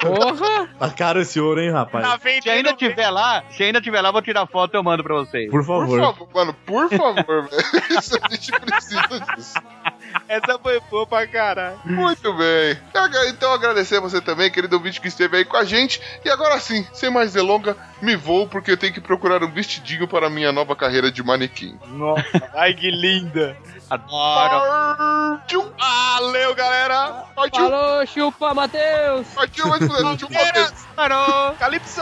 [0.00, 0.68] Porra!
[0.78, 2.04] Tá caro esse ouro, hein, rapaz?
[2.06, 2.18] Tá?
[2.42, 5.14] Se ainda tiver lá, se ainda tiver lá, vou tirar foto e eu mando pra
[5.16, 5.50] vocês.
[5.50, 5.98] Por Por favor.
[6.00, 7.62] favor, mano, por favor, velho.
[7.98, 9.02] Isso a gente precisa
[9.36, 9.54] disso.
[10.28, 11.78] Essa foi boa pra caralho.
[11.84, 12.78] Muito bem.
[13.28, 16.00] Então agradecer a você também, querido ouvinte que esteve aí com a gente.
[16.24, 20.06] E agora sim, sem mais delonga, me vou porque eu tenho que procurar um vestidinho
[20.06, 21.78] para a minha nova carreira de manequim.
[21.88, 23.56] Nossa, ai que linda.
[23.90, 25.36] Adoro.
[25.38, 25.72] Partiu!
[25.78, 27.26] Valeu, galera.
[27.34, 27.68] Partiu!
[27.68, 29.26] Falou, chupa, Matheus!
[29.34, 30.72] Partiu, mas uma vez.
[30.96, 31.54] Parou.
[31.58, 32.00] Calypso!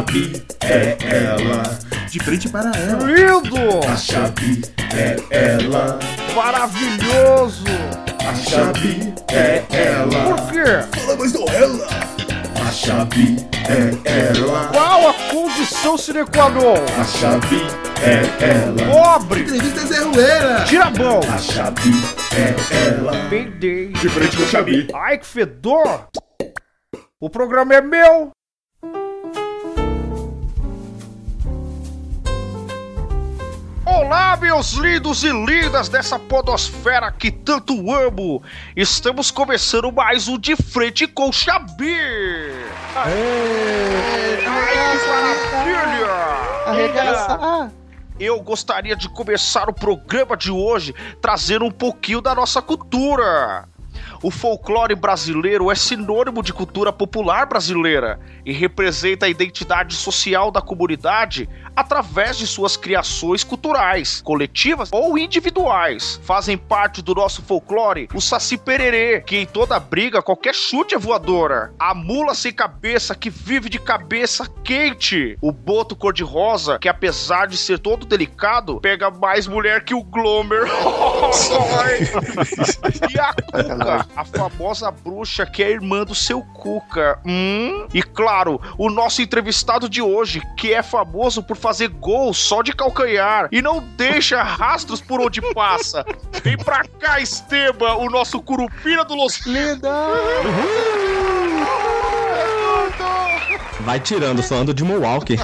[0.00, 1.78] Chave é ela.
[2.08, 3.04] De frente para ela.
[3.04, 3.86] Lindo!
[3.86, 4.62] A chave
[4.94, 5.98] é ela.
[6.34, 7.64] Maravilhoso!
[8.26, 10.36] A chave é ela.
[10.36, 10.98] Por quê?
[10.98, 11.86] Fala mais do ela.
[12.66, 13.36] A chave
[13.68, 14.68] é ela.
[14.72, 16.74] Qual a condição sine qua non?
[16.98, 17.66] A chave
[18.02, 19.18] é ela.
[19.18, 19.42] Pobre!
[19.42, 20.64] Entrevista Ruela.
[20.64, 21.20] Tira a mão!
[21.20, 21.92] A chave
[22.36, 23.12] é ela.
[23.28, 23.88] Peidei!
[23.88, 24.88] De frente com a chave.
[24.94, 26.08] Ai, que fedor!
[27.20, 28.32] O programa é meu!
[34.00, 38.42] Olá, meus lindos e lindas dessa podosfera que tanto amo!
[38.74, 42.50] Estamos começando mais um De Frente com Xabir!
[42.96, 43.12] Ai,
[44.40, 44.48] que
[46.88, 47.70] maravilha!
[48.18, 53.68] Eu gostaria de começar o programa de hoje trazendo um pouquinho da nossa cultura.
[54.22, 60.60] O folclore brasileiro é sinônimo de cultura popular brasileira e representa a identidade social da
[60.60, 61.48] comunidade
[61.80, 66.20] através de suas criações culturais, coletivas ou individuais.
[66.22, 70.98] Fazem parte do nosso folclore o Saci Pererê, que em toda briga, qualquer chute é
[70.98, 71.72] voadora.
[71.78, 75.38] A mula sem cabeça, que vive de cabeça quente.
[75.40, 80.64] O boto cor-de-rosa, que apesar de ser todo delicado, pega mais mulher que o Glomer.
[83.10, 87.18] e a Cuca, a famosa bruxa que é irmã do seu Cuca.
[87.24, 87.86] Hum?
[87.94, 92.72] E claro, o nosso entrevistado de hoje, que é famoso por fazer gol só de
[92.72, 96.04] calcanhar e não deixa rastros por onde passa.
[96.42, 99.40] Vem pra cá, Esteban, o nosso curupira do Los
[103.80, 105.38] Vai tirando, só ando de Mohawk.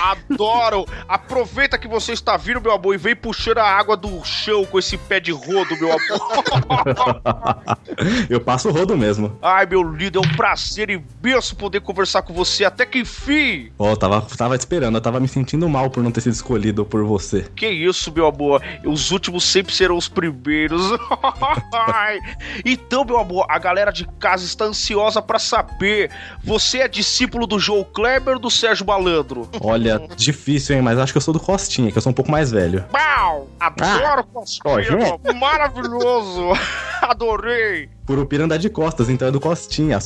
[0.00, 0.84] Adoro!
[1.08, 4.78] Aproveita que você está vindo, meu amor, e vem puxando a água do chão com
[4.78, 7.76] esse pé de rodo, meu amor.
[8.28, 9.38] Eu passo o rodo mesmo.
[9.40, 13.70] Ai, meu lindo, é um prazer imenso poder conversar com você até que enfim.
[13.78, 17.04] Ó, tava, tava esperando, eu tava me sentindo mal por não ter sido escolhido por
[17.04, 17.46] você.
[17.54, 18.62] Que isso, meu amor?
[18.84, 20.82] Os últimos sempre serão os primeiros.
[22.64, 26.10] Então, meu amor, a galera de casa está ansiosa pra saber.
[26.42, 26.88] Você é
[27.22, 29.48] discípulo do João Kleber ou do Sérgio Malandro?
[29.60, 30.82] Olha, difícil, hein?
[30.82, 32.84] Mas acho que eu sou do Costinha, que eu sou um pouco mais velho.
[32.90, 33.48] Pau!
[33.60, 35.18] Adoro Ah, Costinha!
[35.38, 36.48] Maravilhoso!
[37.02, 37.88] Adorei!
[38.06, 39.98] Curupira anda de costas, então é do Costinha?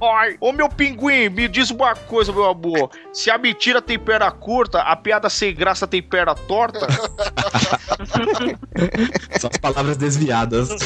[0.00, 2.90] Ai, Ô meu pinguim, me diz uma coisa, meu amor.
[3.12, 6.86] Se a mentira tem perna curta, a piada sem graça tem perna torta?
[9.40, 10.68] São as palavras desviadas.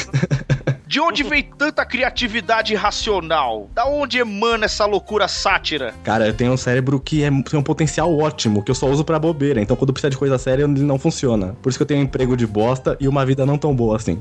[0.93, 3.67] De onde vem tanta criatividade irracional?
[3.73, 5.91] Da onde emana essa loucura sátira?
[6.03, 9.03] Cara, eu tenho um cérebro que é, tem um potencial ótimo, que eu só uso
[9.03, 9.59] pra bobeira.
[9.59, 11.55] Então, quando precisa de coisa séria, ele não funciona.
[11.63, 13.95] Por isso que eu tenho um emprego de bosta e uma vida não tão boa
[13.95, 14.19] assim.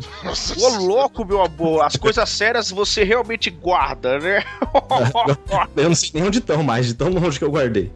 [0.59, 4.43] Ô louco, meu amor, as coisas sérias você realmente guarda, né?
[5.77, 7.93] Eu não sei nem onde estão mais, de tão longe que eu guardei.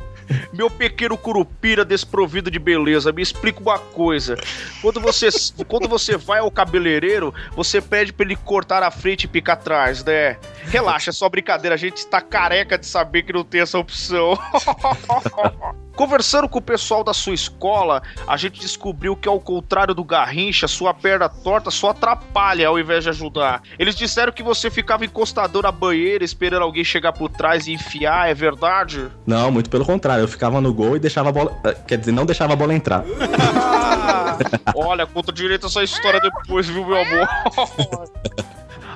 [0.52, 4.36] Meu pequeno curupira desprovido de beleza, me explica uma coisa.
[4.82, 5.28] Quando você,
[5.66, 10.04] quando você vai ao cabeleireiro, você pede pra ele cortar a frente e picar atrás,
[10.04, 10.36] né?
[10.64, 14.38] Relaxa, é só brincadeira, a gente está careca de saber que não tem essa opção.
[15.96, 20.68] Conversando com o pessoal da sua escola, a gente descobriu que, ao contrário do Garrincha,
[20.68, 23.62] sua perna torta só atrapalha ao invés de ajudar.
[23.78, 28.28] Eles disseram que você ficava encostador na banheira esperando alguém chegar por trás e enfiar,
[28.28, 29.08] é verdade?
[29.26, 30.22] Não, muito pelo contrário.
[30.22, 31.58] Eu ficava no gol e deixava a bola.
[31.64, 33.02] eh, Quer dizer, não deixava a bola entrar.
[34.76, 37.28] Olha, conta direito essa história depois, viu, meu amor?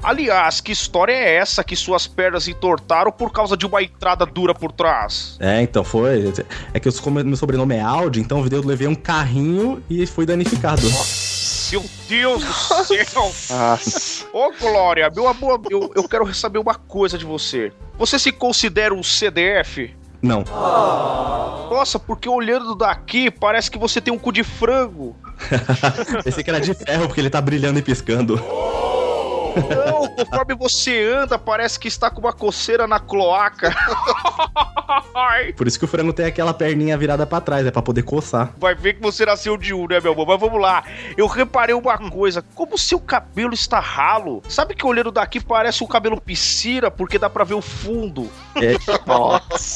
[0.03, 4.55] Aliás, que história é essa que suas pernas entortaram por causa de uma entrada dura
[4.55, 5.37] por trás?
[5.41, 6.33] É, então foi.
[6.73, 10.25] É que eu, como meu sobrenome é Audi, então eu levei um carrinho e fui
[10.25, 10.83] danificado.
[11.71, 12.53] Meu Deus do
[12.85, 13.33] céu!
[14.33, 17.73] Ô, Glória, meu amor, eu, eu quero saber uma coisa de você.
[17.99, 19.95] Você se considera um CDF?
[20.23, 20.45] Não.
[21.71, 25.17] Nossa, porque olhando daqui parece que você tem um cu de frango.
[26.25, 28.43] Pensei que era de ferro porque ele tá brilhando e piscando.
[29.57, 33.75] Não, conforme você anda, parece que está com uma coceira na cloaca.
[35.57, 38.53] Por isso que o frango tem aquela perninha virada pra trás, é pra poder coçar.
[38.59, 40.27] Vai ver que você nasceu de um, né, meu amor?
[40.27, 40.85] Mas vamos lá.
[41.17, 42.45] Eu reparei uma coisa.
[42.55, 44.43] Como seu cabelo está ralo.
[44.49, 48.31] Sabe que olhando daqui parece um cabelo piscina, porque dá pra ver o fundo.
[48.57, 48.75] É,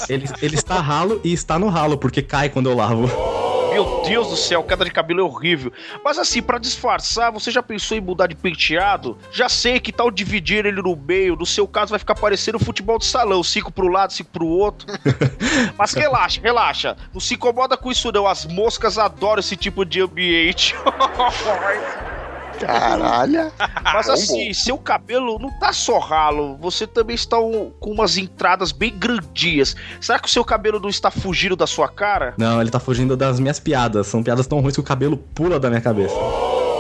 [0.09, 3.54] ele, ele está ralo e está no ralo, porque cai quando eu lavo.
[3.75, 5.73] Meu Deus do céu, queda de cabelo é horrível.
[6.05, 9.19] Mas assim, pra disfarçar, você já pensou em mudar de penteado?
[9.33, 11.35] Já sei que tal dividir ele no meio.
[11.35, 14.87] No seu caso, vai ficar parecendo futebol de salão: cinco pro lado, cinco pro outro.
[15.77, 16.97] Mas relaxa, relaxa.
[17.13, 18.29] Não se incomoda com isso, não.
[18.29, 20.77] As moscas adoram esse tipo de ambiente.
[22.61, 23.53] Caralho.
[23.83, 28.73] Mas assim, seu cabelo não tá só ralo, você também está um- com umas entradas
[28.73, 29.75] bem grandias.
[30.01, 32.35] Será que o seu cabelo não está fugindo da sua cara?
[32.39, 34.07] Não, ele tá fugindo das minhas piadas.
[34.07, 36.15] São piadas tão ruins que o cabelo pula da minha cabeça.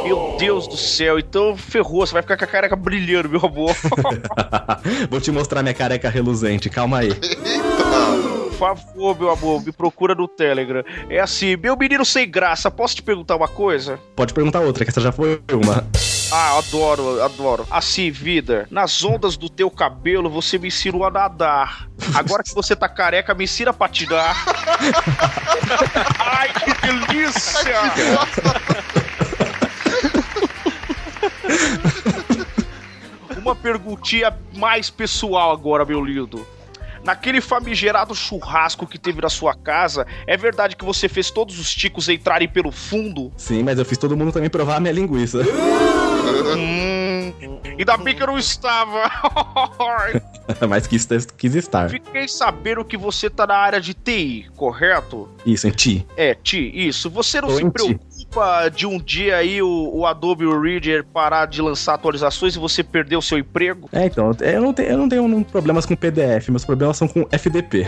[0.04, 3.74] Meu Deus do céu, então ferrou, você vai ficar com a careca brilhando, meu amor.
[5.10, 7.08] Vou te mostrar minha careca reluzente, calma aí.
[8.56, 10.84] Por favor, meu amor, me procura no Telegram.
[11.10, 13.98] É assim, meu menino sem graça, posso te perguntar uma coisa?
[14.14, 15.84] Pode perguntar outra, que essa já foi uma.
[16.32, 17.66] Ah, adoro, adoro.
[17.68, 21.88] Assim, vida, nas ondas do teu cabelo você me ensinou a nadar.
[22.14, 24.36] Agora que você tá careca, me ensina a patinar.
[26.20, 27.74] Ai, que delícia!
[33.36, 36.46] Uma perguntinha mais pessoal agora, meu lindo.
[37.04, 41.72] Naquele famigerado churrasco que teve na sua casa, é verdade que você fez todos os
[41.72, 43.30] ticos entrarem pelo fundo?
[43.36, 45.40] Sim, mas eu fiz todo mundo também provar a minha linguiça.
[46.56, 47.32] Hum,
[47.78, 49.10] ainda bem que eu não estava.
[50.68, 51.06] mas quis,
[51.36, 51.90] quis estar.
[51.90, 55.28] Fiquei sabendo que você tá na área de TI, correto?
[55.44, 56.06] Isso, em ti.
[56.16, 57.10] É, Ti, isso.
[57.10, 57.70] Você não Tô se em
[58.74, 63.16] de um dia aí o, o Adobe Reader parar de lançar atualizações e você perder
[63.16, 63.88] o seu emprego?
[63.92, 67.26] É, então, eu não tenho, eu não tenho problemas com PDF, meus problemas são com
[67.30, 67.86] FDP.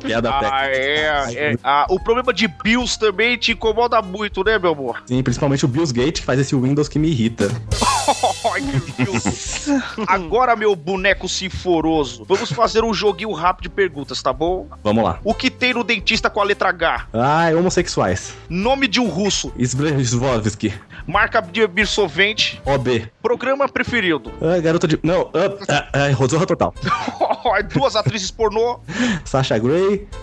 [0.00, 1.56] Piada Ah, é, é.
[1.62, 5.02] Ah, o problema de BIOS também te incomoda muito, né, meu amor?
[5.06, 7.48] Sim, principalmente o Bills Gate que faz esse Windows que me irrita.
[8.52, 9.68] Ai, meu Deus.
[10.06, 14.66] Agora, meu boneco sinforoso, vamos fazer um joguinho rápido de perguntas, tá bom?
[14.82, 15.20] Vamos lá.
[15.24, 17.08] O que tem no dentista com a letra H?
[17.12, 18.34] Ah, homossexuais.
[18.48, 19.52] Nome de um russo.
[19.58, 20.72] Svovsky.
[21.06, 22.60] Marca de absorvente.
[22.64, 23.10] OB.
[23.22, 24.32] Programa preferido.
[24.40, 24.98] Ah, garota de.
[25.02, 26.74] Não, ah, ah, ah, Zorra Total.
[27.72, 28.80] Duas atrizes pornô.
[29.24, 29.67] Sasha Grey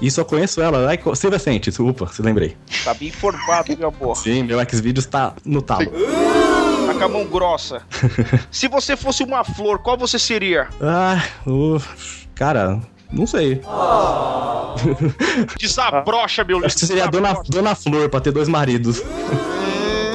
[0.01, 0.87] e só conheço ela.
[0.87, 2.55] Ai, co- Silvia Sente, desculpa, se lembrei.
[2.83, 4.15] Tá bem informado, meu amor.
[4.17, 5.85] Sim, meu Xvideos tá no talo.
[6.87, 7.81] Tá com a mão grossa.
[8.51, 10.67] Se você fosse uma flor, qual você seria?
[10.81, 11.21] Ah.
[12.35, 12.79] Cara,
[13.11, 13.61] não sei.
[15.59, 16.67] Desabrocha, meu lindo.
[16.67, 19.01] Acho que seria a Dona, Dona Flor pra ter dois maridos.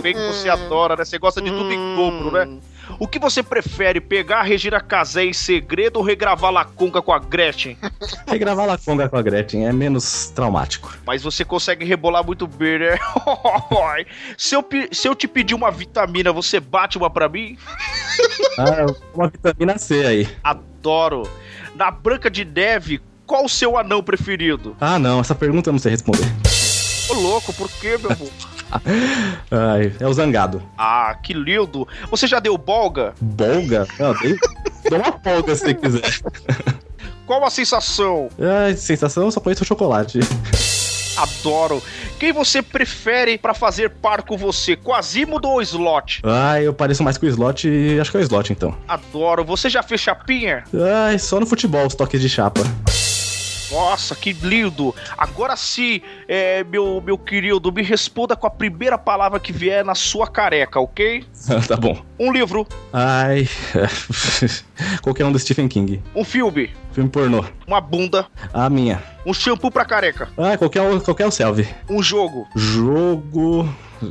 [0.02, 1.04] Bem que você adora, né?
[1.04, 2.48] Você gosta de tudo em dobro, né?
[2.98, 7.18] O que você prefere, pegar a Regina Casé em segredo ou regravar Lacunga com a
[7.18, 7.76] Gretchen?
[8.26, 10.96] Regravar La Conga com a Gretchen é menos traumático.
[11.06, 12.98] Mas você consegue rebolar muito bem, né?
[14.36, 17.56] se, eu, se eu te pedir uma vitamina, você bate uma pra mim?
[18.58, 20.28] Ah, uma vitamina C aí.
[20.42, 21.28] Adoro.
[21.74, 24.76] Na Branca de Neve, qual o seu anão preferido?
[24.80, 26.26] Ah, não, essa pergunta eu não sei responder.
[27.08, 28.30] Ô louco, por quê, meu amor?
[29.50, 30.62] Ai, é o zangado.
[30.76, 31.86] Ah, que lindo.
[32.10, 33.14] Você já deu bolga?
[33.20, 33.86] Bolga?
[33.98, 34.36] Não, dei,
[34.88, 36.20] dou uma folga se você quiser.
[37.26, 38.28] Qual a sensação?
[38.40, 40.20] Ai, sensação, eu só conheço o chocolate.
[41.16, 41.82] Adoro.
[42.18, 46.22] Quem você prefere pra fazer par com você, Quasimodo ou Slot?
[46.24, 48.76] Ai, eu pareço mais com o slot e acho que é o slot então.
[48.88, 49.44] Adoro.
[49.44, 50.64] Você já fez chapinha?
[51.06, 52.60] Ai, só no futebol os toques de chapa.
[53.70, 54.94] Nossa, que lindo!
[55.16, 59.94] Agora sim, é, meu, meu querido, me responda com a primeira palavra que vier na
[59.94, 61.24] sua careca, ok?
[61.68, 62.02] tá bom.
[62.18, 63.48] Um livro, Ai.
[65.02, 66.02] Qualquer um do Stephen King.
[66.14, 67.44] um filme, Filme pornô.
[67.66, 69.00] uma bunda, A minha.
[69.24, 71.68] um shampoo pra careca, Ah, qualquer, um- qualquer um serve.
[71.88, 73.68] um jogo, Jogo.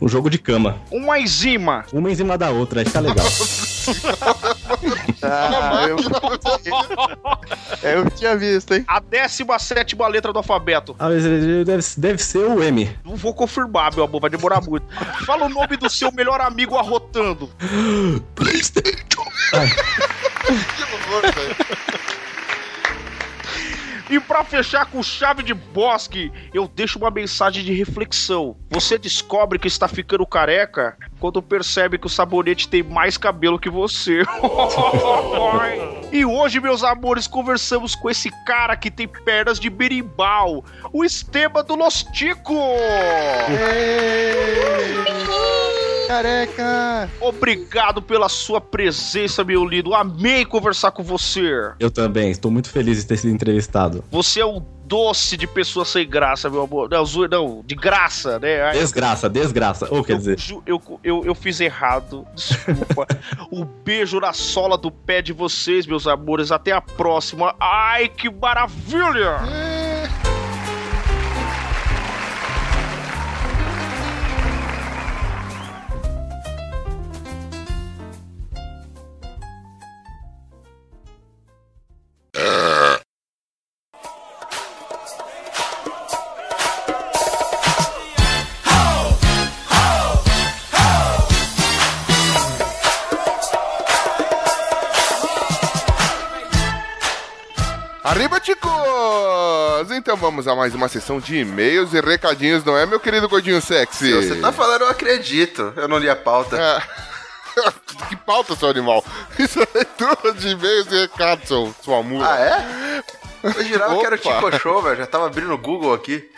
[0.00, 0.76] um jogo de cama.
[0.90, 3.26] uma enzima, Uma em cima da outra, aí fica legal.
[5.22, 5.96] Ah, eu...
[8.04, 8.84] eu tinha visto, hein?
[8.86, 10.94] a 17 letra do alfabeto.
[10.98, 11.64] Ah, deve,
[11.96, 12.90] deve ser o M.
[13.04, 14.86] Não vou confirmar, meu amor, vai demorar muito.
[15.24, 17.48] Fala o nome do seu melhor amigo arrotando.
[24.10, 28.56] E pra fechar com chave de bosque, eu deixo uma mensagem de reflexão.
[28.70, 33.68] Você descobre que está ficando careca quando percebe que o sabonete tem mais cabelo que
[33.68, 34.22] você.
[36.10, 41.64] e hoje, meus amores, conversamos com esse cara que tem pernas de berimbau, o Esteban
[41.64, 42.54] do Los Tico.
[46.08, 47.10] Careca!
[47.20, 49.94] Obrigado pela sua presença, meu lindo.
[49.94, 51.70] Amei conversar com você.
[51.78, 54.02] Eu também, estou muito feliz de ter sido entrevistado.
[54.10, 56.88] Você é um doce de pessoa sem graça, meu amor.
[56.88, 58.70] Não, zoe- não de graça, né?
[58.72, 59.86] Desgraça, desgraça.
[59.90, 63.06] Ou quer dizer, Eu, eu, eu fiz errado, desculpa.
[63.52, 66.50] um beijo na sola do pé de vocês, meus amores.
[66.50, 67.54] Até a próxima.
[67.60, 69.40] Ai, que maravilha!
[98.04, 98.70] Arriba, chicos!
[99.90, 103.60] Então vamos a mais uma sessão de e-mails e recadinhos, não é, meu querido gordinho
[103.60, 104.06] sexy?
[104.06, 105.72] Se você tá falando, eu acredito.
[105.76, 106.56] Eu não li a pauta.
[108.08, 109.04] Que pauta, seu animal?
[109.38, 112.28] Isso é tudo de e-mails e recados, seu, sua mula.
[112.32, 113.02] Ah, é?
[113.42, 114.18] Eu jurava que era o.
[114.18, 114.96] Tico Show, velho.
[114.96, 116.28] Já tava abrindo o Google aqui.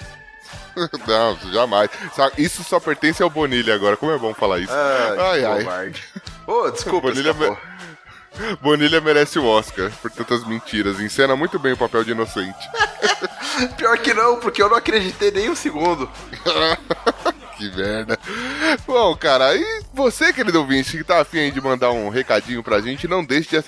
[1.06, 1.90] Não, jamais.
[2.38, 3.96] Isso só pertence ao Bonilha agora.
[3.96, 4.72] Como é bom falar isso.
[4.72, 5.92] Ah, ai, ai.
[6.46, 7.56] Ô, desculpa, Bonilha, me-
[8.60, 11.00] Bonilha merece o Oscar por tantas mentiras.
[11.00, 12.68] Encena muito bem o papel de inocente.
[13.76, 16.08] Pior que não, porque eu não acreditei nem um segundo.
[17.60, 18.18] Que merda.
[18.86, 23.06] Bom, cara, e você, querido ouvinte, que tá afim de mandar um recadinho pra gente,
[23.06, 23.60] não deixe de,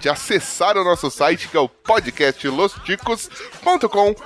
[0.00, 4.18] de acessar o nosso site, que é o podcastlosticos.com.br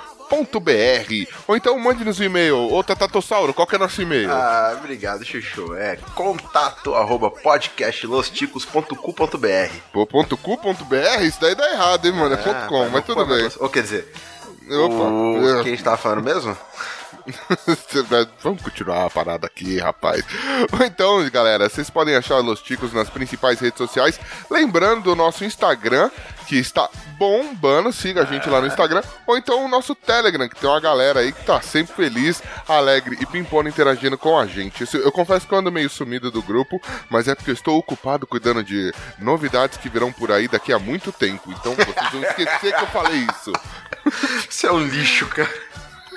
[1.47, 4.31] ou então mande-nos um e-mail, ô Tatatossauro, qual que é nosso e-mail?
[4.31, 5.75] Ah, obrigado, Chuchu.
[5.75, 11.21] É contato arroba podcastlosticos.com.br Pô, ponto .com.br?
[11.21, 12.33] Isso daí dá errado, hein, mano?
[12.33, 13.47] É ponto .com, mas tudo bem.
[13.59, 14.11] Ou quer dizer,
[14.69, 14.95] Opa.
[14.95, 15.61] o...
[15.61, 16.57] quem a gente tava falando mesmo?
[18.41, 20.23] Vamos continuar a parada aqui, rapaz.
[20.85, 24.19] Então, galera, vocês podem achar Los Ticos nas principais redes sociais.
[24.49, 26.09] Lembrando do nosso Instagram,
[26.47, 27.91] que está bombando.
[27.91, 29.01] Siga a gente lá no Instagram.
[29.25, 33.17] Ou então o nosso Telegram, que tem uma galera aí que tá sempre feliz, alegre
[33.19, 34.85] e pimpona interagindo com a gente.
[34.93, 38.27] Eu confesso que eu ando meio sumido do grupo, mas é porque eu estou ocupado
[38.27, 41.51] cuidando de novidades que virão por aí daqui a muito tempo.
[41.51, 43.51] Então vocês vão esquecer que eu falei isso.
[44.49, 45.49] Você é um lixo, cara.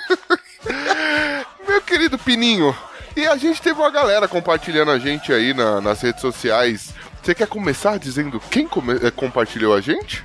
[1.67, 2.75] Meu querido Pininho,
[3.15, 6.93] e a gente teve uma galera compartilhando a gente aí na- nas redes sociais.
[7.21, 10.23] Você quer começar dizendo quem come- eh, compartilhou a gente?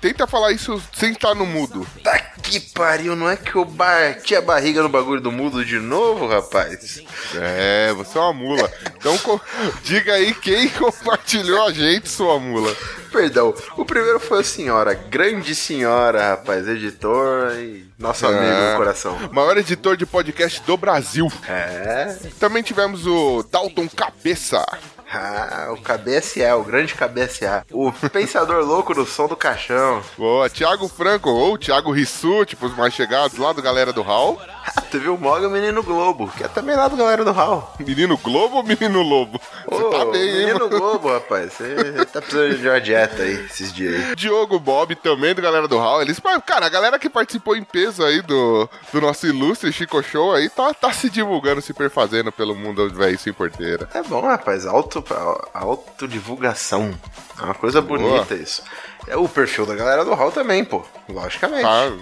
[0.00, 1.86] Tenta falar isso sem estar no mudo.
[2.02, 5.78] Tá que pariu, não é que eu bati a barriga no bagulho do mudo de
[5.78, 7.00] novo, rapaz?
[7.36, 8.68] É, você é uma mula.
[8.96, 9.40] Então
[9.84, 12.74] diga aí quem compartilhou a gente, sua mula.
[13.12, 18.72] Perdão, o primeiro foi a senhora, grande senhora, rapaz, editor e nosso amigo É.
[18.72, 19.18] do coração.
[19.30, 21.30] Maior editor de podcast do Brasil.
[21.46, 22.16] É.
[22.40, 24.64] Também tivemos o Dalton Cabeça.
[25.12, 27.66] Ah, o KBSA, o grande KBSA.
[27.70, 30.02] O pensador louco do som do caixão.
[30.16, 34.40] Boa, Thiago Franco, ou Thiago Rissuti, pros mais chegados lá do Galera do Hall.
[34.64, 37.74] Ah, teve o Moga Menino Globo, que é também lá do galera do Hall.
[37.78, 39.40] Menino Globo ou Menino Lobo?
[39.68, 40.78] Você Ô, tá bem, hein, Menino mano?
[40.78, 41.52] Globo, rapaz.
[41.52, 44.14] Você tá precisando de uma dieta aí esses dias aí.
[44.16, 46.00] Diogo Bob também do Galera do Hall.
[46.00, 50.32] Eles, cara, a galera que participou em peso aí do, do nosso ilustre Chico Show
[50.32, 53.88] aí tá, tá se divulgando, se perfazendo pelo mundo velho sem porteira.
[53.92, 54.64] É bom, rapaz.
[55.10, 56.94] Auto, autodivulgação.
[57.40, 57.98] É uma coisa Boa.
[57.98, 58.62] bonita isso.
[59.06, 60.84] É o perfil da galera do Hall também, pô.
[61.08, 61.62] Logicamente.
[61.62, 61.92] Tá.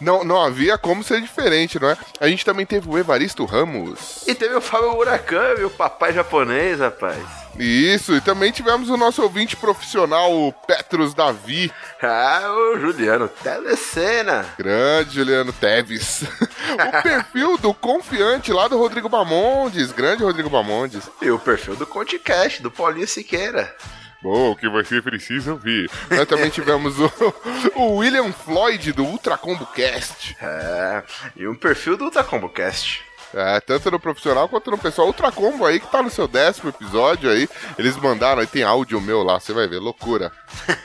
[0.00, 1.96] Não, não havia como ser diferente, não é?
[2.20, 4.24] A gente também teve o Evaristo Ramos.
[4.26, 7.43] E teve o Fábio Murakami, o papai japonês, rapaz.
[7.58, 11.72] Isso, e também tivemos o nosso ouvinte profissional, o Petrus Davi.
[12.02, 14.44] Ah, o Juliano Telecena.
[14.58, 16.22] Grande Juliano Teves.
[16.74, 19.92] o perfil do confiante lá do Rodrigo Bamondes.
[19.92, 21.08] Grande Rodrigo Bamondes.
[21.22, 23.74] E o perfil do Conticast, do Paulinho Siqueira.
[24.24, 25.90] Bom, o que você precisa ouvir.
[26.10, 27.12] Nós também tivemos o,
[27.76, 30.34] o William Floyd do Ultra Combo Cast.
[30.40, 31.02] É,
[31.36, 33.04] e um perfil do Ultracombo Cast.
[33.34, 35.08] É, tanto no profissional quanto no pessoal.
[35.08, 37.48] Ultra Combo aí, que tá no seu décimo episódio aí.
[37.76, 40.30] Eles mandaram, aí tem áudio meu lá, você vai ver, loucura.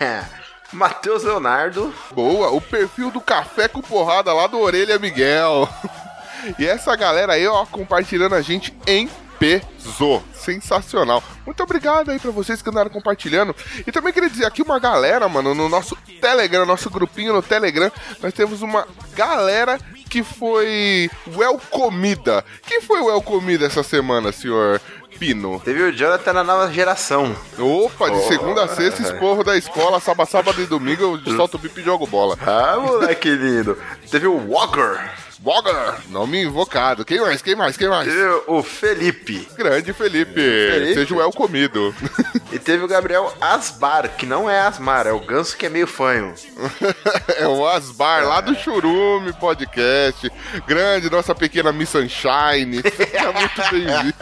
[0.74, 1.94] Matheus Leonardo.
[2.12, 5.70] Boa, o perfil do Café com Porrada lá do Orelha Miguel.
[6.58, 10.24] E essa galera aí, ó, compartilhando a gente em peso.
[10.34, 11.24] Sensacional.
[11.46, 13.56] Muito obrigado aí pra vocês que andaram compartilhando.
[13.86, 17.92] E também queria dizer aqui uma galera, mano, no nosso Telegram, nosso grupinho no Telegram,
[18.22, 19.80] nós temos uma galera
[20.10, 22.44] que foi well comida.
[22.66, 24.82] Quem foi well comida essa semana, senhor
[25.20, 25.60] Pino?
[25.64, 27.36] Teve o Jonathan na nova geração.
[27.58, 31.56] Opa, de Oh, segunda a sexta, esporro da escola, sábado, sábado e domingo, eu solto
[31.56, 32.38] o bip e jogo bola.
[32.42, 33.78] Ah, moleque lindo.
[34.10, 35.00] Teve o Walker.
[35.44, 37.06] Walker, nome invocado.
[37.06, 37.42] Quem mais?
[37.42, 37.78] Quem mais?
[37.78, 38.08] Quem mais?
[38.08, 39.48] Teve o Felipe.
[39.58, 40.34] Grande Felipe.
[40.34, 40.94] Felipe.
[40.96, 41.96] Seja o El comido.
[42.52, 45.86] E teve o Gabriel Asbar, que não é Asmar, é o ganso que é meio
[45.86, 46.34] fanho.
[47.38, 50.32] é o Asbar, lá do Churume Podcast.
[50.66, 52.82] Grande, nossa pequena Miss Sunshine.
[52.90, 54.16] Seja muito bem-vindo.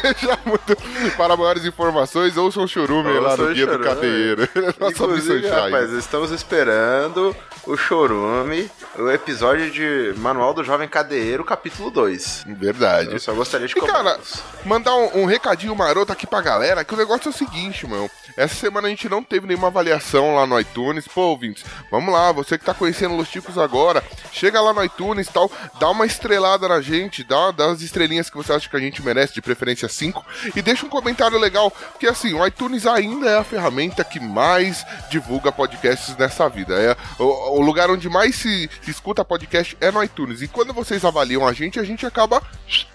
[0.00, 0.76] Seja muito...
[1.16, 3.80] Para maiores informações, ouçam o Churume lá no Guia do.
[3.80, 4.48] Cadeiro.
[4.78, 5.48] Nossa Miss Sunshine.
[5.48, 7.34] rapaz, estamos esperando
[7.66, 12.44] o Chorume, o episódio de Manual do Jovem Cadeiro, capítulo 2.
[12.46, 13.12] Verdade.
[13.12, 14.18] Eu só gostaria de E cara,
[14.64, 18.10] mandar um, um recadinho maroto aqui pra galera, que o negócio é o seguinte, meu.
[18.36, 21.06] Essa semana a gente não teve nenhuma avaliação lá no iTunes.
[21.06, 24.02] Pô, ouvintes, vamos lá, você que tá conhecendo Los Ticos agora,
[24.32, 28.28] chega lá no iTunes e tal, dá uma estrelada na gente, dá, dá as estrelinhas
[28.28, 30.24] que você acha que a gente merece, de preferência 5,
[30.56, 34.84] e deixa um comentário legal, porque assim, o iTunes ainda é a ferramenta que mais
[35.10, 36.74] divulga podcasts nessa vida.
[36.74, 40.42] É o, o lugar onde mais se, se escuta podcast é no iTunes.
[40.42, 42.42] E quando vocês avaliam a gente, a gente acaba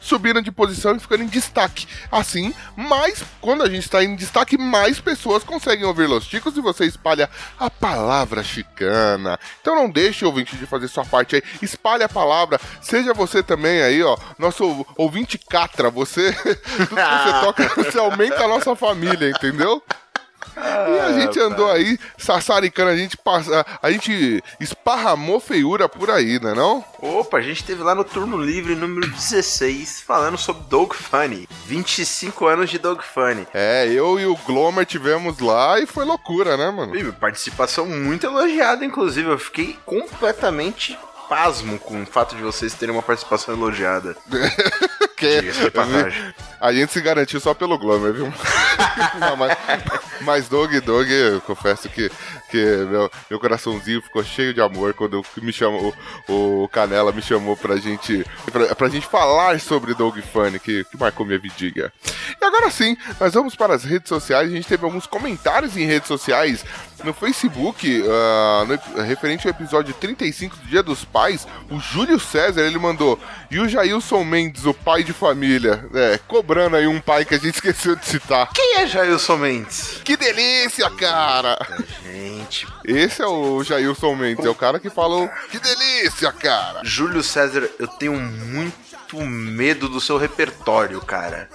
[0.01, 1.87] subindo de posição e ficando em destaque.
[2.11, 6.61] Assim, mais quando a gente está em destaque, mais pessoas conseguem ouvir Los Ticos e
[6.61, 7.29] você espalha
[7.59, 9.39] a palavra chicana.
[9.61, 11.43] Então não deixe, ouvinte, de fazer sua parte aí.
[11.61, 12.59] Espalhe a palavra.
[12.81, 15.89] Seja você também aí, ó, nosso ou- ouvinte catra.
[15.89, 19.83] Você, tudo que você toca, você aumenta a nossa família, entendeu?
[20.59, 26.39] E a gente andou aí sassaricando, a gente passa, a gente esparramou feiura por aí,
[26.39, 26.83] né não?
[26.99, 31.47] Opa, a gente teve lá no turno livre número 16 falando sobre Dog Funny.
[31.65, 33.47] 25 anos de Dog Funny.
[33.53, 36.95] É, eu e o Glomer tivemos lá e foi loucura, né, mano?
[36.95, 39.29] E participação muito elogiada, inclusive.
[39.29, 40.97] Eu fiquei completamente
[41.29, 44.17] pasmo com o fato de vocês terem uma participação elogiada.
[45.19, 46.33] Que- Diga-se de passagem.
[46.61, 48.25] A gente se garantiu só pelo Glomer, viu?
[49.17, 49.57] Não, mas,
[50.19, 52.11] mas Dog Dog, eu confesso que,
[52.51, 55.95] que meu, meu coraçãozinho ficou cheio de amor quando me chamou,
[56.27, 60.83] o, o Canela me chamou pra gente, pra, pra gente falar sobre Dog Funny, que,
[60.83, 61.93] que marcou minha vidinha.
[62.41, 64.49] E agora sim, nós vamos para as redes sociais.
[64.51, 66.65] A gente teve alguns comentários em redes sociais
[67.03, 71.47] no Facebook, ah, no referente ao episódio 35 do Dia dos Pais.
[71.69, 73.19] O Júlio César ele mandou.
[73.49, 77.37] E o Jailson Mendes, o pai de família, é, cobrando aí um pai que a
[77.37, 78.49] gente esqueceu de citar.
[78.53, 80.01] Quem é Jailson Mendes?
[80.03, 81.57] Que delícia, cara!
[82.03, 82.67] Gente.
[82.85, 85.29] Esse é o Jailson Mendes, é o cara que falou.
[85.49, 86.81] Que delícia, cara!
[86.83, 91.49] Júlio César, eu tenho muito medo do seu repertório, cara.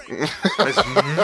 [0.57, 0.75] Mas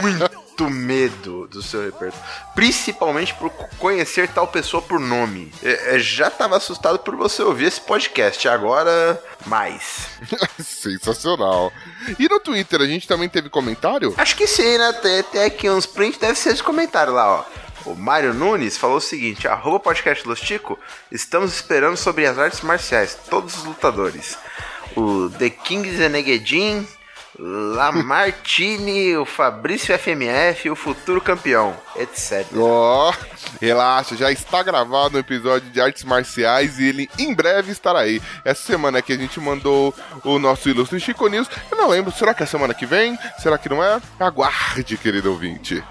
[0.01, 2.25] muito muito medo do seu repertório.
[2.53, 5.51] Principalmente por conhecer tal pessoa por nome.
[5.63, 8.47] É, é, já tava assustado por você ouvir esse podcast.
[8.47, 10.07] Agora, mais.
[10.59, 11.71] Sensacional.
[12.19, 14.13] E no Twitter, a gente também teve comentário?
[14.17, 14.93] Acho que sim, né?
[14.93, 17.45] Tem, tem aqui uns prints, deve ser de comentário lá, ó.
[17.83, 20.77] O Mário Nunes falou o seguinte: arroba podcast Los Tico,
[21.11, 24.37] estamos esperando sobre as artes marciais, todos os lutadores.
[24.95, 26.85] O The King Zenegedin,
[27.39, 32.45] Lamartine, o Fabrício FMF, o futuro campeão, etc.
[32.55, 33.13] Ó,
[33.59, 38.21] relaxa, já está gravado um episódio de artes marciais e ele em breve estará aí.
[38.43, 41.47] Essa semana aqui a gente mandou o nosso ilustre Chico News.
[41.71, 43.17] Eu não lembro, será que é semana que vem?
[43.39, 44.01] Será que não é?
[44.19, 45.83] Aguarde, querido ouvinte.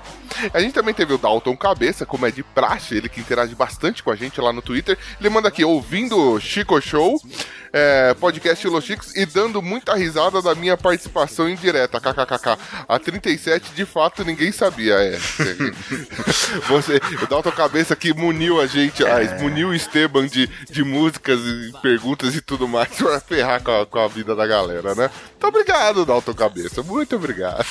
[0.53, 4.03] A gente também teve o Dalton Cabeça, como é de praxe, ele que interage bastante
[4.03, 4.97] com a gente lá no Twitter.
[5.19, 7.21] Ele manda aqui, ouvindo o Chico Show,
[7.73, 12.59] é, podcast Los Chicos, e dando muita risada da minha participação indireta, kkkk.
[12.89, 15.19] A 37, de fato, ninguém sabia, é.
[16.69, 21.41] Você, o Dalton Cabeça que muniu a gente, ah, muniu o Esteban de, de músicas
[21.41, 25.11] e perguntas e tudo mais pra ferrar com a, com a vida da galera, né?
[25.31, 27.65] Muito obrigado, Dalton Cabeça, muito obrigado.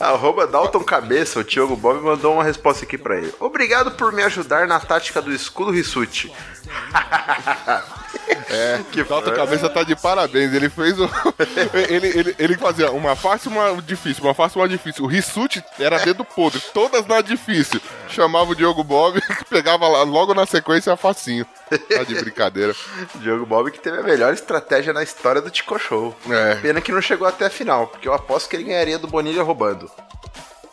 [0.00, 3.34] Arroba Dalton Cabeça, o Tiogo Bob mandou uma resposta aqui pra ele.
[3.38, 6.32] Obrigado por me ajudar na tática do escudo Rissuti.
[8.48, 10.52] É, que Dalton Cabeça tá de parabéns.
[10.52, 11.08] Ele fez o.
[11.88, 15.04] ele, ele, ele fazia uma fácil uma difícil, uma fácil uma difícil.
[15.04, 17.80] O Rissuti era dedo podre, todas na difícil.
[18.08, 21.46] Chamava o Diogo Bob, pegava logo na sequência facinho.
[21.70, 22.74] Tá de brincadeira.
[23.16, 26.14] Diogo Bob que teve a melhor estratégia na história do Tico Show.
[26.28, 26.56] É.
[26.56, 29.42] Pena que não chegou até a final, porque eu aposto que ele ganharia do Bonilha
[29.42, 29.90] roubando.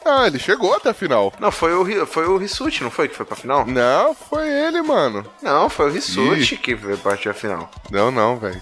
[0.05, 1.33] Ah, ele chegou até a final.
[1.37, 3.65] Não, foi o, foi o Rissuti, não foi que foi pra final?
[3.65, 5.25] Não, foi ele, mano.
[5.41, 7.69] Não, foi o Rissuti que veio partir a final.
[7.91, 8.61] Não, não, velho.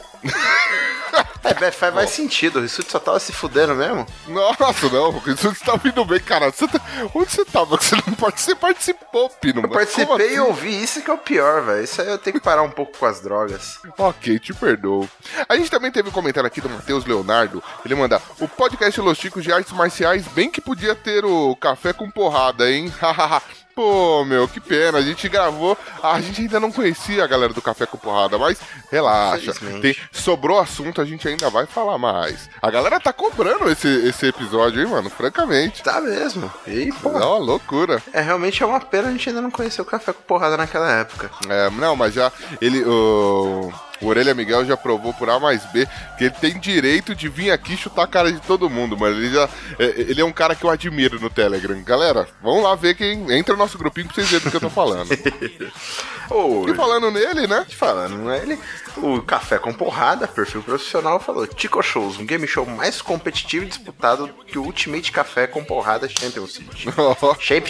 [1.45, 4.05] É, vai- faz mais sentido, o Rissuti só tava se fudendo mesmo.
[4.27, 6.51] Nossa, não, você tá vindo bem, cara.
[6.51, 6.81] Você tá-
[7.13, 7.77] Onde você tava?
[7.77, 9.61] Você não part- você participou, Pino.
[9.61, 10.39] Eu participei como e assim?
[10.39, 11.83] ouvi, isso que é o pior, velho.
[11.83, 13.79] Isso aí eu tenho que parar um pouco com as drogas.
[13.97, 15.07] Ok, te perdoo.
[15.47, 17.63] A gente também teve um comentário aqui do Matheus Leonardo.
[17.85, 21.93] Ele manda: O podcast Los Chicos de Artes Marciais, bem que podia ter o café
[21.93, 22.91] com porrada, hein?
[22.99, 23.41] Hahaha.
[23.75, 24.99] Pô, meu, que pena.
[24.99, 25.77] A gente gravou.
[26.01, 28.57] A gente ainda não conhecia a galera do Café com Porrada, mas
[28.89, 29.51] relaxa.
[29.81, 32.49] Tem, sobrou assunto, a gente ainda vai falar mais.
[32.61, 35.09] A galera tá cobrando esse, esse episódio, hein, mano?
[35.09, 35.83] Francamente.
[35.83, 36.49] Tá mesmo.
[36.65, 37.09] E, pô.
[37.09, 38.01] É uma loucura.
[38.13, 40.89] É, realmente é uma pena a gente ainda não conhecer o café com porrada naquela
[40.91, 41.29] época.
[41.49, 42.31] É, não, mas já
[42.61, 42.81] ele.
[42.85, 47.27] O, o Orelha Miguel já provou por A mais B que ele tem direito de
[47.29, 49.15] vir aqui chutar a cara de todo mundo, mano.
[49.17, 49.49] Ele já.
[49.79, 51.81] é, ele é um cara que eu admiro no Telegram.
[51.83, 53.31] Galera, vamos lá ver quem.
[53.31, 55.09] Entra no nosso grupinho pra vocês verem do que eu tô falando.
[56.29, 57.65] Ô, e falando nele, né?
[57.69, 58.59] Falando nele,
[58.97, 63.69] o Café com Porrada, perfil profissional, falou: Tico Shows, um game show mais competitivo e
[63.69, 66.65] disputado que o Ultimate Café com Porrada Championship.
[67.39, 67.67] Champ-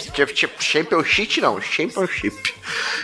[0.58, 2.54] Championship não, Championship.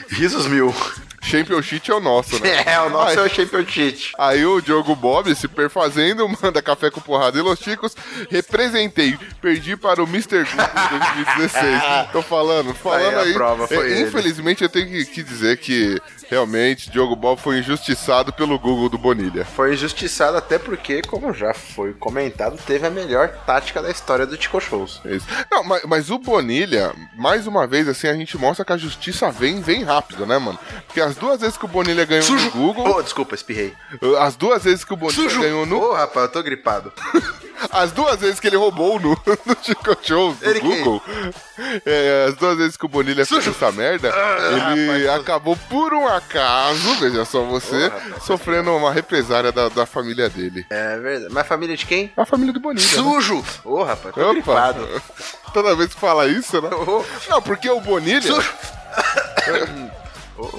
[0.09, 0.75] Risos mil.
[1.23, 2.63] Championship é o nosso, né?
[2.67, 4.13] É, o nosso Aí- é o Championship.
[4.19, 7.95] Aí o Diogo Bob, se perfazendo, manda café com porrada e Los Chicos.
[8.31, 10.45] Representei, perdi para o Mr.
[10.45, 11.83] Google em 2016.
[12.13, 13.31] Tô falando, falando Aí aí.
[13.31, 17.59] a prova foi é, infelizmente eu tenho que, que dizer que realmente Diogo Bob foi
[17.59, 19.45] injustiçado pelo Google do Bonilha.
[19.45, 24.37] Foi injustiçado até porque, como já foi comentado, teve a melhor tática da história do
[24.37, 25.01] Tico Shows.
[25.05, 25.27] Isso.
[25.51, 29.31] Não, mas, mas o Bonilha, mais uma vez, assim, a gente mostra que a justiça
[29.31, 30.59] vem, vem rápido, né, mano?
[30.87, 32.45] Porque as duas vezes que o Bonilha ganhou Sujo.
[32.47, 32.95] no Google.
[32.97, 33.75] Oh, desculpa, espirrei.
[34.21, 35.41] As duas vezes que o Bonilha Sujo.
[35.41, 35.81] ganhou no.
[35.81, 36.93] Ô, rapaz, eu tô gripado.
[37.71, 39.11] As duas vezes que ele roubou no,
[39.47, 40.59] no Chico Show, no Ele?
[40.59, 41.01] Google,
[41.87, 46.09] é, as duas vezes que o Bonilha fez essa merda, Ah, ele acabou por um
[46.09, 50.67] acaso, veja só você, sofrendo uma represária da, da família dele.
[50.69, 51.33] É verdade.
[51.33, 52.13] Mas família de quem?
[52.17, 52.85] A família do Bonilha.
[52.85, 52.95] né?
[52.95, 53.45] Sujo!
[53.65, 54.33] Ô, rapaz, tô Opa.
[54.33, 55.03] gripado.
[55.55, 56.71] Toda vez que fala isso, né?
[57.31, 58.21] Não, porque o Bonilha.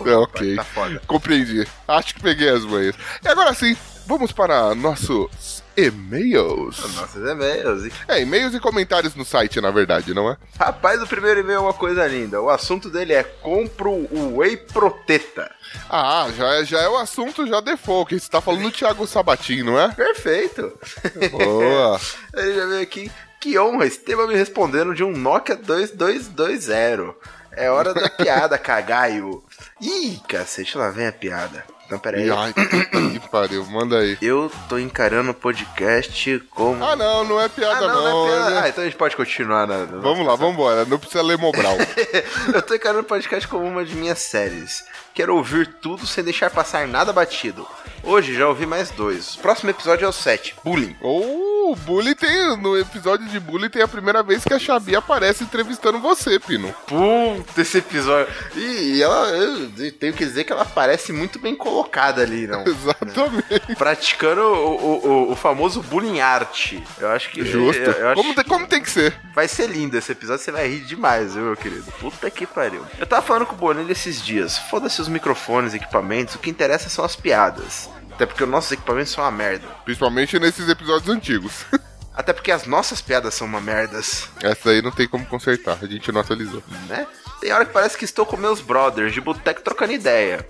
[0.06, 0.56] É, ok.
[0.56, 0.66] tá.
[1.08, 1.68] Compreendi.
[1.88, 2.96] Acho que peguei as manhas.
[3.24, 6.78] E agora sim, vamos para nossos e-mails.
[6.96, 7.92] Nossos e-mails.
[8.08, 10.38] É, e-mails e comentários no site, na verdade, não é?
[10.60, 12.42] Rapaz, o primeiro e-mail é uma coisa linda.
[12.42, 15.52] O assunto dele é compro o Whey Proteta.
[15.90, 19.08] Ah, já é, já é o assunto já default, que você tá falando do Thiago
[19.08, 19.90] Sabatin, não é?
[19.92, 20.78] Perfeito.
[21.32, 22.00] Boa.
[22.36, 23.12] Ele já veio aqui.
[23.40, 27.14] Que honra, Esteban me respondendo de um Nokia 2220.
[27.56, 29.44] É hora da piada, cagaio.
[29.82, 31.64] Ih, cacete, lá vem a piada.
[31.86, 32.30] Então, peraí.
[32.32, 34.18] Ai, que pariu, manda aí.
[34.22, 36.84] Eu tô encarando o podcast como.
[36.84, 38.28] Ah, não, não é piada, Ah, não, não.
[38.28, 38.50] é piada.
[38.50, 38.62] né?
[38.64, 39.80] Ah, então a gente pode continuar na.
[39.80, 40.86] na- Vamos lá, vamos embora.
[40.86, 41.76] Não precisa ler Mobral.
[42.54, 44.84] Eu tô encarando o podcast como uma de minhas séries.
[45.14, 47.68] Quero ouvir tudo sem deixar passar nada batido.
[48.04, 49.36] Hoje já ouvi mais dois.
[49.36, 50.94] O próximo episódio é o 7, Bullying.
[51.00, 52.58] Oh, O Bully tem.
[52.58, 56.74] No episódio de Bully tem a primeira vez que a Xabi aparece entrevistando você, Pino.
[56.86, 58.28] Puta, esse episódio.
[58.58, 62.64] E, ela, eu tenho que dizer que ela parece muito bem colocada ali, não?
[62.68, 63.76] Exatamente.
[63.78, 64.76] Praticando o,
[65.28, 66.74] o, o- famoso bullying art.
[67.00, 67.46] Eu acho que.
[67.46, 67.82] Justo.
[67.82, 69.14] eu- eu acho Como, tem, como tem que ser?
[69.34, 71.90] Vai ser lindo esse episódio, você vai rir demais, viu, meu querido?
[72.02, 72.86] Puta que pariu.
[73.00, 74.58] Eu tava falando com o Bonilha esses dias.
[74.58, 77.90] Foda-se os microfones, equipamentos, o que interessa são as piadas.
[78.12, 79.68] Até porque os nossos equipamentos são uma merda.
[79.86, 81.66] Principalmente nesses episódios antigos.
[82.16, 85.88] Até porque as nossas piadas são uma merdas, Essa aí não tem como consertar, a
[85.88, 86.62] gente não atualizou.
[86.88, 87.08] né?
[87.42, 90.46] Tem hora que parece que estou com meus brothers de boteco trocando ideia.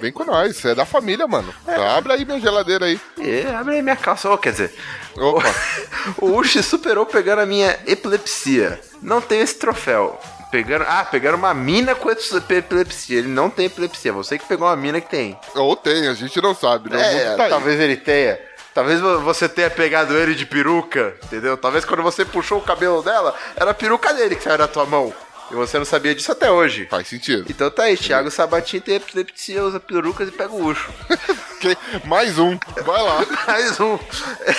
[0.00, 1.54] Vem com nós, é da família, mano.
[1.96, 2.98] Abre aí minha geladeira aí.
[3.18, 4.30] E abre aí minha calça.
[4.30, 4.74] Ô, quer dizer,
[5.16, 5.44] Opa.
[6.18, 8.80] o Uchi superou pegando a minha epilepsia.
[9.02, 10.18] Não tenho esse troféu.
[10.54, 13.18] Pegando, ah, pegaram uma mina com epilepsia.
[13.18, 14.12] Ele não tem epilepsia.
[14.12, 15.36] Você que pegou uma mina que tem.
[15.56, 17.32] Ou tem, a gente não sabe, né?
[17.32, 18.38] É, tá talvez ele tenha.
[18.72, 21.56] Talvez vo- você tenha pegado ele de peruca, entendeu?
[21.56, 24.86] Talvez quando você puxou o cabelo dela, era a peruca dele que saiu da tua
[24.86, 25.12] mão.
[25.50, 26.86] E você não sabia disso até hoje.
[26.88, 27.44] Faz sentido.
[27.50, 30.88] Então tá aí, Thiago Sabatin tem epilepsia, usa perucas e pega o Ucho.
[31.64, 33.24] Ok, Mais um, vai lá.
[33.48, 33.98] Mais um.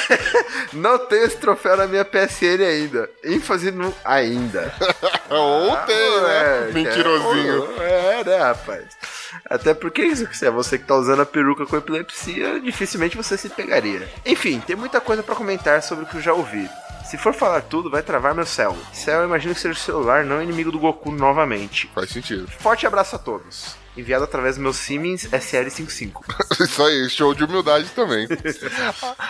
[0.74, 3.10] Não tenho esse troféu na minha PSN ainda.
[3.24, 4.74] ênfase no ainda.
[5.30, 6.70] Ou tem, né?
[6.70, 7.82] É, Mentirosinho.
[7.82, 8.86] É, né, rapaz?
[9.48, 13.50] Até porque se é você que tá usando a peruca com epilepsia, dificilmente você se
[13.50, 14.10] pegaria.
[14.26, 16.68] Enfim, tem muita coisa pra comentar sobre o que eu já ouvi.
[17.06, 18.76] Se for falar tudo, vai travar meu céu.
[18.92, 21.88] Céu, eu imagino que seja o celular, não inimigo do Goku novamente.
[21.94, 22.48] Faz sentido.
[22.48, 23.85] Forte abraço a todos.
[23.98, 26.12] Enviado através do meu Siemens SL55.
[26.60, 28.28] Isso aí, show de humildade também.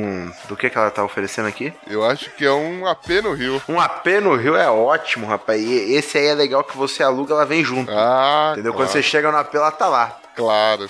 [0.51, 1.73] do que que ela tá oferecendo aqui?
[1.89, 3.60] Eu acho que é um AP no Rio.
[3.69, 5.60] Um AP no Rio é ótimo, rapaz.
[5.60, 7.90] E esse aí é legal que você aluga, ela vem junto.
[7.90, 8.73] Ah, entendeu?
[8.73, 8.86] claro.
[8.86, 10.16] Quando você chega no AP, ela tá lá.
[10.36, 10.89] Claro.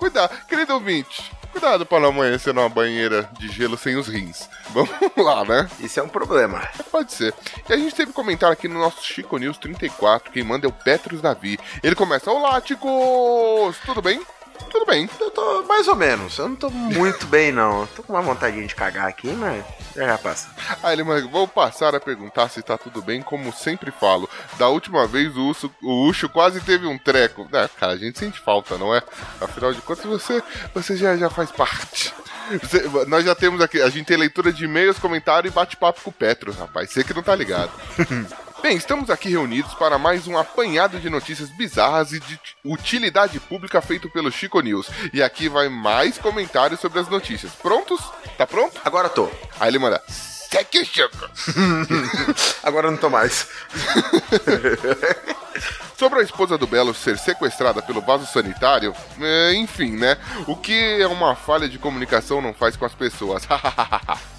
[0.00, 1.30] Cuidado, querido ouvinte.
[1.52, 4.48] Cuidado pra não amanhecer numa banheira de gelo sem os rins.
[4.70, 5.68] Vamos lá, né?
[5.80, 6.60] Isso é um problema.
[6.90, 7.34] Pode ser.
[7.68, 10.30] E a gente teve um comentário aqui no nosso Chico News 34.
[10.32, 11.58] Quem manda é o Petrus Davi.
[11.82, 13.76] Ele começa: Olá, Ticos!
[13.84, 14.20] Tudo bem?
[14.70, 15.08] Tudo bem.
[15.20, 16.36] Eu tô mais ou menos.
[16.38, 17.82] Eu não tô muito bem, não.
[17.82, 19.64] Eu tô com uma vontade de cagar aqui, mas
[19.94, 20.48] já já passa.
[20.82, 24.28] Aí ele manda: Vou passar a perguntar se tá tudo bem, como sempre falo.
[24.58, 27.48] Da última vez o Ucho, o Ucho quase teve um treco.
[27.52, 29.02] É, cara, a gente sente falta, não é?
[29.40, 30.42] Afinal de contas, você,
[30.74, 32.12] você já, já faz parte.
[32.62, 36.10] Você- nós já temos aqui, a gente tem leitura de e-mails, comentário e bate-papo com
[36.10, 36.90] o Petro, rapaz.
[36.90, 37.70] Você que não tá ligado.
[38.60, 43.80] Bem, estamos aqui reunidos para mais um apanhado de notícias bizarras e de utilidade pública
[43.80, 44.90] feito pelo Chico News.
[45.12, 47.52] E aqui vai mais comentários sobre as notícias.
[47.52, 48.00] Prontos?
[48.36, 48.80] Tá pronto?
[48.84, 49.30] Agora tô.
[49.60, 50.02] Aí ele manda.
[50.08, 51.30] Segue o Chico.
[52.64, 53.46] Agora não tô mais.
[55.96, 60.16] Sobre a esposa do Belo ser sequestrada pelo vaso sanitário, é, enfim, né?
[60.46, 63.42] O que é uma falha de comunicação não faz com as pessoas.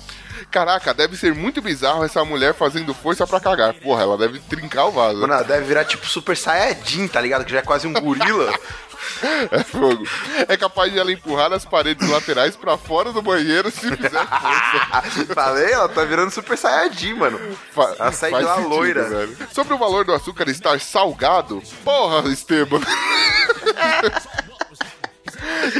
[0.52, 3.74] Caraca, deve ser muito bizarro essa mulher fazendo força pra cagar.
[3.76, 5.20] Porra, ela deve trincar o vaso.
[5.22, 7.46] Mano, ela deve virar tipo Super Saiyajin, tá ligado?
[7.46, 8.54] Que já é quase um gorila.
[9.52, 10.04] É fogo.
[10.48, 15.26] É capaz de ela empurrar as paredes laterais pra fora do banheiro se fizer força.
[15.34, 17.40] Falei, ela tá virando Super Saiyajin, mano.
[17.74, 19.04] Fa- Ela sai de lá sentido, loira.
[19.10, 19.38] velho.
[19.54, 22.80] Sobre o valor do açúcar estar salgado, porra, Esteban.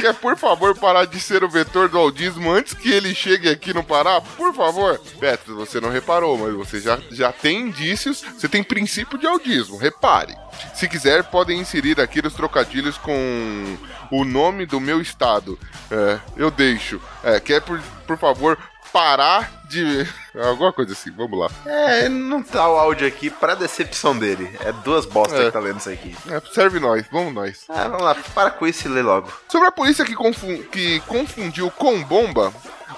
[0.00, 3.74] Quer, por favor, parar de ser o vetor do audismo antes que ele chegue aqui
[3.74, 4.20] no Pará?
[4.20, 5.00] Por favor.
[5.18, 9.76] Petro, você não reparou, mas você já, já tem indícios, você tem princípio de audismo,
[9.76, 10.34] repare.
[10.74, 13.76] Se quiser, podem inserir aqui os trocadilhos com
[14.10, 15.58] o nome do meu estado.
[15.90, 17.00] É, eu deixo.
[17.22, 18.58] É, quer, por, por favor,
[18.92, 20.06] parar de...
[20.34, 21.48] Alguma coisa assim, vamos lá.
[21.66, 24.48] É, não tá o áudio aqui pra decepção dele.
[24.60, 25.44] É duas bostas É.
[25.46, 26.16] que tá lendo isso aqui.
[26.28, 27.64] É, serve nós, vamos nós.
[27.68, 29.32] Ah, vamos lá, para com isso e lê logo.
[29.48, 32.52] Sobre a polícia que, confu- que confundiu com bomba,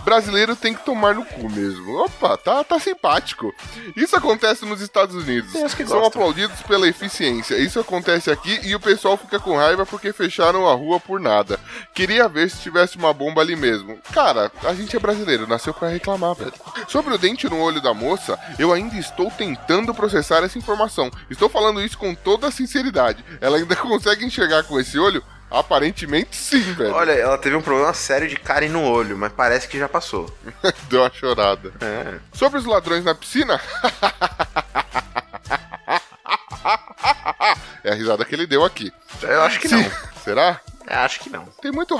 [0.04, 2.04] brasileiro tem que tomar no cu mesmo.
[2.04, 3.52] Opa, tá, tá simpático.
[3.96, 5.52] Isso acontece nos Estados Unidos.
[5.86, 7.56] São aplaudidos pela eficiência.
[7.56, 11.58] Isso acontece aqui e o pessoal fica com raiva porque fecharam a rua por nada.
[11.94, 13.98] Queria ver se tivesse uma bomba ali mesmo.
[14.12, 16.52] Cara, a gente é brasileiro, nasceu pra reclamar, velho.
[16.88, 21.10] Sobre o dente no olho da moça, eu ainda estou tentando processar essa informação.
[21.30, 23.24] Estou falando isso com toda a sinceridade.
[23.40, 25.22] Ela ainda consegue enxergar com esse olho?
[25.52, 26.94] Aparentemente sim, velho.
[26.94, 30.34] Olha, ela teve um problema sério de cárie no olho, mas parece que já passou.
[30.88, 31.70] Deu uma chorada.
[31.80, 32.14] É.
[32.32, 33.60] Sobre os ladrões na piscina.
[37.84, 38.90] é a risada que ele deu aqui.
[39.20, 39.82] Eu acho que Sim.
[39.82, 39.92] não.
[40.24, 40.58] Será?
[40.86, 41.44] Eu acho que não.
[41.60, 41.96] Tem muito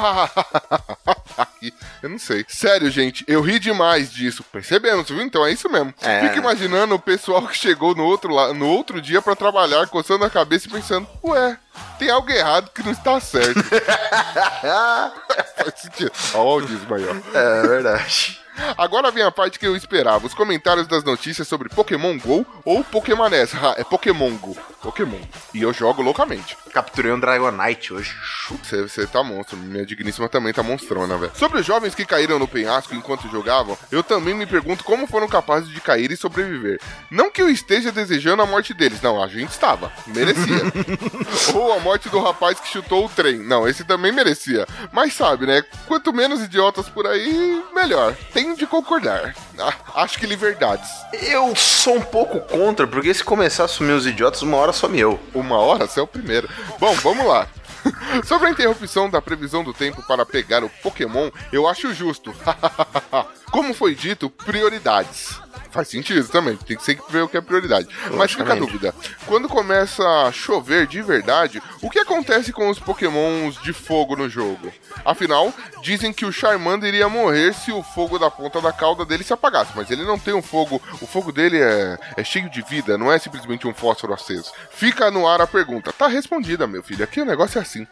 [1.39, 1.73] aqui.
[2.03, 2.45] Eu não sei.
[2.49, 4.45] Sério, gente, eu ri demais disso.
[4.45, 5.23] Percebemos, viu?
[5.23, 5.95] Então é isso mesmo.
[6.03, 6.21] É.
[6.23, 10.25] Fica imaginando o pessoal que chegou no outro, la- no outro dia pra trabalhar, coçando
[10.25, 11.57] a cabeça e pensando: Ué,
[11.99, 13.63] tem algo errado que não está certo.
[15.57, 16.13] Faz sentido.
[16.35, 16.69] Olha o
[17.05, 17.39] ó.
[17.39, 18.42] É verdade.
[18.77, 22.85] Agora vem a parte que eu esperava: os comentários das notícias sobre Pokémon GO ou
[22.85, 23.53] Pokémonés.
[23.55, 24.57] Ah, é Pokémon GO.
[24.83, 25.21] Pokémon.
[25.55, 26.57] E eu jogo loucamente.
[26.73, 28.15] Capturei um Dragonite hoje.
[28.49, 29.57] Você, tá monstro.
[29.57, 31.33] Minha digníssima também tá monstrona, velho.
[31.37, 35.29] Sobre os jovens que caíram no penhasco enquanto jogavam, eu também me pergunto como foram
[35.29, 36.81] capazes de cair e sobreviver.
[37.11, 39.93] Não que eu esteja desejando a morte deles, não, a gente estava.
[40.09, 40.63] Merecia.
[41.55, 43.39] Ou a morte do rapaz que chutou o trem.
[43.39, 44.67] Não, esse também merecia.
[44.91, 45.63] Mas sabe, né?
[45.87, 48.17] Quanto menos idiotas por aí, melhor.
[48.43, 49.37] Tenho de concordar.
[49.57, 50.91] Ah, acho que liberdades.
[51.13, 54.99] Eu sou um pouco contra, porque se começar a sumir os idiotas, uma hora some
[54.99, 55.21] eu.
[55.33, 55.87] Uma hora?
[55.87, 56.49] Você é o primeiro.
[56.81, 57.47] Bom, vamos lá.
[58.27, 62.35] Sobre a interrupção da previsão do tempo para pegar o Pokémon, eu acho justo.
[63.53, 65.39] Como foi dito, prioridades.
[65.73, 67.89] Faz sentido também, tem que sempre ver o que é prioridade.
[68.13, 68.95] Mas fica a dúvida:
[69.27, 74.29] quando começa a chover de verdade, o que acontece com os Pokémons de fogo no
[74.29, 74.71] jogo?
[75.03, 75.53] Afinal,
[75.83, 79.33] dizem que o Charmander iria morrer se o fogo da ponta da cauda dele se
[79.33, 80.81] apagasse, mas ele não tem um fogo.
[81.01, 84.53] O fogo dele é, é cheio de vida, não é simplesmente um fósforo aceso.
[84.73, 85.91] Fica no ar a pergunta.
[85.91, 87.03] Tá respondida, meu filho.
[87.03, 87.87] Aqui o negócio é assim.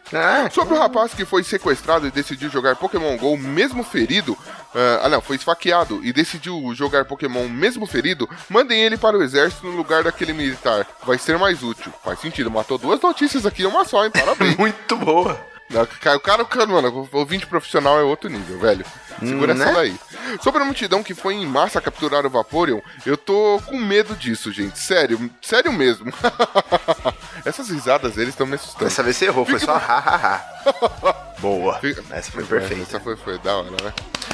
[0.50, 4.36] Sobre o rapaz que foi sequestrado e decidiu jogar Pokémon GO mesmo ferido.
[4.74, 8.28] ah, ah, não, foi esfaqueado e decidiu jogar Pokémon mesmo ferido.
[8.48, 10.86] Mandem ele para o exército no lugar daquele militar.
[11.04, 11.92] Vai ser mais útil.
[12.04, 12.50] Faz sentido.
[12.50, 14.10] Matou duas notícias aqui, uma só, hein?
[14.10, 14.56] Parabéns.
[14.58, 15.38] Muito boa.
[15.70, 18.84] O cara, o cara, mano, o ouvinte profissional é outro nível, velho.
[19.20, 19.64] Segura Né?
[19.64, 19.96] essa daí.
[20.42, 24.52] Sobre a multidão que foi em massa capturar o Vaporeon, eu tô com medo disso,
[24.52, 24.78] gente.
[24.78, 26.12] Sério, sério mesmo.
[27.44, 28.84] Essas risadas deles estão me assustando.
[28.84, 31.30] Dessa vez você errou, foi Fica- só ha, ha, ha.
[31.40, 31.78] Boa.
[31.78, 32.82] Fica- Essa foi É, perfeita.
[32.82, 33.92] Essa foi, foi da hora, né?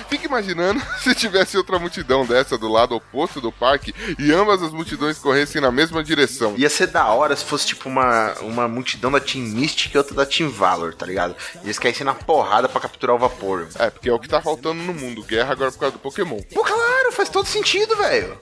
[0.09, 4.73] Fica imaginando se tivesse outra multidão dessa do lado oposto do parque e ambas as
[4.73, 6.55] multidões corressem na mesma direção.
[6.57, 10.15] Ia ser da hora se fosse tipo uma, uma multidão da Team Mystic e outra
[10.15, 11.35] da Team Valor, tá ligado?
[11.63, 13.67] Eles caíssem na porrada pra capturar o Vaporeon.
[13.79, 15.23] É, porque é o que tá faltando no mundo.
[15.25, 16.41] Guerra agora por causa do Pokémon.
[16.55, 18.39] Pô, claro, faz todo sentido, velho.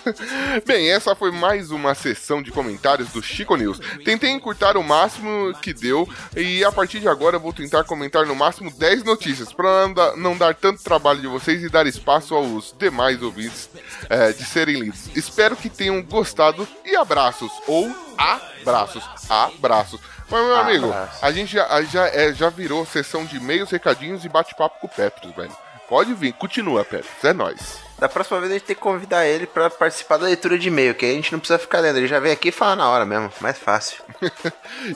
[0.66, 3.78] Bem, essa foi mais uma sessão de comentários do Chico News.
[4.04, 8.26] Tentei encurtar o máximo que deu e a partir de agora eu vou tentar comentar
[8.26, 9.86] no máximo 10 notícias para
[10.16, 13.68] não, dar- tanto trabalho de vocês e dar espaço aos demais ouvintes
[14.08, 15.08] é, de serem lidos.
[15.14, 20.00] Espero que tenham gostado e abraços ou abraços, abraços.
[20.30, 21.22] Mas meu amigo, Abraços.
[21.24, 24.90] a gente já, já, é, já virou sessão de e-mails, recadinhos e bate-papo com o
[24.90, 25.50] Petros, velho.
[25.90, 27.78] Pode vir, continua, Petros, é nóis.
[27.98, 30.94] Da próxima vez a gente tem que convidar ele pra participar da leitura de e-mail,
[30.94, 31.98] que aí a gente não precisa ficar lendo.
[31.98, 33.30] Ele já vem aqui e fala na hora mesmo.
[33.40, 34.02] Mais fácil.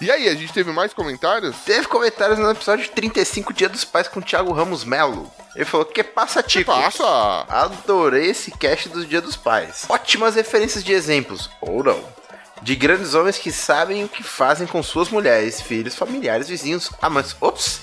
[0.00, 1.56] E aí, a gente teve mais comentários?
[1.66, 5.30] Teve comentários no episódio 35 Dia dos Pais com o Thiago Ramos Melo.
[5.54, 6.72] Ele falou: Que passa, Tico?
[6.72, 7.04] passa?
[7.48, 9.84] Adorei esse cast do Dia dos Pais.
[9.88, 12.02] Ótimas referências de exemplos, ou não.
[12.62, 16.90] De grandes homens que sabem o que fazem com suas mulheres, filhos, familiares, vizinhos.
[17.10, 17.80] Mas, ops,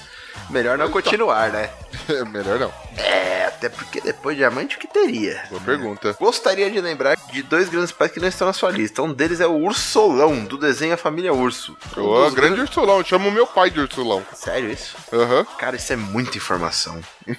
[0.49, 1.69] melhor não continuar, né?
[2.31, 2.73] Melhor não.
[2.97, 5.43] É, até porque depois de amante o que teria?
[5.49, 6.15] Boa pergunta.
[6.19, 9.01] Gostaria de lembrar de dois grandes pais que não estão na sua lista.
[9.01, 11.77] Um deles é o Ursolão, do desenho A Família Urso.
[11.95, 14.25] Um Ô, grande grandes- Ursulão, chama o meu pai de Ursulão.
[14.33, 14.95] Sério isso?
[15.13, 15.45] Aham.
[15.57, 16.99] Cara, isso é muita informação.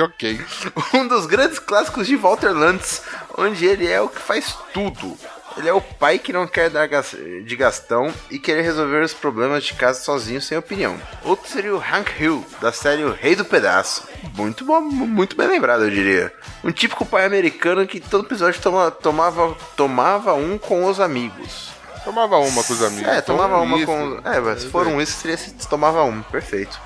[0.00, 0.40] ok.
[0.94, 3.02] Um dos grandes clássicos de Walter Lantz,
[3.36, 5.16] onde ele é o que faz tudo.
[5.58, 9.64] Ele é o pai que não quer dar de gastão e querer resolver os problemas
[9.64, 10.96] de casa sozinho sem opinião.
[11.24, 14.04] Outro seria o Hank Hill, da série O Rei do Pedaço.
[14.34, 16.32] Muito bom, muito bem lembrado, eu diria.
[16.62, 21.70] Um típico pai americano que todo episódio toma- tomava, tomava um com os amigos.
[22.04, 23.08] Tomava uma com os amigos.
[23.10, 23.86] É, tomava Então, uma isso.
[23.86, 24.20] com.
[24.30, 26.80] É, mas se for um isso, seria se tomava um, perfeito.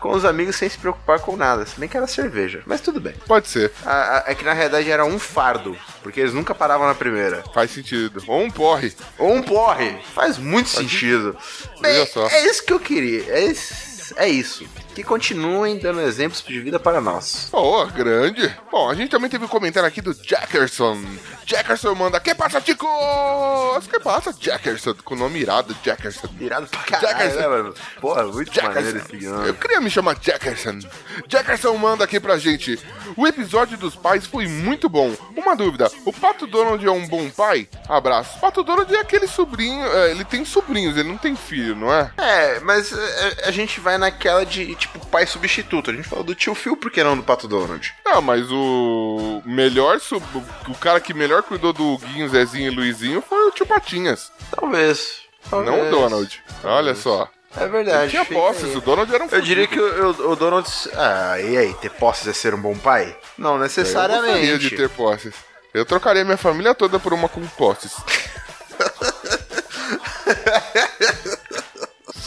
[0.00, 2.62] Com os amigos sem se preocupar com nada, se bem que era cerveja.
[2.66, 3.14] Mas tudo bem.
[3.26, 3.72] Pode ser.
[3.84, 7.42] A- a- é que na realidade era um fardo, porque eles nunca paravam na primeira.
[7.52, 8.22] Faz sentido.
[8.26, 8.94] Ou um porre.
[9.18, 9.96] Ou um porre.
[10.14, 11.36] Faz muito Faz sentido.
[11.80, 12.26] Veja É, só.
[12.28, 13.24] é isso que eu queria.
[13.28, 14.64] É, isso- é isso.
[14.98, 17.46] Que continuem dando exemplos de vida para nós.
[17.52, 18.52] Pô, grande.
[18.68, 21.00] Bom, a gente também teve um comentário aqui do Jackerson.
[21.46, 23.86] Jackerson manda, que passa, Ticos?
[23.88, 24.94] Que passa, Jackerson?
[25.04, 26.28] Com o nome irado, Jackerson.
[26.40, 27.74] Irado pra caralho, né, mano?
[28.00, 30.80] Porra, muito maneiro esse Eu queria me chamar Jackerson.
[31.28, 32.78] Jackerson manda aqui pra gente.
[33.16, 35.14] O episódio dos pais foi muito bom.
[35.36, 37.68] Uma dúvida: o Pato Donald é um bom pai?
[37.88, 38.36] Abraço.
[38.36, 39.86] O Pato Donald é aquele sobrinho.
[39.86, 42.10] é, ele tem sobrinhos, ele não tem filho, não é?
[42.18, 45.90] É, mas é, a gente vai naquela de, tipo, pai substituto.
[45.90, 47.94] A gente falou do tio Phil, por que não do Pato Donald?
[48.04, 50.00] Não, mas o melhor.
[50.00, 50.22] sub-
[50.68, 54.30] O cara que melhor cuidou do Guinho, Zezinho e Luizinho foi o tio Patinhas.
[54.50, 55.22] Talvez.
[55.50, 55.90] Não o Talvez.
[55.90, 56.42] Donald.
[56.64, 57.28] Olha só.
[57.56, 58.02] É verdade.
[58.02, 58.76] Ele tinha posses, aí.
[58.76, 60.68] o Donald era um Eu diria que o, o- o Donald.
[60.94, 63.16] Ah, e aí, ter posses é ser um bom pai?
[63.38, 64.58] Não Eu gostaria necessariamente.
[64.58, 65.34] de ter posses.
[65.72, 67.92] Eu trocaria minha família toda por uma com posses.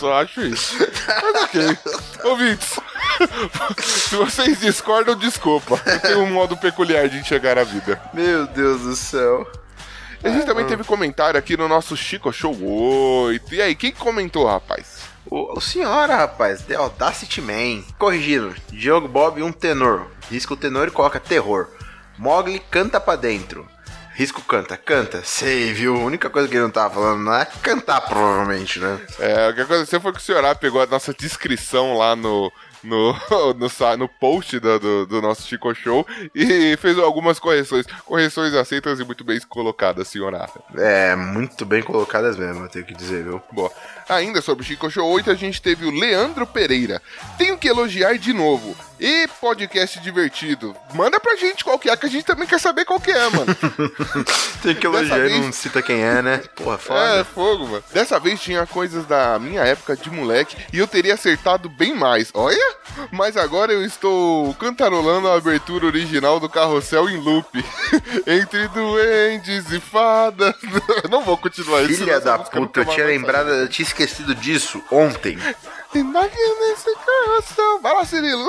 [0.02, 0.76] Só acho isso.
[0.80, 1.78] Mas ok.
[2.26, 2.80] Ouvintes,
[3.78, 5.80] se vocês discordam, desculpa.
[5.86, 8.02] Eu tenho um modo peculiar de enxergar a vida.
[8.12, 9.48] Meu Deus do céu.
[10.24, 12.52] A gente também teve comentário aqui no nosso Chico Show
[13.28, 13.54] 8.
[13.54, 15.02] E aí, quem comentou, rapaz?
[15.24, 17.84] O, o senhora, rapaz, The Audacity Man.
[18.00, 20.08] Corrigindo, Diogo Bob, um tenor.
[20.32, 21.68] Risca o tenor e coloca terror.
[22.18, 23.68] Mogli canta pra dentro.
[24.14, 25.24] Risco canta, canta.
[25.24, 25.96] Sei, viu?
[25.96, 29.00] A única coisa que ele não tava falando não é cantar, provavelmente, né?
[29.20, 32.52] É, o que aconteceu foi que o senhor pegou a nossa descrição lá no,
[32.84, 33.14] no,
[33.56, 36.06] no, no post do, do, do nosso Chico Show
[36.36, 37.86] e fez algumas correções.
[38.06, 40.50] Correções aceitas e muito bem colocadas, senhora.
[40.78, 43.42] É, muito bem colocadas mesmo, eu tenho que dizer, viu?
[43.52, 43.72] Boa.
[44.10, 47.02] Ainda sobre o Chico Show 8, a gente teve o Leandro Pereira.
[47.38, 48.76] Tenho que elogiar de novo.
[49.04, 50.76] E podcast divertido.
[50.94, 53.30] Manda pra gente qual que é, que a gente também quer saber qual que é,
[53.32, 53.48] mano.
[54.62, 56.38] Tem que elogiar, vez- não cita quem é, né?
[56.56, 57.26] Porra, É, foda.
[57.26, 57.84] fogo, mano.
[57.92, 62.30] Dessa vez tinha coisas da minha época de moleque e eu teria acertado bem mais.
[62.36, 62.76] Olha!
[63.12, 67.48] Mas agora eu estou cantarolando a abertura original do Carrossel em loop.
[68.28, 70.54] Entre duendes e fadas.
[71.10, 72.00] Não vou continuar isso.
[72.04, 75.40] Filha essa da puta, eu tinha lembrado, eu tinha esquecido disso ontem.
[75.94, 77.80] Imagina esse carrossel.
[77.82, 78.48] Vai lá, Cirilo.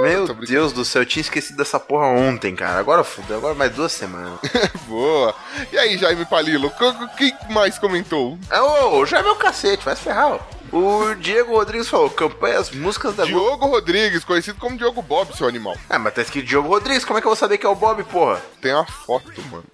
[0.00, 2.78] Meu Deus do céu, eu tinha esquecido dessa porra ontem, cara.
[2.78, 4.38] Agora fudeu, agora mais duas semanas.
[4.86, 5.34] Boa.
[5.72, 6.70] E aí, Jaime Palilo,
[7.16, 8.38] quem mais comentou?
[8.50, 10.32] Ah, Ô, já é meu cacete, vai se ferrar.
[10.32, 10.38] ó.
[10.74, 13.46] O Diego Rodrigues falou, campanha as músicas da Globo.
[13.46, 15.76] Diogo Rodrigues, conhecido como Diogo Bob, seu animal.
[15.88, 17.74] Ah, mas tá escrito Diogo Rodrigues, como é que eu vou saber que é o
[17.74, 18.40] Bob, porra?
[18.60, 19.64] Tem uma foto, mano.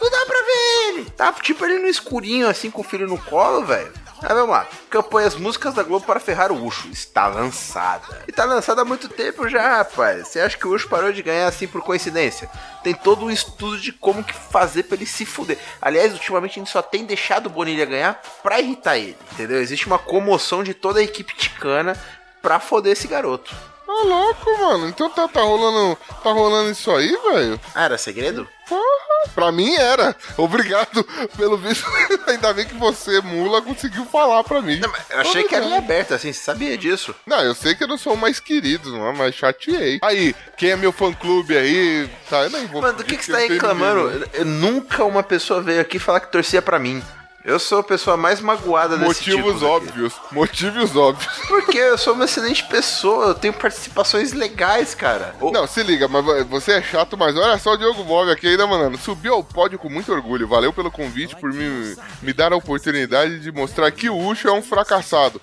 [0.00, 1.10] Não dá pra ver ele.
[1.10, 3.92] Tá tipo ele no escurinho, assim, com o filho no colo, velho.
[4.22, 4.66] Ah, vamos lá.
[4.90, 6.88] Campanha As Músicas da Globo para Ferrar o Ucho.
[6.88, 8.24] Está lançada.
[8.26, 10.28] E tá lançada há muito tempo já, rapaz.
[10.28, 12.50] Você acha que o Ucho parou de ganhar assim por coincidência?
[12.82, 15.58] Tem todo um estudo de como que fazer pra ele se fuder.
[15.80, 19.16] Aliás, ultimamente a gente só tem deixado o Bonilha ganhar pra irritar ele.
[19.32, 19.60] Entendeu?
[19.60, 21.96] Existe uma comoção de toda a equipe ticana
[22.42, 23.54] pra foder esse garoto.
[23.88, 24.86] Ô, louco, mano.
[24.88, 25.96] Então tá, tá rolando.
[26.22, 27.58] Tá rolando isso aí, velho?
[27.74, 28.46] Ah, era segredo?
[28.68, 30.14] Porra, pra mim era.
[30.36, 31.02] Obrigado
[31.38, 31.86] pelo visto.
[32.28, 34.78] Ainda bem que você, mula, conseguiu falar pra mim.
[35.08, 37.14] Eu achei que era em aberto, assim, você sabia disso?
[37.26, 39.12] Não, eu sei que eu não sou o mais querido, não, é?
[39.14, 39.98] mas chateei.
[40.02, 42.42] Aí, quem é meu fã clube aí, tá?
[42.44, 42.82] Eu nem vou.
[42.82, 44.28] Mano, do que, que você tá reclamando?
[44.34, 47.02] Eu- nunca uma pessoa veio aqui falar que torcia pra mim.
[47.44, 50.12] Eu sou a pessoa mais magoada desse Motivos óbvios.
[50.32, 51.32] Motivos óbvios.
[51.46, 55.34] Porque eu sou uma excelente pessoa, eu tenho participações legais, cara.
[55.40, 58.66] Não, se liga, mas você é chato, mas olha só o Diogo Bob aqui ainda,
[58.66, 58.98] mano.
[58.98, 60.48] Subiu ao pódio com muito orgulho.
[60.48, 64.52] Valeu pelo convite, por me, me dar a oportunidade de mostrar que o Ucho é
[64.52, 65.40] um fracassado.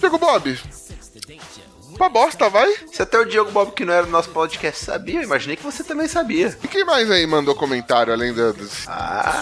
[0.00, 0.58] Diogo Bob,
[1.94, 2.72] pra bosta, vai.
[2.92, 5.62] Se até o Diogo Bob, que não era do nosso podcast, sabia, eu imaginei que
[5.62, 6.56] você também sabia.
[6.62, 8.86] E quem mais aí mandou comentário além da- desse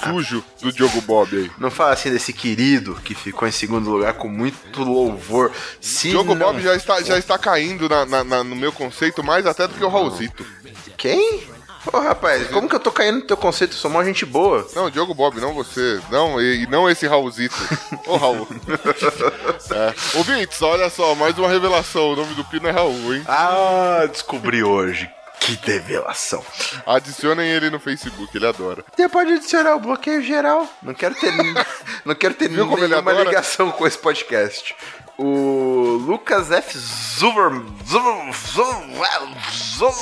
[0.05, 1.51] sujo do Diogo Bob aí?
[1.59, 5.51] Não fala assim desse querido que ficou em segundo lugar com muito louvor.
[5.81, 9.23] Se Diogo não- Bob já está, já está caindo na- na- na- no meu conceito
[9.23, 10.45] mais até do que o Raulzito.
[10.97, 11.43] Quem?
[11.91, 13.73] Ô rapaz, como que eu tô caindo no teu conceito?
[13.73, 14.67] Eu sou mó gente boa.
[14.75, 16.01] Não, Diogo Bob, não você.
[16.11, 17.57] Não, e, e não esse Raulzito.
[18.07, 18.47] Ô, Raul.
[19.71, 20.17] é.
[20.17, 22.13] Ouvintes, olha só, mais uma revelação.
[22.13, 23.25] O nome do Pino é Raul, hein?
[23.27, 25.11] Ah, descobri hoje.
[25.41, 26.45] Que revelação.
[26.87, 28.85] Adicionem ele no Facebook, ele adora.
[28.95, 30.69] Você pode adicionar o bloqueio geral.
[30.81, 31.33] Não quero ter,
[32.05, 34.73] não quero ter Viu nenhuma ligação com esse podcast.
[35.18, 36.78] O Lucas F.
[36.78, 37.62] Zuber.
[37.84, 38.32] Zuber.
[38.32, 39.28] Zuber.
[39.78, 39.94] Zuber.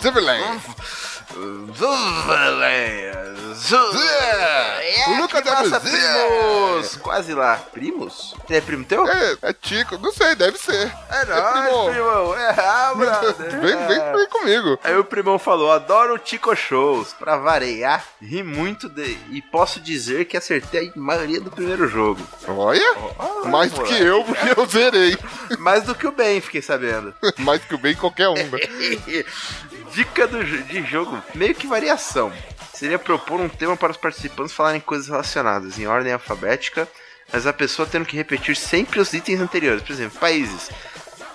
[0.00, 0.60] Zurvelen.
[1.36, 1.70] O
[5.08, 5.88] O Lucas nossa, F.
[5.88, 6.96] primos!
[6.96, 7.56] Quase lá.
[7.72, 8.34] Primos?
[8.48, 9.06] Ele é primo teu?
[9.06, 10.92] É, é Tico, não sei, deve ser.
[11.08, 12.36] É nóis, primão.
[12.36, 13.60] É, ah, brother.
[13.60, 14.78] Vem, vem, vem comigo.
[14.82, 17.12] Aí o primão falou: adoro Tico Shows.
[17.12, 19.16] Pra variar, ri muito de...
[19.30, 22.20] e posso dizer que acertei a maioria do primeiro jogo.
[22.48, 22.80] Olha,
[23.44, 25.16] mais do que eu, porque eu zerei.
[25.58, 27.12] Mais do que o bem, fiquei sabendo.
[27.38, 28.58] mais do que o bem qualquer um, né?
[29.92, 32.32] Dica do, de jogo, meio que variação.
[32.74, 36.88] Seria propor um tema para os participantes falarem coisas relacionadas em ordem alfabética,
[37.32, 39.82] mas a pessoa tendo que repetir sempre os itens anteriores.
[39.82, 40.70] Por exemplo, países.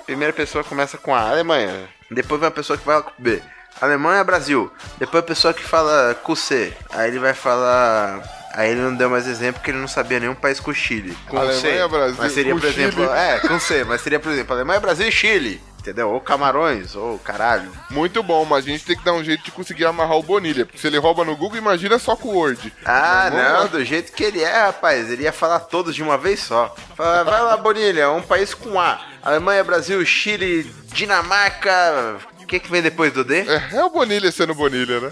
[0.05, 1.89] Primeira pessoa começa com A, Alemanha.
[2.09, 3.41] Depois vai uma pessoa que vai com B.
[3.81, 4.71] Alemanha, Brasil.
[4.97, 6.73] Depois a pessoa que fala com C.
[6.91, 8.21] Aí ele vai falar.
[8.53, 11.17] Aí ele não deu mais exemplo porque ele não sabia nenhum país com Chile.
[11.27, 11.87] Com Alemanha, C.
[11.89, 13.17] Brasil, Mas seria, por exemplo, Chile.
[13.17, 15.61] é, com C, mas seria, por exemplo, Alemanha, Brasil e Chile.
[15.85, 16.09] Entendeu?
[16.09, 17.71] Ou Camarões, ou caralho.
[17.91, 20.65] Muito bom, mas a gente tem que dar um jeito de conseguir amarrar o Bonilha.
[20.65, 22.73] Porque se ele rouba no Google, imagina só com o Word.
[22.83, 23.67] Ah, não, lá.
[23.67, 25.11] do jeito que ele é, rapaz.
[25.11, 26.73] Ele ia falar todos de uma vez só.
[26.95, 28.99] Fala, vai lá, Bonilha, um país com A.
[29.21, 32.17] Alemanha, Brasil, Chile, Dinamarca.
[32.45, 33.39] O que, que vem depois do D?
[33.39, 35.09] É, é o Bonilha sendo Bonilha, né?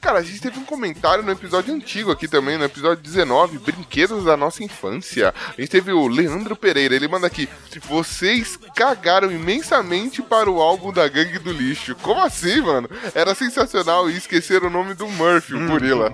[0.00, 4.24] Cara, a gente teve um comentário no episódio antigo aqui também, no episódio 19, Brinquedos
[4.24, 5.32] da Nossa Infância.
[5.56, 7.48] A gente teve o Leandro Pereira, ele manda aqui:
[7.82, 11.94] Vocês cagaram imensamente para o álbum da Gangue do Lixo.
[12.02, 12.90] Como assim, mano?
[13.14, 16.12] Era sensacional e esqueceram o nome do Murphy, o Gorila.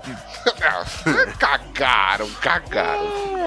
[1.41, 3.39] cagaram, cagaram.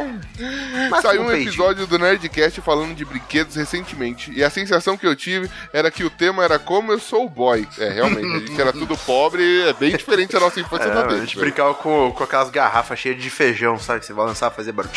[0.90, 4.32] Mas Saiu com um episódio do Nerdcast falando de brinquedos recentemente.
[4.32, 7.30] E a sensação que eu tive era que o tema era como eu sou o
[7.30, 7.68] boy.
[7.78, 11.06] É, realmente, a gente era tudo pobre, é bem diferente da nossa infância É, da
[11.06, 11.42] a gente velho.
[11.42, 14.00] brincava com, com aquelas garrafas cheias de feijão, sabe?
[14.00, 14.94] Que você vai lançar fazer barulho.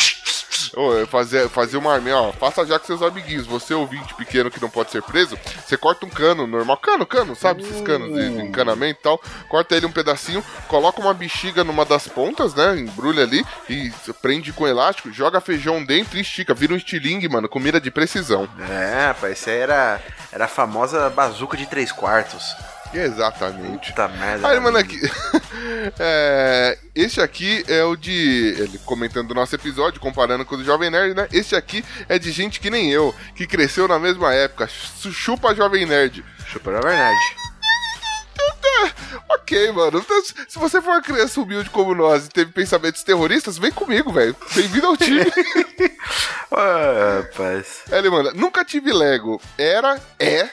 [0.76, 2.32] Ô, fazia, fazia uma arminha, ó.
[2.32, 3.46] Faça já com seus amiguinhos.
[3.46, 6.76] Você, ouvinte pequeno que não pode ser preso, você corta um cano normal.
[6.78, 7.62] Cano, cano, sabe?
[7.62, 9.20] Esses canos de, de encanamento e tal.
[9.48, 12.78] Corta ele um pedacinho, coloca uma bexiga numa das pontas, né?
[12.78, 16.54] Embrulha ali e prende com elástico, joga feijão dentro e estica.
[16.54, 18.48] Vira um estilingue, mano, com mira de precisão.
[18.68, 20.00] É, rapaz, isso aí era,
[20.32, 22.54] era a famosa bazuca de 3 quartos.
[22.94, 23.90] Exatamente.
[23.90, 24.48] Puta merda.
[24.48, 25.00] Aí, mano, aqui.
[25.98, 28.54] é, este aqui é o de.
[28.58, 31.28] Ele comentando o nosso episódio, comparando com o do Jovem Nerd, né?
[31.32, 34.68] Este aqui é de gente que nem eu, que cresceu na mesma época.
[34.68, 36.24] Chu- Chupa Jovem Nerd.
[36.46, 37.18] Chupa Jovem Nerd.
[39.28, 39.98] Ok, mano.
[39.98, 44.10] Então, se- você for uma criança humilde como nós e teve pensamentos terroristas, vem comigo,
[44.12, 44.34] velho.
[44.54, 45.24] Bem-vindo ao time.
[46.56, 47.82] Ah, rapaz.
[47.90, 49.40] Ele manda, nunca tive Lego.
[49.58, 50.48] Era, é,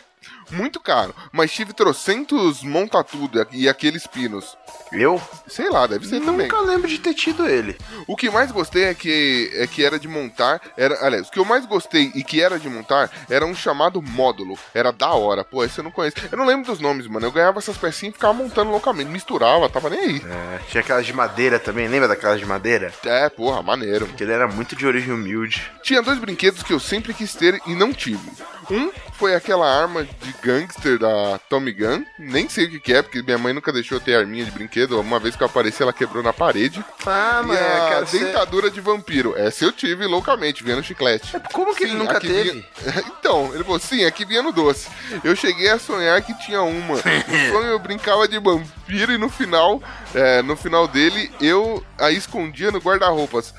[0.52, 1.16] muito caro.
[1.32, 4.58] Mas tive trocentos monta-tudo e aqueles pinos.
[4.92, 5.22] Eu?
[5.48, 6.48] Sei lá, deve ser também.
[6.48, 7.78] Nunca lembro de ter tido ele.
[8.08, 10.62] O que mais gostei é que, é que era de montar.
[10.78, 14.02] Era, aliás, o que eu mais gostei e que era de montar era um chamado
[14.02, 14.58] módulo.
[14.74, 15.44] Era da hora.
[15.44, 16.18] Pô, esse eu não conheço.
[16.32, 17.26] Eu não lembro dos nomes, mano.
[17.26, 19.10] Eu ganhava essas pecinhas e ficava montando loucamente.
[19.10, 20.22] Misturava, tava nem aí.
[20.26, 22.94] É, tinha aquelas de madeira também, lembra daquelas de madeira?
[23.06, 24.08] É, porra, maneiro.
[24.08, 25.72] Que ele era muito de origem humilde.
[25.84, 28.32] Tinha dois brinquedos que eu sempre quis ter e não tive.
[28.70, 28.92] Um
[29.22, 32.04] foi aquela arma de gangster da Tommy Gun.
[32.18, 34.50] Nem sei o que, que é, porque minha mãe nunca deixou eu ter arminha de
[34.50, 35.00] brinquedo.
[35.00, 36.84] Uma vez que eu apareci, ela quebrou na parede.
[37.06, 39.36] Ah, mas a dentadura de vampiro.
[39.38, 41.40] Essa eu tive loucamente, vendo chiclete.
[41.54, 42.66] Como que ele nunca teve?
[43.22, 44.90] Então, ele falou, sim, aqui vinha no doce.
[45.24, 46.96] Eu cheguei a sonhar que tinha uma.
[46.96, 49.82] No sonho eu brincava de vampiro e no final,
[50.16, 53.54] é, no final dele, eu a escondia no guarda-roupas.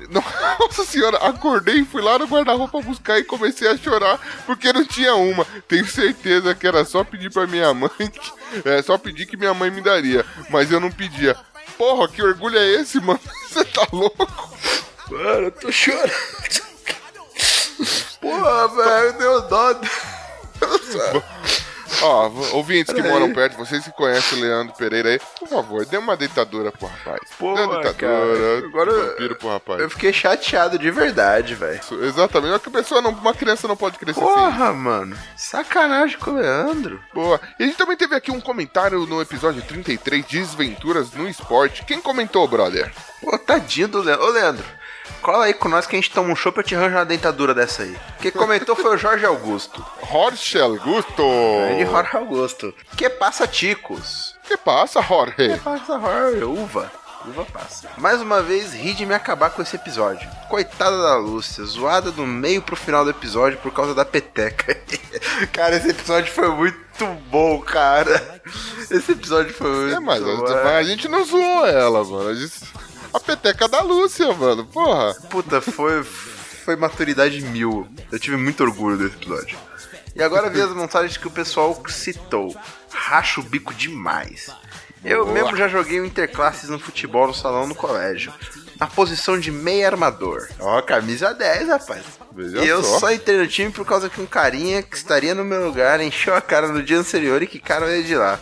[0.10, 5.14] Nossa senhora, acordei, fui lá no guarda-roupa buscar e comecei a chorar porque não tinha
[5.14, 5.46] uma.
[5.68, 8.32] Tenho certeza que era só pedir pra minha mãe, que-
[8.68, 11.36] é, só pedir que minha mãe me daria, mas eu não pedia.
[11.78, 13.20] Porra, que orgulho é esse, mano?
[13.48, 14.28] Você tá louco?
[15.10, 16.10] Mano, eu tô chorando.
[18.20, 19.80] Porra, velho, deu dó.
[22.02, 25.96] Ó, ouvintes que moram perto, vocês que conhecem o Leandro Pereira aí, por favor, dê
[25.96, 27.20] uma deitadura pro rapaz.
[27.38, 29.80] Pô, dê uma cara, deitadura, agora de vampiro pro rapaz.
[29.80, 31.80] Eu fiquei chateado de verdade, velho.
[32.02, 35.16] Exatamente, que a pessoa não, uma criança não pode crescer Porra, mano.
[35.36, 37.00] Sacanagem com o Leandro.
[37.12, 37.40] Boa.
[37.58, 41.84] E a gente também teve aqui um comentário no episódio 33, Desventuras no Esporte.
[41.84, 42.92] Quem comentou, brother?
[43.20, 44.26] Pô, tadinho do Leandro.
[44.26, 44.64] Ô, Leandro,
[45.24, 47.04] cola aí com nós que a gente toma um chopp e eu te arranjo uma
[47.06, 47.96] dentadura dessa aí.
[48.20, 49.84] Quem comentou foi o Jorge Augusto.
[50.12, 51.22] Jorge Augusto.
[51.66, 52.74] Grande Jorge Augusto.
[52.94, 54.36] Que passa, ticos?
[54.46, 55.34] Que passa, Jorge?
[55.34, 56.44] Que passa, Jorge?
[56.44, 56.92] Uva.
[57.26, 57.88] Uva passa.
[57.96, 60.28] Mais uma vez, ri de me acabar com esse episódio.
[60.50, 64.76] Coitada da Lúcia, zoada do meio pro final do episódio por causa da peteca.
[65.50, 68.42] cara, esse episódio foi muito bom, cara.
[68.90, 70.44] Esse episódio foi muito É, mas, bom.
[70.46, 72.28] a gente não zoou ela, mano.
[72.28, 72.60] A, gente...
[73.14, 74.66] a peteca da Lúcia, mano.
[74.66, 75.14] Porra.
[75.30, 77.86] Puta, foi, foi maturidade mil.
[78.10, 79.56] Eu tive muito orgulho desse episódio.
[80.16, 82.54] E agora vi as montagens que o pessoal citou.
[82.90, 84.50] Racho o bico demais.
[85.04, 85.34] Eu Boa.
[85.34, 88.32] mesmo já joguei o Interclasses no futebol no salão no colégio.
[88.80, 90.48] Na posição de meio armador.
[90.58, 92.02] Ó, camisa 10, rapaz.
[92.32, 92.98] Veja e eu só.
[93.00, 96.34] só entrei no time por causa que um carinha que estaria no meu lugar encheu
[96.34, 98.40] a cara no dia anterior e que cara veio de lá.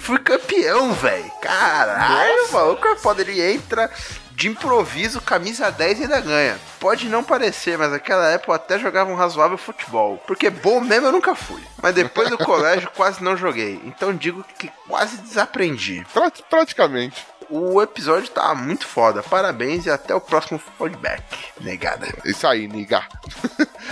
[0.00, 1.30] Fui campeão, velho.
[1.40, 3.22] Caralho, o maluco é foda.
[3.22, 3.90] Ele entra
[4.32, 6.58] De improviso, camisa 10 ainda ganha.
[6.78, 10.16] Pode não parecer, mas naquela época eu até jogava um razoável futebol.
[10.26, 11.62] Porque bom mesmo eu nunca fui.
[11.82, 13.78] Mas depois do colégio quase não joguei.
[13.84, 16.04] Então digo que quase desaprendi.
[16.48, 17.26] praticamente.
[17.50, 19.22] O episódio tá muito foda.
[19.24, 21.22] Parabéns e até o próximo feedback.
[21.60, 22.06] Negada.
[22.24, 23.02] Isso aí, niga.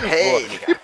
[0.01, 0.79] Hey, nega.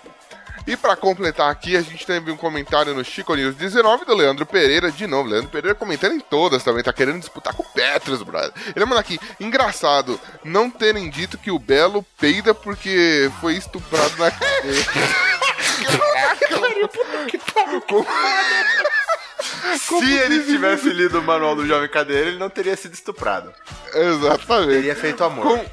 [0.66, 4.44] E pra completar aqui, a gente teve um comentário no Chico News 19 do Leandro
[4.44, 5.28] Pereira, de novo.
[5.28, 8.52] Leandro Pereira comentando em todas também, tá querendo disputar com o Petros, brother.
[8.74, 14.30] Ele manda aqui, engraçado, não terem dito que o Belo peida porque foi estuprado na
[14.30, 14.84] cadeia.
[19.78, 23.52] Se ele tivesse lido o manual do Jovem Cadeira, ele não teria sido estuprado.
[23.94, 24.72] Exatamente.
[24.72, 25.44] Teria feito amor.
[25.58, 25.66] Com-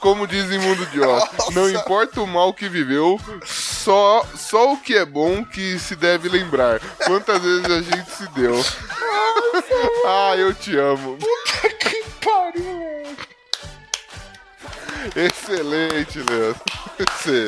[0.00, 4.78] como diz em Mundo de Oz, não importa o mal que viveu, só, só o
[4.78, 6.80] que é bom que se deve lembrar.
[7.06, 8.54] Quantas vezes a gente se deu.
[10.06, 11.18] ah, eu te amo.
[11.18, 12.89] Puta que pariu!
[15.16, 16.60] Excelente, Leandro.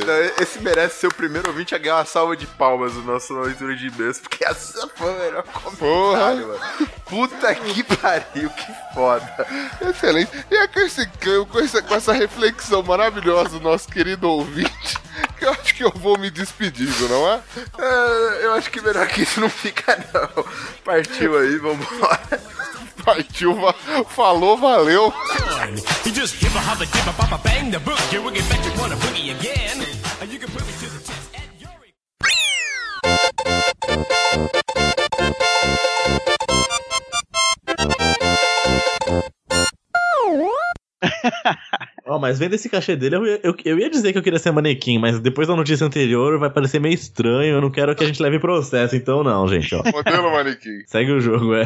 [0.07, 3.35] Não, Esse merece ser o primeiro ouvinte a ganhar uma salva de palmas no nosso
[3.39, 6.61] leitura de e-mails, porque essa foi o melhor comentário, mano.
[7.07, 9.47] Puta que pariu, que foda.
[9.81, 10.31] Excelente.
[10.51, 11.07] E é com, esse,
[11.51, 14.99] com, essa, com essa reflexão maravilhosa do nosso querido ouvinte,
[15.45, 17.41] eu acho que eu vou me despedindo, não é?
[17.79, 20.45] É, eu acho que melhor que isso não fica, não.
[20.85, 22.43] Partiu aí, vambora.
[23.05, 23.75] Partiu, va-
[24.09, 25.13] falou, valeu.
[42.15, 44.39] Ó, mas vendo esse cachê dele, eu, ia- eu, eu ia dizer que eu queria
[44.39, 47.55] ser manequim, mas depois da notícia anterior vai parecer meio estranho.
[47.55, 49.83] Eu não quero que a gente leve processo, então não, gente, ó.
[49.91, 50.83] Modelo manequim.
[50.87, 51.65] Segue o jogo, é.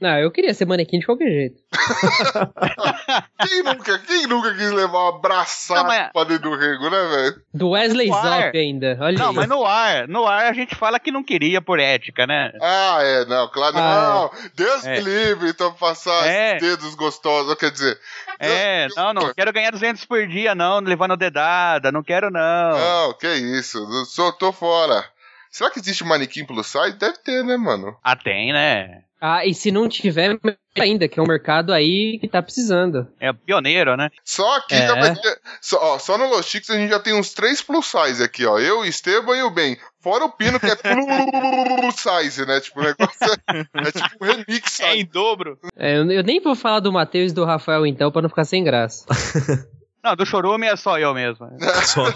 [0.00, 1.56] Não, eu queria ser manequim de qualquer jeito.
[3.46, 7.08] Quem nunca, quem nunca quis levar uma abraçada Não, mas- pra dentro do rego, né,
[7.08, 7.34] velho?
[7.52, 8.08] Do Wesley.
[8.08, 8.96] Zop ainda.
[9.00, 9.34] Olha Não, aí.
[9.34, 12.52] mas no ar, no ar a gente fala que não queria por ética, né?
[12.60, 14.50] Ah, é, não, claro, Ah, não.
[14.56, 14.92] Deus É.
[14.96, 16.56] me livre, então passar É.
[16.58, 17.98] dedos gostosos, quer dizer.
[18.40, 22.78] É, não, não quero ganhar 200 por dia, não, levando dedada, não quero, não.
[22.78, 25.04] Não, que isso, sou, tô fora.
[25.50, 26.98] Será que existe manequim plus size?
[26.98, 27.96] Deve ter, né, mano?
[28.02, 29.02] Ah, tem, né?
[29.26, 30.38] Ah, e se não tiver
[30.78, 33.08] ainda, que é um mercado aí que tá precisando.
[33.18, 34.10] É pioneiro, né?
[34.22, 34.86] Só aqui É.
[34.86, 35.40] já vai ter.
[35.62, 38.44] Só, ó, só no Los Chicos a gente já tem uns três plus size aqui,
[38.44, 38.58] ó.
[38.58, 39.78] Eu, o Esteban e o Ben.
[40.02, 42.60] Fora o Pino, que é plus size, né?
[42.60, 43.16] Tipo, o negócio
[43.48, 45.58] é, é tipo um remix É em dobro.
[45.74, 48.44] É, eu, eu nem vou falar do Matheus e do Rafael então, pra não ficar
[48.44, 49.06] sem graça.
[50.04, 51.48] Não, do chorume é só eu mesmo.
[51.86, 52.04] Só.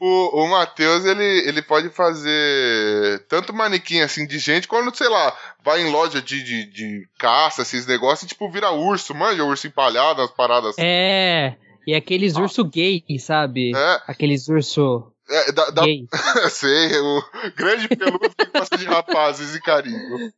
[0.00, 5.36] O, o Matheus, ele, ele pode fazer tanto manequim assim de gente, quando, sei lá,
[5.62, 9.66] vai em loja de, de, de caça, esses negócios, e, tipo, vira urso, manja, urso
[9.66, 10.82] empalhado, as paradas assim.
[10.82, 11.56] É,
[11.86, 13.72] e aqueles urso gay, sabe?
[13.74, 14.00] É.
[14.06, 15.82] Aqueles urso É, da, da,
[16.50, 17.22] sei, o
[17.56, 20.32] grande peludo que gosta de rapazes e carinho.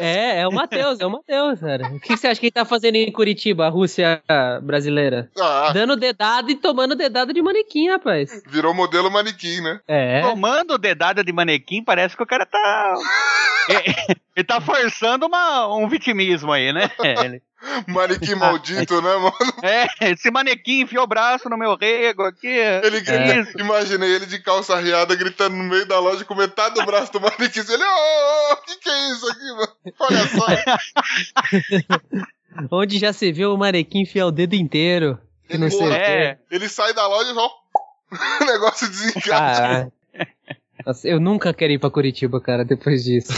[0.00, 1.86] É, é o Matheus, é o Matheus, cara.
[1.94, 4.20] O que você acha que ele tá fazendo em Curitiba, a Rússia
[4.62, 5.30] brasileira?
[5.38, 8.42] Ah, Dando dedada e tomando dedada de manequim, rapaz.
[8.48, 9.78] virou modelo manequim, né?
[9.86, 10.22] É.
[10.22, 12.94] Tomando dedada de manequim, parece que o cara tá.
[13.70, 16.90] É, Ele tá forçando uma, um vitimismo aí, né?
[17.24, 17.40] Ele-
[17.86, 19.54] Manequim maldito, né, mano?
[19.62, 22.46] É, esse manequim enfiou o braço no meu rego aqui.
[22.46, 23.58] Ele que isso?
[23.58, 27.20] imaginei ele de calça riada gritando no meio da loja com metade do braço do
[27.20, 27.60] manequim.
[27.60, 29.72] Ele, ô, ô, ô, que que é isso aqui, mano?
[30.00, 30.46] Olha só.
[32.70, 35.18] Onde já se viu o manequim enfiar o dedo inteiro.
[35.48, 35.96] Que não sei o quê.
[35.96, 37.50] É, Ele sai da loja e só.
[38.40, 39.90] o negócio desencaixa.
[40.84, 43.32] Nossa, eu nunca quero ir pra Curitiba, cara, depois disso.